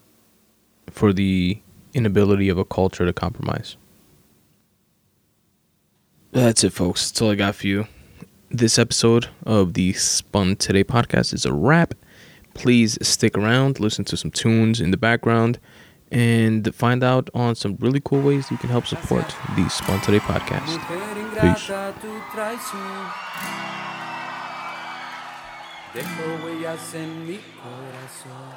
for 0.90 1.14
the 1.14 1.60
inability 1.94 2.50
of 2.50 2.58
a 2.58 2.66
culture 2.66 3.06
to 3.06 3.14
compromise. 3.14 3.78
That's 6.32 6.64
it, 6.64 6.74
folks. 6.74 7.10
That's 7.10 7.22
all 7.22 7.32
I 7.32 7.36
got 7.36 7.56
for 7.56 7.68
you. 7.68 7.88
This 8.50 8.78
episode 8.78 9.30
of 9.46 9.74
the 9.74 9.94
Spun 9.94 10.56
Today 10.56 10.84
podcast 10.84 11.34
is 11.34 11.46
a 11.46 11.54
wrap. 11.54 11.94
Please 12.54 12.98
stick 13.06 13.38
around, 13.38 13.80
listen 13.80 14.06
to 14.06 14.18
some 14.18 14.32
tunes 14.32 14.80
in 14.80 14.92
the 14.92 14.98
background, 14.98 15.60
and 16.12 16.74
find 16.74 17.04
out 17.04 17.30
on 17.34 17.56
some 17.56 17.76
really 17.80 18.02
cool 18.04 18.22
ways 18.22 18.50
you 18.52 18.58
can 18.58 18.70
help 18.70 18.86
support 18.86 19.36
the 19.58 19.68
Spun 19.70 20.00
Today 20.02 20.20
podcast. 20.20 20.80
Peace. 21.42 21.70
Dejo 25.96 26.46
huellas 26.46 26.94
en 26.94 27.26
mi 27.26 27.40
corazón. 27.64 28.54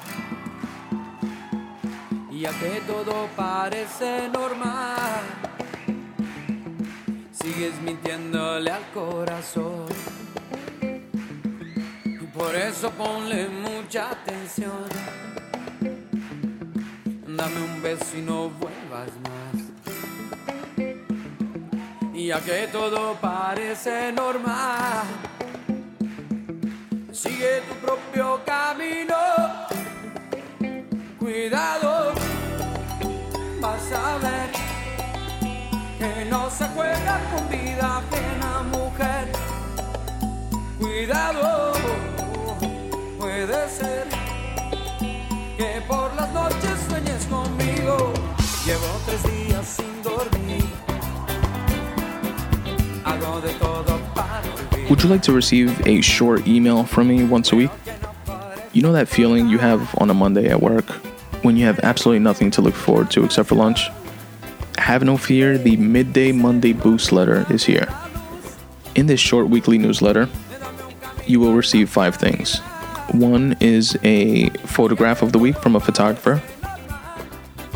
Y 2.29 2.41
ya 2.41 2.51
que 2.59 2.81
todo 2.85 3.29
parece 3.35 4.27
normal, 4.27 5.23
sigues 7.31 7.81
mintiéndole 7.81 8.69
al 8.71 8.85
corazón. 8.93 9.85
Y 12.03 12.25
por 12.37 12.53
eso 12.55 12.91
ponle 12.91 13.47
mucha 13.47 14.11
atención. 14.11 14.89
Dame 17.25 17.61
un 17.61 17.81
beso 17.81 18.17
y 18.17 18.21
no 18.21 18.49
vuelvas 18.49 19.11
más. 19.29 19.55
Y 22.13 22.27
ya 22.27 22.41
que 22.41 22.67
todo 22.67 23.15
parece 23.21 24.11
normal 24.11 25.05
sigue 27.21 27.61
tu 27.67 27.75
propio 27.85 28.39
camino. 28.45 29.17
Cuidado, 31.19 32.13
vas 33.59 33.91
a 33.91 34.17
ver 34.25 34.49
que 35.99 36.25
no 36.29 36.49
se 36.49 36.65
juega 36.75 37.19
con 37.31 37.49
vida 37.49 37.97
ajena, 37.97 38.63
mujer. 38.71 39.31
Cuidado, 40.79 41.73
puede 43.19 43.69
ser 43.69 44.07
que 45.57 45.81
por 45.89 46.15
las 46.15 46.31
noches 46.31 46.75
sueñes 46.87 47.25
conmigo. 47.25 48.13
Llevo 48.65 48.89
tres 49.05 49.23
días 49.23 49.65
sin 49.67 50.03
dormir. 50.03 50.69
Hago 53.03 53.41
de 53.41 53.53
todo 53.53 53.88
would 54.89 55.03
you 55.03 55.09
like 55.09 55.21
to 55.21 55.31
receive 55.31 55.85
a 55.85 56.01
short 56.01 56.47
email 56.47 56.83
from 56.83 57.07
me 57.07 57.23
once 57.23 57.51
a 57.51 57.55
week? 57.55 57.69
You 58.73 58.81
know 58.81 58.91
that 58.93 59.07
feeling 59.07 59.47
you 59.47 59.59
have 59.59 59.95
on 59.99 60.09
a 60.09 60.15
Monday 60.15 60.49
at 60.49 60.61
work 60.61 60.89
when 61.43 61.55
you 61.55 61.65
have 61.65 61.79
absolutely 61.81 62.19
nothing 62.19 62.49
to 62.51 62.61
look 62.61 62.73
forward 62.73 63.11
to 63.11 63.23
except 63.23 63.49
for 63.49 63.55
lunch? 63.55 63.87
Have 64.79 65.03
no 65.03 65.15
fear, 65.15 65.59
the 65.59 65.77
Midday 65.77 66.31
Monday 66.31 66.73
Boost 66.73 67.11
letter 67.11 67.45
is 67.51 67.63
here. 67.63 67.87
In 68.95 69.05
this 69.05 69.19
short 69.19 69.49
weekly 69.49 69.77
newsletter, 69.77 70.27
you 71.27 71.39
will 71.39 71.53
receive 71.53 71.89
five 71.89 72.15
things. 72.15 72.57
One 73.11 73.55
is 73.59 73.95
a 74.03 74.49
photograph 74.65 75.21
of 75.21 75.33
the 75.33 75.39
week 75.39 75.57
from 75.59 75.75
a 75.75 75.79
photographer, 75.79 76.41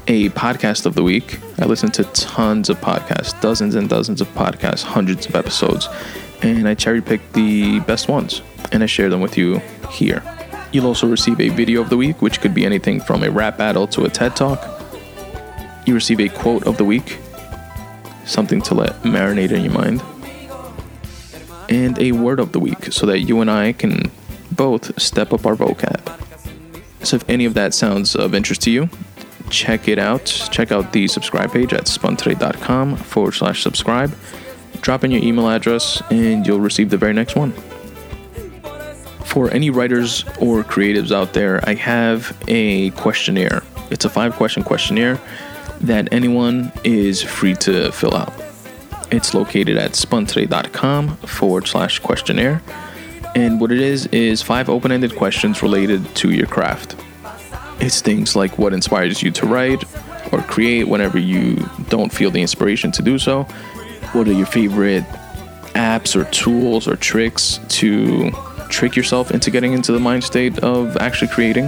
a 0.07 0.30
podcast 0.30 0.88
of 0.88 0.95
the 0.95 1.03
week. 1.03 1.39
I 1.59 1.66
listen 1.66 1.91
to 1.91 2.03
tons 2.05 2.70
of 2.70 2.80
podcasts, 2.82 3.39
dozens 3.39 3.76
and 3.76 3.88
dozens 3.88 4.20
of 4.20 4.28
podcasts, 4.30 4.84
hundreds 4.84 5.28
of 5.28 5.36
episodes 5.36 5.88
and 6.43 6.67
I 6.67 6.75
cherry 6.75 7.01
picked 7.01 7.33
the 7.33 7.79
best 7.81 8.07
ones 8.07 8.41
and 8.71 8.83
I 8.83 8.85
share 8.85 9.09
them 9.09 9.21
with 9.21 9.37
you 9.37 9.59
here. 9.89 10.21
You'll 10.71 10.87
also 10.87 11.07
receive 11.07 11.39
a 11.39 11.49
video 11.49 11.81
of 11.81 11.89
the 11.89 11.97
week, 11.97 12.21
which 12.21 12.41
could 12.41 12.53
be 12.53 12.65
anything 12.65 12.99
from 12.99 13.23
a 13.23 13.29
rap 13.29 13.57
battle 13.57 13.87
to 13.87 14.05
a 14.05 14.09
TED 14.09 14.35
talk. 14.35 14.59
You 15.85 15.93
receive 15.93 16.19
a 16.19 16.29
quote 16.29 16.65
of 16.65 16.77
the 16.77 16.85
week, 16.85 17.19
something 18.25 18.61
to 18.63 18.73
let 18.73 18.93
marinate 19.03 19.51
in 19.51 19.63
your 19.63 19.73
mind, 19.73 20.01
and 21.69 21.97
a 21.99 22.11
word 22.13 22.39
of 22.39 22.51
the 22.51 22.59
week 22.59 22.91
so 22.91 23.05
that 23.05 23.19
you 23.19 23.39
and 23.41 23.49
I 23.49 23.73
can 23.73 24.11
both 24.51 24.99
step 25.01 25.31
up 25.31 25.45
our 25.45 25.55
vocab. 25.55 26.19
So, 27.05 27.17
if 27.17 27.29
any 27.29 27.45
of 27.45 27.53
that 27.53 27.73
sounds 27.73 28.15
of 28.15 28.33
interest 28.33 28.61
to 28.63 28.71
you, 28.71 28.89
check 29.49 29.87
it 29.87 29.99
out. 29.99 30.25
Check 30.51 30.71
out 30.71 30.93
the 30.93 31.07
subscribe 31.07 31.51
page 31.51 31.73
at 31.73 31.83
spuntoday.com 31.83 32.95
forward 32.95 33.33
slash 33.33 33.61
subscribe. 33.61 34.15
Drop 34.84 35.05
in 35.05 35.11
your 35.11 35.23
email 35.23 35.49
address 35.49 36.03
and 36.11 36.45
you'll 36.45 36.59
receive 36.59 36.89
the 36.89 36.97
very 36.97 37.13
next 37.13 37.38
one. 37.38 37.53
For 39.23 39.49
any 39.49 39.69
writers 39.69 40.25
or 40.41 40.61
creatives 40.63 41.09
out 41.09 41.31
there, 41.31 41.61
I 41.67 41.73
have 41.75 42.38
a 42.49 42.89
questionnaire. 42.91 43.63
It's 43.89 44.03
a 44.03 44.09
five 44.09 44.36
question 44.36 44.61
questionnaire 44.61 45.21
that 45.79 46.11
anyone 46.11 46.73
is 46.84 47.23
free 47.23 47.55
to 47.55 47.93
fill 47.93 48.13
out. 48.13 48.34
It's 49.09 49.34
located 49.34 49.77
at 49.77 49.93
spuntoday.com 49.93 51.15
forward 51.17 51.65
slash 51.65 51.99
questionnaire. 51.99 52.61
And 53.36 53.61
what 53.61 53.71
it 53.71 53.79
is, 53.79 54.07
is 54.07 54.41
five 54.41 54.69
open 54.69 54.91
ended 54.91 55.15
questions 55.15 55.63
related 55.63 56.13
to 56.17 56.31
your 56.31 56.47
craft. 56.47 56.97
It's 57.79 58.01
things 58.01 58.36
like 58.36 58.57
what 58.57 58.73
inspires 58.73 59.23
you 59.23 59.31
to 59.31 59.45
write 59.45 59.86
or 60.34 60.41
create 60.41 60.89
whenever 60.89 61.19
you 61.19 61.55
don't 61.88 62.11
feel 62.11 62.31
the 62.31 62.41
inspiration 62.41 62.91
to 62.91 63.01
do 63.01 63.17
so. 63.17 63.47
What 64.14 64.28
are 64.28 64.34
your 64.34 64.45
favorite 64.45 65.03
apps 65.74 66.16
or 66.16 66.26
tools 66.32 66.88
or 66.88 66.95
tricks 66.95 67.59
to 67.70 68.30
trick 68.70 68.95
yourself 68.95 69.32
into 69.32 69.49
getting 69.49 69.74
into 69.74 69.91
the 69.91 69.99
mind 69.99 70.24
state 70.24 70.59
of 70.59 70.95
actually 70.97 71.30
creating? 71.30 71.68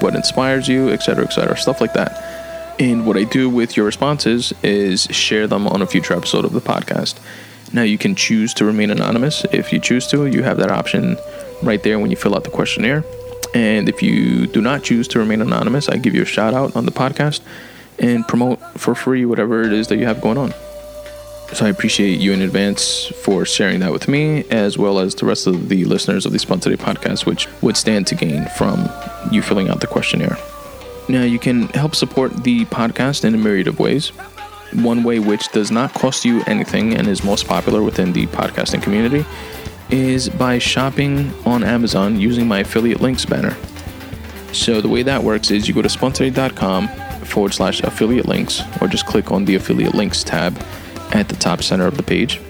What 0.00 0.16
inspires 0.16 0.66
you, 0.66 0.90
etc., 0.90 1.24
etc., 1.24 1.56
stuff 1.56 1.80
like 1.80 1.92
that. 1.94 2.76
And 2.80 3.06
what 3.06 3.16
I 3.16 3.22
do 3.22 3.48
with 3.48 3.76
your 3.76 3.86
responses 3.86 4.52
is 4.64 5.04
share 5.04 5.46
them 5.46 5.68
on 5.68 5.80
a 5.80 5.86
future 5.86 6.14
episode 6.14 6.44
of 6.44 6.52
the 6.52 6.60
podcast. 6.60 7.20
Now, 7.72 7.82
you 7.82 7.98
can 7.98 8.16
choose 8.16 8.52
to 8.54 8.64
remain 8.64 8.90
anonymous 8.90 9.44
if 9.52 9.72
you 9.72 9.78
choose 9.78 10.08
to. 10.08 10.26
You 10.26 10.42
have 10.42 10.56
that 10.58 10.72
option 10.72 11.16
right 11.62 11.82
there 11.82 12.00
when 12.00 12.10
you 12.10 12.16
fill 12.16 12.34
out 12.34 12.42
the 12.42 12.50
questionnaire. 12.50 13.04
And 13.54 13.88
if 13.88 14.02
you 14.02 14.48
do 14.48 14.60
not 14.60 14.82
choose 14.82 15.06
to 15.08 15.20
remain 15.20 15.40
anonymous, 15.40 15.88
I 15.88 15.98
give 15.98 16.14
you 16.16 16.22
a 16.22 16.26
shout 16.26 16.52
out 16.52 16.74
on 16.74 16.84
the 16.84 16.92
podcast 16.92 17.40
and 17.98 18.26
promote 18.26 18.60
for 18.78 18.94
free 18.94 19.24
whatever 19.24 19.62
it 19.62 19.72
is 19.72 19.86
that 19.86 19.98
you 19.98 20.04
have 20.06 20.20
going 20.20 20.36
on. 20.36 20.52
So 21.52 21.64
I 21.64 21.68
appreciate 21.68 22.18
you 22.18 22.32
in 22.32 22.42
advance 22.42 23.06
for 23.06 23.46
sharing 23.46 23.80
that 23.80 23.92
with 23.92 24.08
me, 24.08 24.44
as 24.50 24.76
well 24.76 24.98
as 24.98 25.14
the 25.14 25.24
rest 25.24 25.46
of 25.46 25.68
the 25.68 25.84
listeners 25.84 26.26
of 26.26 26.32
the 26.32 26.38
Today 26.38 26.76
podcast, 26.76 27.24
which 27.24 27.48
would 27.62 27.76
stand 27.76 28.06
to 28.08 28.14
gain 28.14 28.46
from 28.56 28.88
you 29.30 29.42
filling 29.42 29.68
out 29.68 29.80
the 29.80 29.86
questionnaire. 29.86 30.36
Now, 31.08 31.22
you 31.22 31.38
can 31.38 31.68
help 31.68 31.94
support 31.94 32.42
the 32.42 32.64
podcast 32.66 33.24
in 33.24 33.34
a 33.34 33.38
myriad 33.38 33.68
of 33.68 33.78
ways. 33.78 34.08
One 34.72 35.04
way, 35.04 35.20
which 35.20 35.48
does 35.52 35.70
not 35.70 35.94
cost 35.94 36.24
you 36.24 36.42
anything 36.46 36.94
and 36.94 37.06
is 37.06 37.22
most 37.22 37.46
popular 37.46 37.82
within 37.82 38.12
the 38.12 38.26
podcasting 38.26 38.82
community, 38.82 39.24
is 39.88 40.28
by 40.28 40.58
shopping 40.58 41.32
on 41.46 41.62
Amazon 41.62 42.20
using 42.20 42.48
my 42.48 42.58
affiliate 42.60 43.00
links 43.00 43.24
banner. 43.24 43.56
So, 44.52 44.80
the 44.80 44.88
way 44.88 45.04
that 45.04 45.22
works 45.22 45.52
is 45.52 45.68
you 45.68 45.74
go 45.74 45.82
to 45.82 45.88
spuntoday.com 45.88 46.88
forward 47.24 47.54
slash 47.54 47.80
affiliate 47.82 48.26
links, 48.26 48.62
or 48.82 48.88
just 48.88 49.06
click 49.06 49.30
on 49.30 49.44
the 49.44 49.54
affiliate 49.54 49.94
links 49.94 50.24
tab 50.24 50.60
at 51.12 51.28
the 51.28 51.36
top 51.36 51.62
center 51.62 51.86
of 51.86 51.96
the 51.96 52.02
page. 52.02 52.40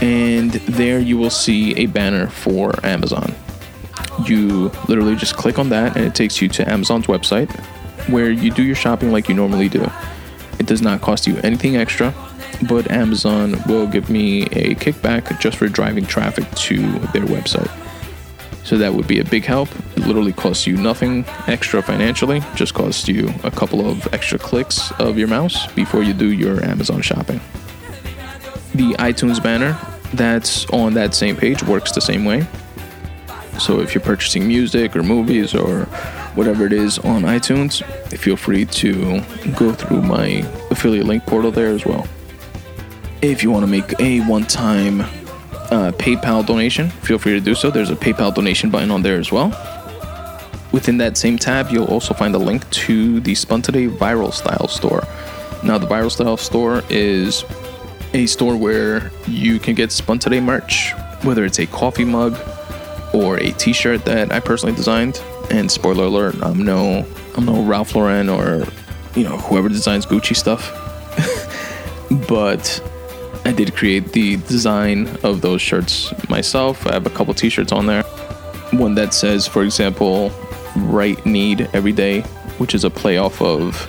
And 0.00 0.52
there 0.52 0.98
you 0.98 1.18
will 1.18 1.30
see 1.30 1.74
a 1.76 1.86
banner 1.86 2.26
for 2.28 2.72
Amazon. 2.84 3.34
You 4.24 4.70
literally 4.88 5.16
just 5.16 5.36
click 5.36 5.58
on 5.58 5.68
that, 5.70 5.96
and 5.96 6.04
it 6.04 6.14
takes 6.14 6.40
you 6.40 6.48
to 6.48 6.70
Amazon's 6.70 7.06
website 7.06 7.50
where 8.08 8.30
you 8.30 8.50
do 8.50 8.62
your 8.62 8.76
shopping 8.76 9.12
like 9.12 9.28
you 9.28 9.34
normally 9.34 9.68
do. 9.68 9.86
It 10.58 10.66
does 10.66 10.82
not 10.82 11.00
cost 11.00 11.26
you 11.26 11.36
anything 11.38 11.76
extra, 11.76 12.14
but 12.68 12.90
Amazon 12.90 13.56
will 13.66 13.86
give 13.86 14.10
me 14.10 14.42
a 14.44 14.74
kickback 14.74 15.38
just 15.40 15.58
for 15.58 15.68
driving 15.68 16.04
traffic 16.06 16.50
to 16.52 16.76
their 17.12 17.24
website. 17.24 17.70
So 18.64 18.76
that 18.78 18.92
would 18.92 19.06
be 19.06 19.20
a 19.20 19.24
big 19.24 19.44
help. 19.44 19.68
It 19.96 20.06
literally 20.06 20.32
costs 20.32 20.66
you 20.66 20.76
nothing 20.76 21.24
extra 21.46 21.82
financially, 21.82 22.42
just 22.54 22.74
costs 22.74 23.08
you 23.08 23.32
a 23.42 23.50
couple 23.50 23.86
of 23.88 24.12
extra 24.12 24.38
clicks 24.38 24.92
of 24.92 25.18
your 25.18 25.28
mouse 25.28 25.70
before 25.72 26.02
you 26.02 26.12
do 26.12 26.30
your 26.30 26.62
Amazon 26.64 27.00
shopping. 27.00 27.40
The 28.80 28.94
iTunes 28.94 29.42
banner 29.42 29.78
that's 30.14 30.64
on 30.70 30.94
that 30.94 31.14
same 31.14 31.36
page 31.36 31.62
works 31.62 31.92
the 31.92 32.00
same 32.00 32.24
way. 32.24 32.46
So 33.58 33.80
if 33.80 33.94
you're 33.94 34.00
purchasing 34.00 34.48
music 34.48 34.96
or 34.96 35.02
movies 35.02 35.54
or 35.54 35.84
whatever 36.34 36.64
it 36.64 36.72
is 36.72 36.98
on 37.00 37.24
iTunes, 37.24 37.84
feel 38.16 38.38
free 38.38 38.64
to 38.64 39.20
go 39.54 39.74
through 39.74 40.00
my 40.00 40.48
affiliate 40.70 41.04
link 41.04 41.26
portal 41.26 41.50
there 41.50 41.68
as 41.68 41.84
well. 41.84 42.08
If 43.20 43.42
you 43.42 43.50
want 43.50 43.64
to 43.64 43.70
make 43.70 44.00
a 44.00 44.20
one 44.20 44.46
time 44.46 45.02
uh, 45.02 45.92
PayPal 45.98 46.46
donation, 46.46 46.88
feel 46.88 47.18
free 47.18 47.32
to 47.32 47.40
do 47.40 47.54
so. 47.54 47.70
There's 47.70 47.90
a 47.90 47.96
PayPal 47.96 48.34
donation 48.34 48.70
button 48.70 48.90
on 48.90 49.02
there 49.02 49.18
as 49.18 49.30
well. 49.30 49.48
Within 50.72 50.96
that 50.96 51.18
same 51.18 51.36
tab, 51.36 51.68
you'll 51.68 51.84
also 51.84 52.14
find 52.14 52.34
a 52.34 52.38
link 52.38 52.68
to 52.70 53.20
the 53.20 53.34
Spun 53.34 53.60
Today 53.60 53.88
Viral 53.88 54.32
Style 54.32 54.68
store. 54.68 55.02
Now, 55.62 55.76
the 55.76 55.86
Viral 55.86 56.10
Style 56.10 56.38
store 56.38 56.82
is 56.88 57.44
a 58.12 58.26
store 58.26 58.56
where 58.56 59.10
you 59.26 59.58
can 59.58 59.74
get 59.74 59.92
Spun 59.92 60.18
Today 60.18 60.40
merch, 60.40 60.92
whether 61.22 61.44
it's 61.44 61.58
a 61.58 61.66
coffee 61.66 62.04
mug 62.04 62.38
or 63.12 63.36
a 63.38 63.52
t-shirt 63.52 64.04
that 64.04 64.32
I 64.32 64.40
personally 64.40 64.74
designed. 64.74 65.20
And 65.50 65.70
spoiler 65.70 66.04
alert, 66.04 66.36
I'm 66.42 66.64
no 66.64 67.06
I'm 67.36 67.44
no 67.44 67.62
Ralph 67.62 67.94
Lauren 67.94 68.28
or 68.28 68.64
you 69.14 69.24
know 69.24 69.36
whoever 69.36 69.68
designs 69.68 70.06
Gucci 70.06 70.36
stuff. 70.36 70.70
but 72.28 72.82
I 73.44 73.52
did 73.52 73.74
create 73.74 74.12
the 74.12 74.36
design 74.36 75.08
of 75.22 75.40
those 75.40 75.60
shirts 75.60 76.12
myself. 76.28 76.86
I 76.86 76.92
have 76.92 77.06
a 77.06 77.10
couple 77.10 77.34
t-shirts 77.34 77.72
on 77.72 77.86
there. 77.86 78.02
One 78.72 78.94
that 78.94 79.14
says, 79.14 79.46
for 79.46 79.64
example, 79.64 80.30
"Right 80.76 81.24
Need 81.26 81.68
Every 81.72 81.92
Day," 81.92 82.20
which 82.58 82.74
is 82.74 82.84
a 82.84 82.90
play 82.90 83.18
off 83.18 83.42
of 83.42 83.88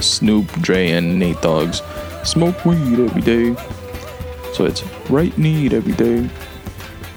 Snoop, 0.00 0.50
Dre, 0.60 0.90
and 0.90 1.18
Nate 1.18 1.40
Dogg's 1.42 1.82
"Smoke 2.24 2.64
Weed 2.64 2.98
Every 2.98 3.22
Day." 3.22 3.54
So 4.52 4.64
it's 4.64 4.82
"Right 5.10 5.36
Need 5.36 5.72
Every 5.72 5.92
Day" 5.92 6.28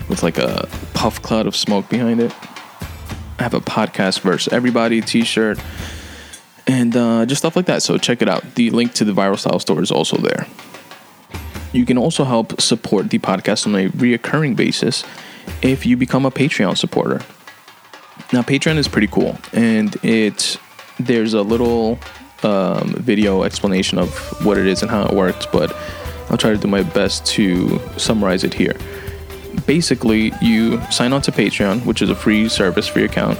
with 0.10 0.24
like 0.24 0.38
a 0.38 0.68
puff 0.94 1.22
cloud 1.22 1.48
of 1.48 1.56
smoke 1.56 1.90
behind 1.90 2.20
it. 2.20 2.34
I 3.40 3.44
have 3.44 3.54
a 3.54 3.60
podcast 3.60 4.22
verse, 4.22 4.48
everybody 4.48 5.02
t-shirt 5.02 5.60
and 6.68 6.96
uh, 6.96 7.26
just 7.26 7.40
stuff 7.40 7.56
like 7.56 7.66
that. 7.66 7.82
So 7.82 7.98
check 7.98 8.22
it 8.22 8.30
out. 8.30 8.56
The 8.56 8.70
link 8.70 8.94
to 8.96 9.06
the 9.06 9.14
Viral 9.14 9.40
Style 9.40 9.60
store 9.60 9.82
is 9.82 9.92
also 9.92 10.18
there. 10.18 10.46
You 11.72 11.86
can 11.86 11.98
also 11.98 12.24
help 12.24 12.60
support 12.62 13.10
the 13.10 13.20
podcast 13.20 13.66
on 13.66 13.76
a 13.76 13.90
reoccurring 13.90 14.56
basis 14.56 15.04
if 15.62 15.86
you 15.86 15.98
become 15.98 16.26
a 16.26 16.32
Patreon 16.32 16.78
supporter. 16.78 17.22
Now, 18.34 18.42
Patreon 18.42 18.78
is 18.78 18.88
pretty 18.88 19.08
cool, 19.08 19.38
and 19.54 19.96
it 20.04 20.58
there's 21.00 21.34
a 21.34 21.42
little 21.42 22.00
um, 22.44 22.94
video 22.98 23.44
explanation 23.44 23.98
of 23.98 24.10
what 24.46 24.58
it 24.58 24.68
is 24.68 24.82
and 24.82 24.92
how 24.92 25.06
it 25.06 25.14
works, 25.14 25.46
but 25.46 25.76
I'll 26.30 26.38
try 26.38 26.52
to 26.52 26.58
do 26.58 26.68
my 26.68 26.84
best 26.84 27.26
to 27.28 27.80
summarize 27.98 28.44
it 28.44 28.54
here 28.54 28.78
basically 29.66 30.34
you 30.42 30.82
sign 30.92 31.14
on 31.14 31.22
to 31.24 31.32
Patreon, 31.32 31.86
which 31.86 32.02
is 32.02 32.10
a 32.10 32.16
free 32.16 32.48
service 32.50 32.88
for 32.88 33.00
your 33.00 33.10
account, 33.10 33.38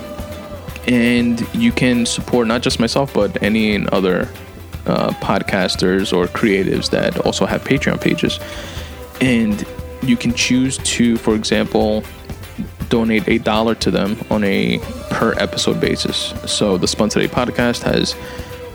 and 0.88 1.46
you 1.54 1.72
can 1.72 2.06
support 2.06 2.48
not 2.48 2.62
just 2.62 2.80
myself 2.80 3.14
but 3.14 3.42
any 3.42 3.88
other 3.88 4.30
uh, 4.86 5.10
podcasters 5.22 6.16
or 6.16 6.28
creatives 6.28 6.90
that 6.90 7.18
also 7.26 7.46
have 7.46 7.64
Patreon 7.64 8.00
pages, 8.00 8.40
and 9.22 9.66
you 10.04 10.16
can 10.16 10.34
choose 10.34 10.78
to, 10.80 11.18
for 11.18 11.36
example, 11.36 12.04
donate 12.90 13.28
a 13.28 13.38
dollar 13.40 13.76
to 13.76 13.92
them 13.92 14.18
on 14.30 14.44
a 14.44 14.80
per 15.10 15.34
episode 15.38 15.82
basis. 15.82 16.34
So 16.46 16.78
the 16.78 16.88
Spun 16.88 17.10
Today 17.10 17.28
podcast 17.28 17.84
has 17.84 18.16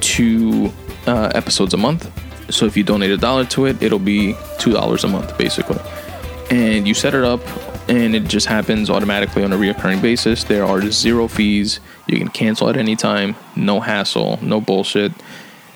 two 0.03 0.71
uh, 1.07 1.33
episodes 1.35 1.73
a 1.73 1.79
month. 1.79 2.11
So 2.51 2.67
if 2.67 2.77
you 2.77 2.85
donate 2.85 3.11
a 3.11 3.17
dollar 3.17 3.47
to 3.47 3.65
it, 3.65 3.83
it'll 3.83 3.99
be 3.99 4.35
two 4.59 4.73
dollars 4.73 5.05
a 5.05 5.09
month, 5.09 5.39
basically 5.39 5.79
and 6.53 6.87
you 6.87 6.93
set 6.93 7.15
it 7.15 7.25
up 7.25 7.41
and 7.89 8.15
it 8.15 8.25
just 8.25 8.47
happens 8.47 8.91
automatically 8.91 9.43
on 9.43 9.53
a 9.53 9.57
reoccurring 9.57 10.03
basis. 10.03 10.45
There 10.45 10.65
are 10.65 10.83
zero 10.91 11.27
fees. 11.27 11.81
You 12.07 12.19
can 12.19 12.29
cancel 12.29 12.69
at 12.69 12.77
any 12.77 12.95
time. 12.95 13.37
No 13.57 13.81
hassle. 13.81 14.39
No 14.43 14.61
bullshit. 14.61 15.13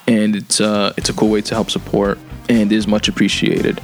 And 0.07 0.37
it's 0.37 0.61
uh, 0.61 0.93
it's 0.97 1.09
a 1.09 1.15
cool 1.15 1.31
way 1.31 1.41
to 1.41 1.55
help 1.55 1.71
support 1.71 2.19
and 2.49 2.71
is 2.71 2.87
much 2.87 3.09
appreciated. 3.09 3.81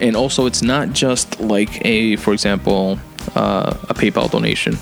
And 0.00 0.16
also, 0.16 0.46
it's 0.46 0.62
not 0.62 0.92
just 0.92 1.38
like 1.38 1.84
a, 1.84 2.16
for 2.16 2.32
example, 2.32 2.98
uh, 3.36 3.76
a 3.88 3.94
PayPal 3.94 4.28
donation, 4.30 4.74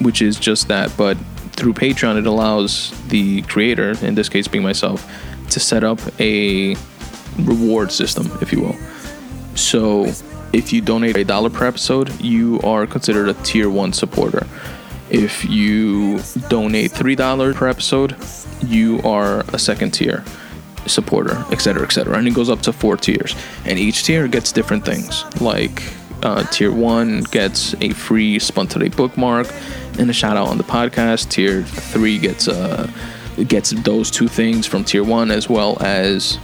which 0.00 0.22
is 0.22 0.38
just 0.38 0.68
that, 0.68 0.96
but 0.96 1.18
through 1.56 1.74
Patreon, 1.74 2.18
it 2.18 2.26
allows 2.26 2.92
the 3.08 3.42
creator, 3.42 3.94
in 4.04 4.14
this 4.14 4.28
case 4.28 4.48
being 4.48 4.64
myself, 4.64 5.04
to 5.50 5.60
set 5.60 5.84
up 5.84 6.00
a 6.20 6.76
reward 7.40 7.90
system, 7.90 8.30
if 8.40 8.52
you 8.52 8.60
will. 8.60 8.76
So 9.54 10.06
if 10.52 10.72
you 10.72 10.80
donate 10.80 11.16
a 11.16 11.24
dollar 11.24 11.50
per 11.50 11.66
episode, 11.66 12.20
you 12.20 12.60
are 12.62 12.86
considered 12.86 13.28
a 13.28 13.34
tier 13.42 13.68
one 13.70 13.92
supporter. 13.92 14.46
If 15.10 15.44
you 15.44 16.20
donate 16.48 16.90
$3 16.92 17.54
per 17.54 17.68
episode, 17.68 18.16
you 18.62 19.00
are 19.02 19.40
a 19.52 19.58
second 19.58 19.92
tier. 19.92 20.24
supporter, 20.86 21.44
etc., 21.50 21.82
etc. 21.82 22.16
And 22.18 22.28
it 22.28 22.34
goes 22.34 22.50
up 22.50 22.60
to 22.62 22.72
four 22.72 22.96
tiers, 22.96 23.34
and 23.64 23.78
each 23.78 24.04
tier 24.04 24.28
gets 24.28 24.52
different 24.52 24.84
things. 24.84 25.24
Like 25.40 25.82
uh, 26.22 26.44
tier 26.44 26.72
one 26.72 27.20
gets 27.24 27.74
a 27.80 27.90
free 27.90 28.38
Spun 28.38 28.66
Today 28.66 28.88
bookmark 28.88 29.48
and 29.98 30.08
a 30.08 30.12
shout 30.12 30.36
out 30.36 30.48
on 30.48 30.58
the 30.58 30.64
podcast. 30.64 31.30
Tier 31.30 31.62
three 31.62 32.18
gets 32.18 32.48
uh 32.48 32.90
gets 33.48 33.70
those 33.70 34.10
two 34.10 34.28
things 34.28 34.66
from 34.66 34.84
tier 34.84 35.02
one 35.04 35.30
as 35.30 35.48
well 35.48 35.76
as 35.82 36.38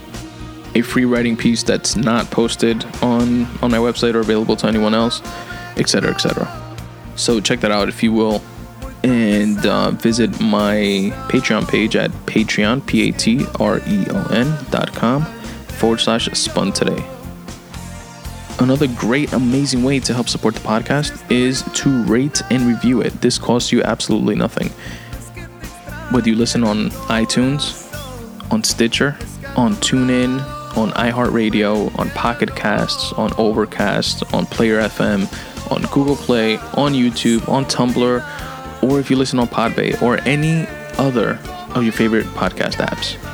a 0.75 0.81
free 0.81 1.05
writing 1.05 1.35
piece 1.35 1.63
that's 1.63 1.95
not 1.95 2.29
posted 2.31 2.83
on 3.01 3.45
on 3.61 3.71
my 3.71 3.77
website 3.77 4.13
or 4.13 4.19
available 4.19 4.55
to 4.55 4.67
anyone 4.67 4.93
else, 4.93 5.21
etc., 5.77 6.11
etc. 6.11 6.49
So 7.15 7.39
check 7.39 7.59
that 7.61 7.71
out 7.71 7.89
if 7.89 8.03
you 8.03 8.11
will 8.11 8.41
and 9.03 9.65
uh, 9.65 9.91
visit 9.91 10.39
my 10.39 11.11
Patreon 11.29 11.67
page 11.67 11.95
at 11.95 12.11
Patreon, 12.25 12.85
P 12.85 13.09
A 13.09 13.11
T 13.11 13.45
R 13.59 13.79
E 13.87 14.05
O 14.09 14.27
N 14.27 14.65
dot 14.69 14.93
com 14.93 15.25
forward 15.79 15.99
slash 15.99 16.29
spun 16.33 16.71
today. 16.71 17.03
Another 18.61 18.87
great, 18.89 19.33
amazing 19.33 19.81
way 19.81 19.99
to 19.99 20.13
help 20.13 20.29
support 20.29 20.53
the 20.53 20.59
podcast 20.59 21.19
is 21.31 21.63
to 21.73 22.03
rate 22.03 22.43
and 22.51 22.67
review 22.67 23.01
it. 23.01 23.09
This 23.19 23.39
costs 23.39 23.71
you 23.71 23.81
absolutely 23.81 24.35
nothing. 24.35 24.69
Whether 26.11 26.29
you 26.29 26.35
listen 26.35 26.63
on 26.63 26.91
iTunes, 27.09 27.91
on 28.51 28.63
Stitcher, 28.63 29.17
on 29.55 29.73
TuneIn, 29.77 30.41
on 30.77 30.91
iHeartRadio, 30.91 31.97
on 31.97 32.11
Pocket 32.11 32.55
Casts, 32.55 33.11
on 33.13 33.33
Overcast, 33.39 34.31
on 34.31 34.45
Player 34.45 34.79
FM, 34.79 35.27
on 35.71 35.81
Google 35.91 36.15
Play, 36.15 36.57
on 36.57 36.93
YouTube, 36.93 37.49
on 37.49 37.65
Tumblr, 37.65 38.83
or 38.83 38.99
if 38.99 39.09
you 39.09 39.15
listen 39.15 39.39
on 39.39 39.47
Podbay 39.47 39.99
or 40.03 40.19
any 40.19 40.67
other 40.99 41.39
of 41.73 41.81
your 41.81 41.93
favorite 41.93 42.27
podcast 42.27 42.75
apps. 42.75 43.30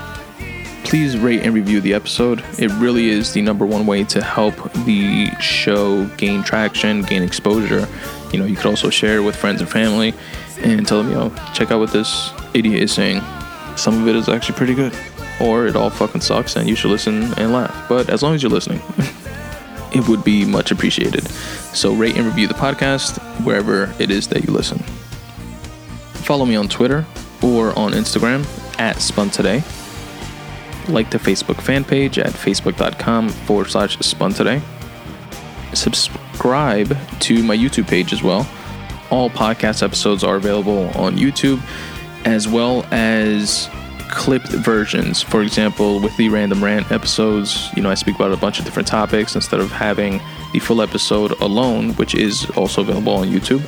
Please 0.87 1.17
rate 1.17 1.41
and 1.43 1.53
review 1.53 1.81
the 1.81 1.93
episode. 1.93 2.41
It 2.57 2.71
really 2.79 3.09
is 3.09 3.33
the 3.33 3.41
number 3.41 3.65
one 3.65 3.85
way 3.85 4.05
to 4.05 4.23
help 4.23 4.55
the 4.85 5.29
show 5.41 6.05
gain 6.15 6.43
traction, 6.43 7.01
gain 7.01 7.23
exposure. 7.23 7.89
You 8.31 8.39
know, 8.39 8.45
you 8.45 8.55
could 8.55 8.67
also 8.67 8.89
share 8.89 9.17
it 9.17 9.19
with 9.19 9.35
friends 9.35 9.59
and 9.59 9.69
family 9.69 10.13
and 10.61 10.87
tell 10.87 11.03
them, 11.03 11.11
yo, 11.11 11.29
check 11.53 11.71
out 11.71 11.79
what 11.79 11.91
this 11.91 12.31
idiot 12.53 12.81
is 12.81 12.93
saying. 12.93 13.21
Some 13.75 14.01
of 14.01 14.07
it 14.07 14.15
is 14.15 14.29
actually 14.29 14.55
pretty 14.55 14.75
good. 14.75 14.97
Or 15.41 15.67
it 15.67 15.75
all 15.75 15.89
fucking 15.89 16.21
sucks 16.21 16.55
and 16.55 16.69
you 16.69 16.75
should 16.77 16.89
listen 16.89 17.33
and 17.33 17.51
laugh. 17.51 17.89
But 17.89 18.09
as 18.09 18.23
long 18.23 18.33
as 18.33 18.41
you're 18.41 18.49
listening, 18.49 18.81
it 19.93 20.07
would 20.07 20.23
be 20.23 20.45
much 20.45 20.71
appreciated. 20.71 21.27
So 21.75 21.93
rate 21.93 22.15
and 22.15 22.25
review 22.25 22.47
the 22.47 22.53
podcast 22.53 23.19
wherever 23.43 23.93
it 23.99 24.09
is 24.09 24.29
that 24.29 24.45
you 24.45 24.53
listen. 24.53 24.79
Follow 26.13 26.45
me 26.45 26.55
on 26.55 26.69
Twitter 26.69 27.05
or 27.43 27.77
on 27.77 27.91
Instagram 27.91 28.45
at 28.79 29.01
Spun 29.01 29.29
Today. 29.29 29.65
Like 30.87 31.09
the 31.09 31.17
Facebook 31.17 31.61
fan 31.61 31.83
page 31.83 32.17
at 32.17 32.31
facebook.com 32.31 33.29
forward 33.29 33.69
slash 33.69 33.97
Spun 33.99 34.33
Today. 34.33 34.61
Subscribe 35.73 36.97
to 37.19 37.43
my 37.43 37.57
YouTube 37.57 37.87
page 37.87 38.13
as 38.13 38.23
well. 38.23 38.47
All 39.09 39.29
podcast 39.29 39.83
episodes 39.83 40.23
are 40.23 40.35
available 40.35 40.87
on 40.95 41.17
YouTube 41.17 41.61
as 42.25 42.47
well 42.47 42.85
as 42.91 43.69
clipped 44.09 44.49
versions. 44.49 45.21
For 45.21 45.41
example, 45.41 45.99
with 45.99 46.15
the 46.17 46.29
random 46.29 46.63
rant 46.63 46.91
episodes, 46.91 47.69
you 47.75 47.81
know, 47.81 47.89
I 47.89 47.95
speak 47.95 48.15
about 48.15 48.31
a 48.31 48.37
bunch 48.37 48.59
of 48.59 48.65
different 48.65 48.87
topics 48.87 49.35
instead 49.35 49.59
of 49.59 49.71
having 49.71 50.21
the 50.53 50.59
full 50.59 50.81
episode 50.81 51.31
alone, 51.41 51.93
which 51.95 52.15
is 52.15 52.49
also 52.51 52.81
available 52.81 53.13
on 53.13 53.27
YouTube 53.27 53.61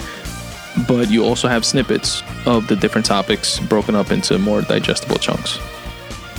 but 0.88 1.10
you 1.10 1.26
also 1.26 1.48
have 1.48 1.66
snippets 1.66 2.24
of 2.46 2.68
the 2.68 2.76
different 2.76 3.06
topics 3.06 3.60
broken 3.60 3.96
up 3.96 4.12
into 4.12 4.38
more 4.38 4.62
digestible 4.62 5.18
chunks. 5.18 5.60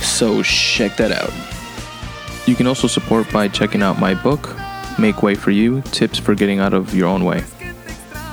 So 0.01 0.43
check 0.43 0.97
that 0.97 1.11
out. 1.11 1.31
You 2.47 2.55
can 2.55 2.67
also 2.67 2.87
support 2.87 3.31
by 3.31 3.47
checking 3.47 3.81
out 3.81 3.99
my 3.99 4.13
book, 4.13 4.55
Make 4.99 5.23
Way 5.23 5.35
for 5.35 5.51
You 5.51 5.81
Tips 5.81 6.17
for 6.17 6.35
Getting 6.35 6.59
Out 6.59 6.73
of 6.73 6.93
Your 6.93 7.07
Own 7.07 7.23
Way. 7.23 7.43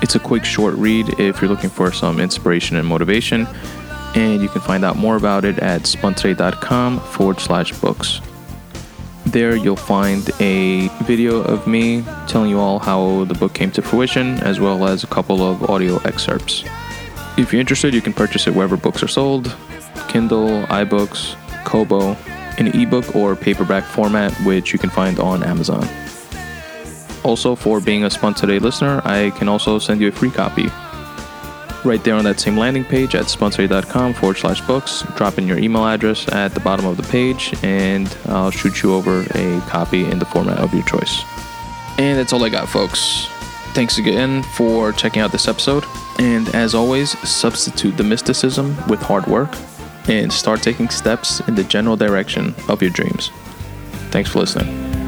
It's 0.01 0.15
a 0.15 0.19
quick, 0.19 0.45
short 0.45 0.75
read 0.75 1.19
if 1.19 1.41
you're 1.41 1.49
looking 1.49 1.69
for 1.69 1.91
some 1.91 2.19
inspiration 2.19 2.77
and 2.77 2.87
motivation, 2.87 3.47
and 4.15 4.41
you 4.41 4.49
can 4.49 4.61
find 4.61 4.83
out 4.83 4.95
more 4.95 5.15
about 5.15 5.45
it 5.45 5.59
at 5.59 5.81
spuntoday.com 5.81 6.99
forward 6.99 7.39
slash 7.39 7.71
books. 7.79 8.21
There 9.25 9.55
you'll 9.55 9.75
find 9.75 10.27
a 10.39 10.87
video 11.03 11.41
of 11.41 11.67
me 11.67 12.03
telling 12.27 12.49
you 12.49 12.59
all 12.59 12.79
how 12.79 13.25
the 13.25 13.35
book 13.35 13.53
came 13.53 13.69
to 13.71 13.81
fruition, 13.81 14.39
as 14.39 14.59
well 14.59 14.87
as 14.87 15.03
a 15.03 15.07
couple 15.07 15.43
of 15.43 15.69
audio 15.69 15.97
excerpts. 15.97 16.63
If 17.37 17.53
you're 17.53 17.59
interested, 17.59 17.93
you 17.93 18.01
can 18.01 18.13
purchase 18.13 18.47
it 18.47 18.55
wherever 18.55 18.75
books 18.75 19.03
are 19.03 19.07
sold 19.07 19.55
Kindle, 20.07 20.63
iBooks, 20.67 21.35
Kobo, 21.69 22.17
in 22.57 22.67
ebook 22.67 23.15
or 23.15 23.35
paperback 23.35 23.83
format, 23.83 24.33
which 24.43 24.73
you 24.73 24.79
can 24.79 24.89
find 24.89 25.19
on 25.19 25.43
Amazon. 25.43 25.87
Also, 27.23 27.55
for 27.55 27.79
being 27.79 28.03
a 28.03 28.09
Spun 28.09 28.33
Today 28.33 28.59
listener, 28.59 29.01
I 29.05 29.31
can 29.31 29.47
also 29.47 29.77
send 29.77 30.01
you 30.01 30.07
a 30.07 30.11
free 30.11 30.31
copy 30.31 30.69
right 31.85 32.03
there 32.03 32.15
on 32.15 32.25
that 32.25 32.39
same 32.39 32.57
landing 32.57 32.83
page 32.83 33.15
at 33.15 33.25
spuntoday.com 33.25 34.13
forward 34.13 34.37
slash 34.37 34.61
books. 34.61 35.03
Drop 35.15 35.37
in 35.37 35.47
your 35.47 35.57
email 35.57 35.85
address 35.85 36.27
at 36.29 36.53
the 36.53 36.59
bottom 36.59 36.85
of 36.85 36.97
the 36.97 37.03
page, 37.03 37.53
and 37.63 38.15
I'll 38.25 38.51
shoot 38.51 38.83
you 38.83 38.93
over 38.93 39.21
a 39.35 39.61
copy 39.67 40.05
in 40.05 40.19
the 40.19 40.25
format 40.25 40.57
of 40.57 40.73
your 40.73 40.83
choice. 40.83 41.23
And 41.97 42.17
that's 42.17 42.33
all 42.33 42.43
I 42.43 42.49
got, 42.49 42.67
folks. 42.67 43.27
Thanks 43.73 43.97
again 43.97 44.43
for 44.43 44.91
checking 44.91 45.21
out 45.21 45.31
this 45.31 45.47
episode. 45.47 45.85
And 46.17 46.49
as 46.55 46.73
always, 46.73 47.17
substitute 47.27 47.95
the 47.95 48.03
mysticism 48.03 48.75
with 48.87 49.01
hard 49.01 49.27
work 49.27 49.55
and 50.09 50.33
start 50.33 50.61
taking 50.61 50.89
steps 50.89 51.39
in 51.41 51.55
the 51.55 51.63
general 51.63 51.95
direction 51.95 52.55
of 52.67 52.81
your 52.81 52.91
dreams. 52.91 53.29
Thanks 54.11 54.29
for 54.31 54.39
listening. 54.39 54.98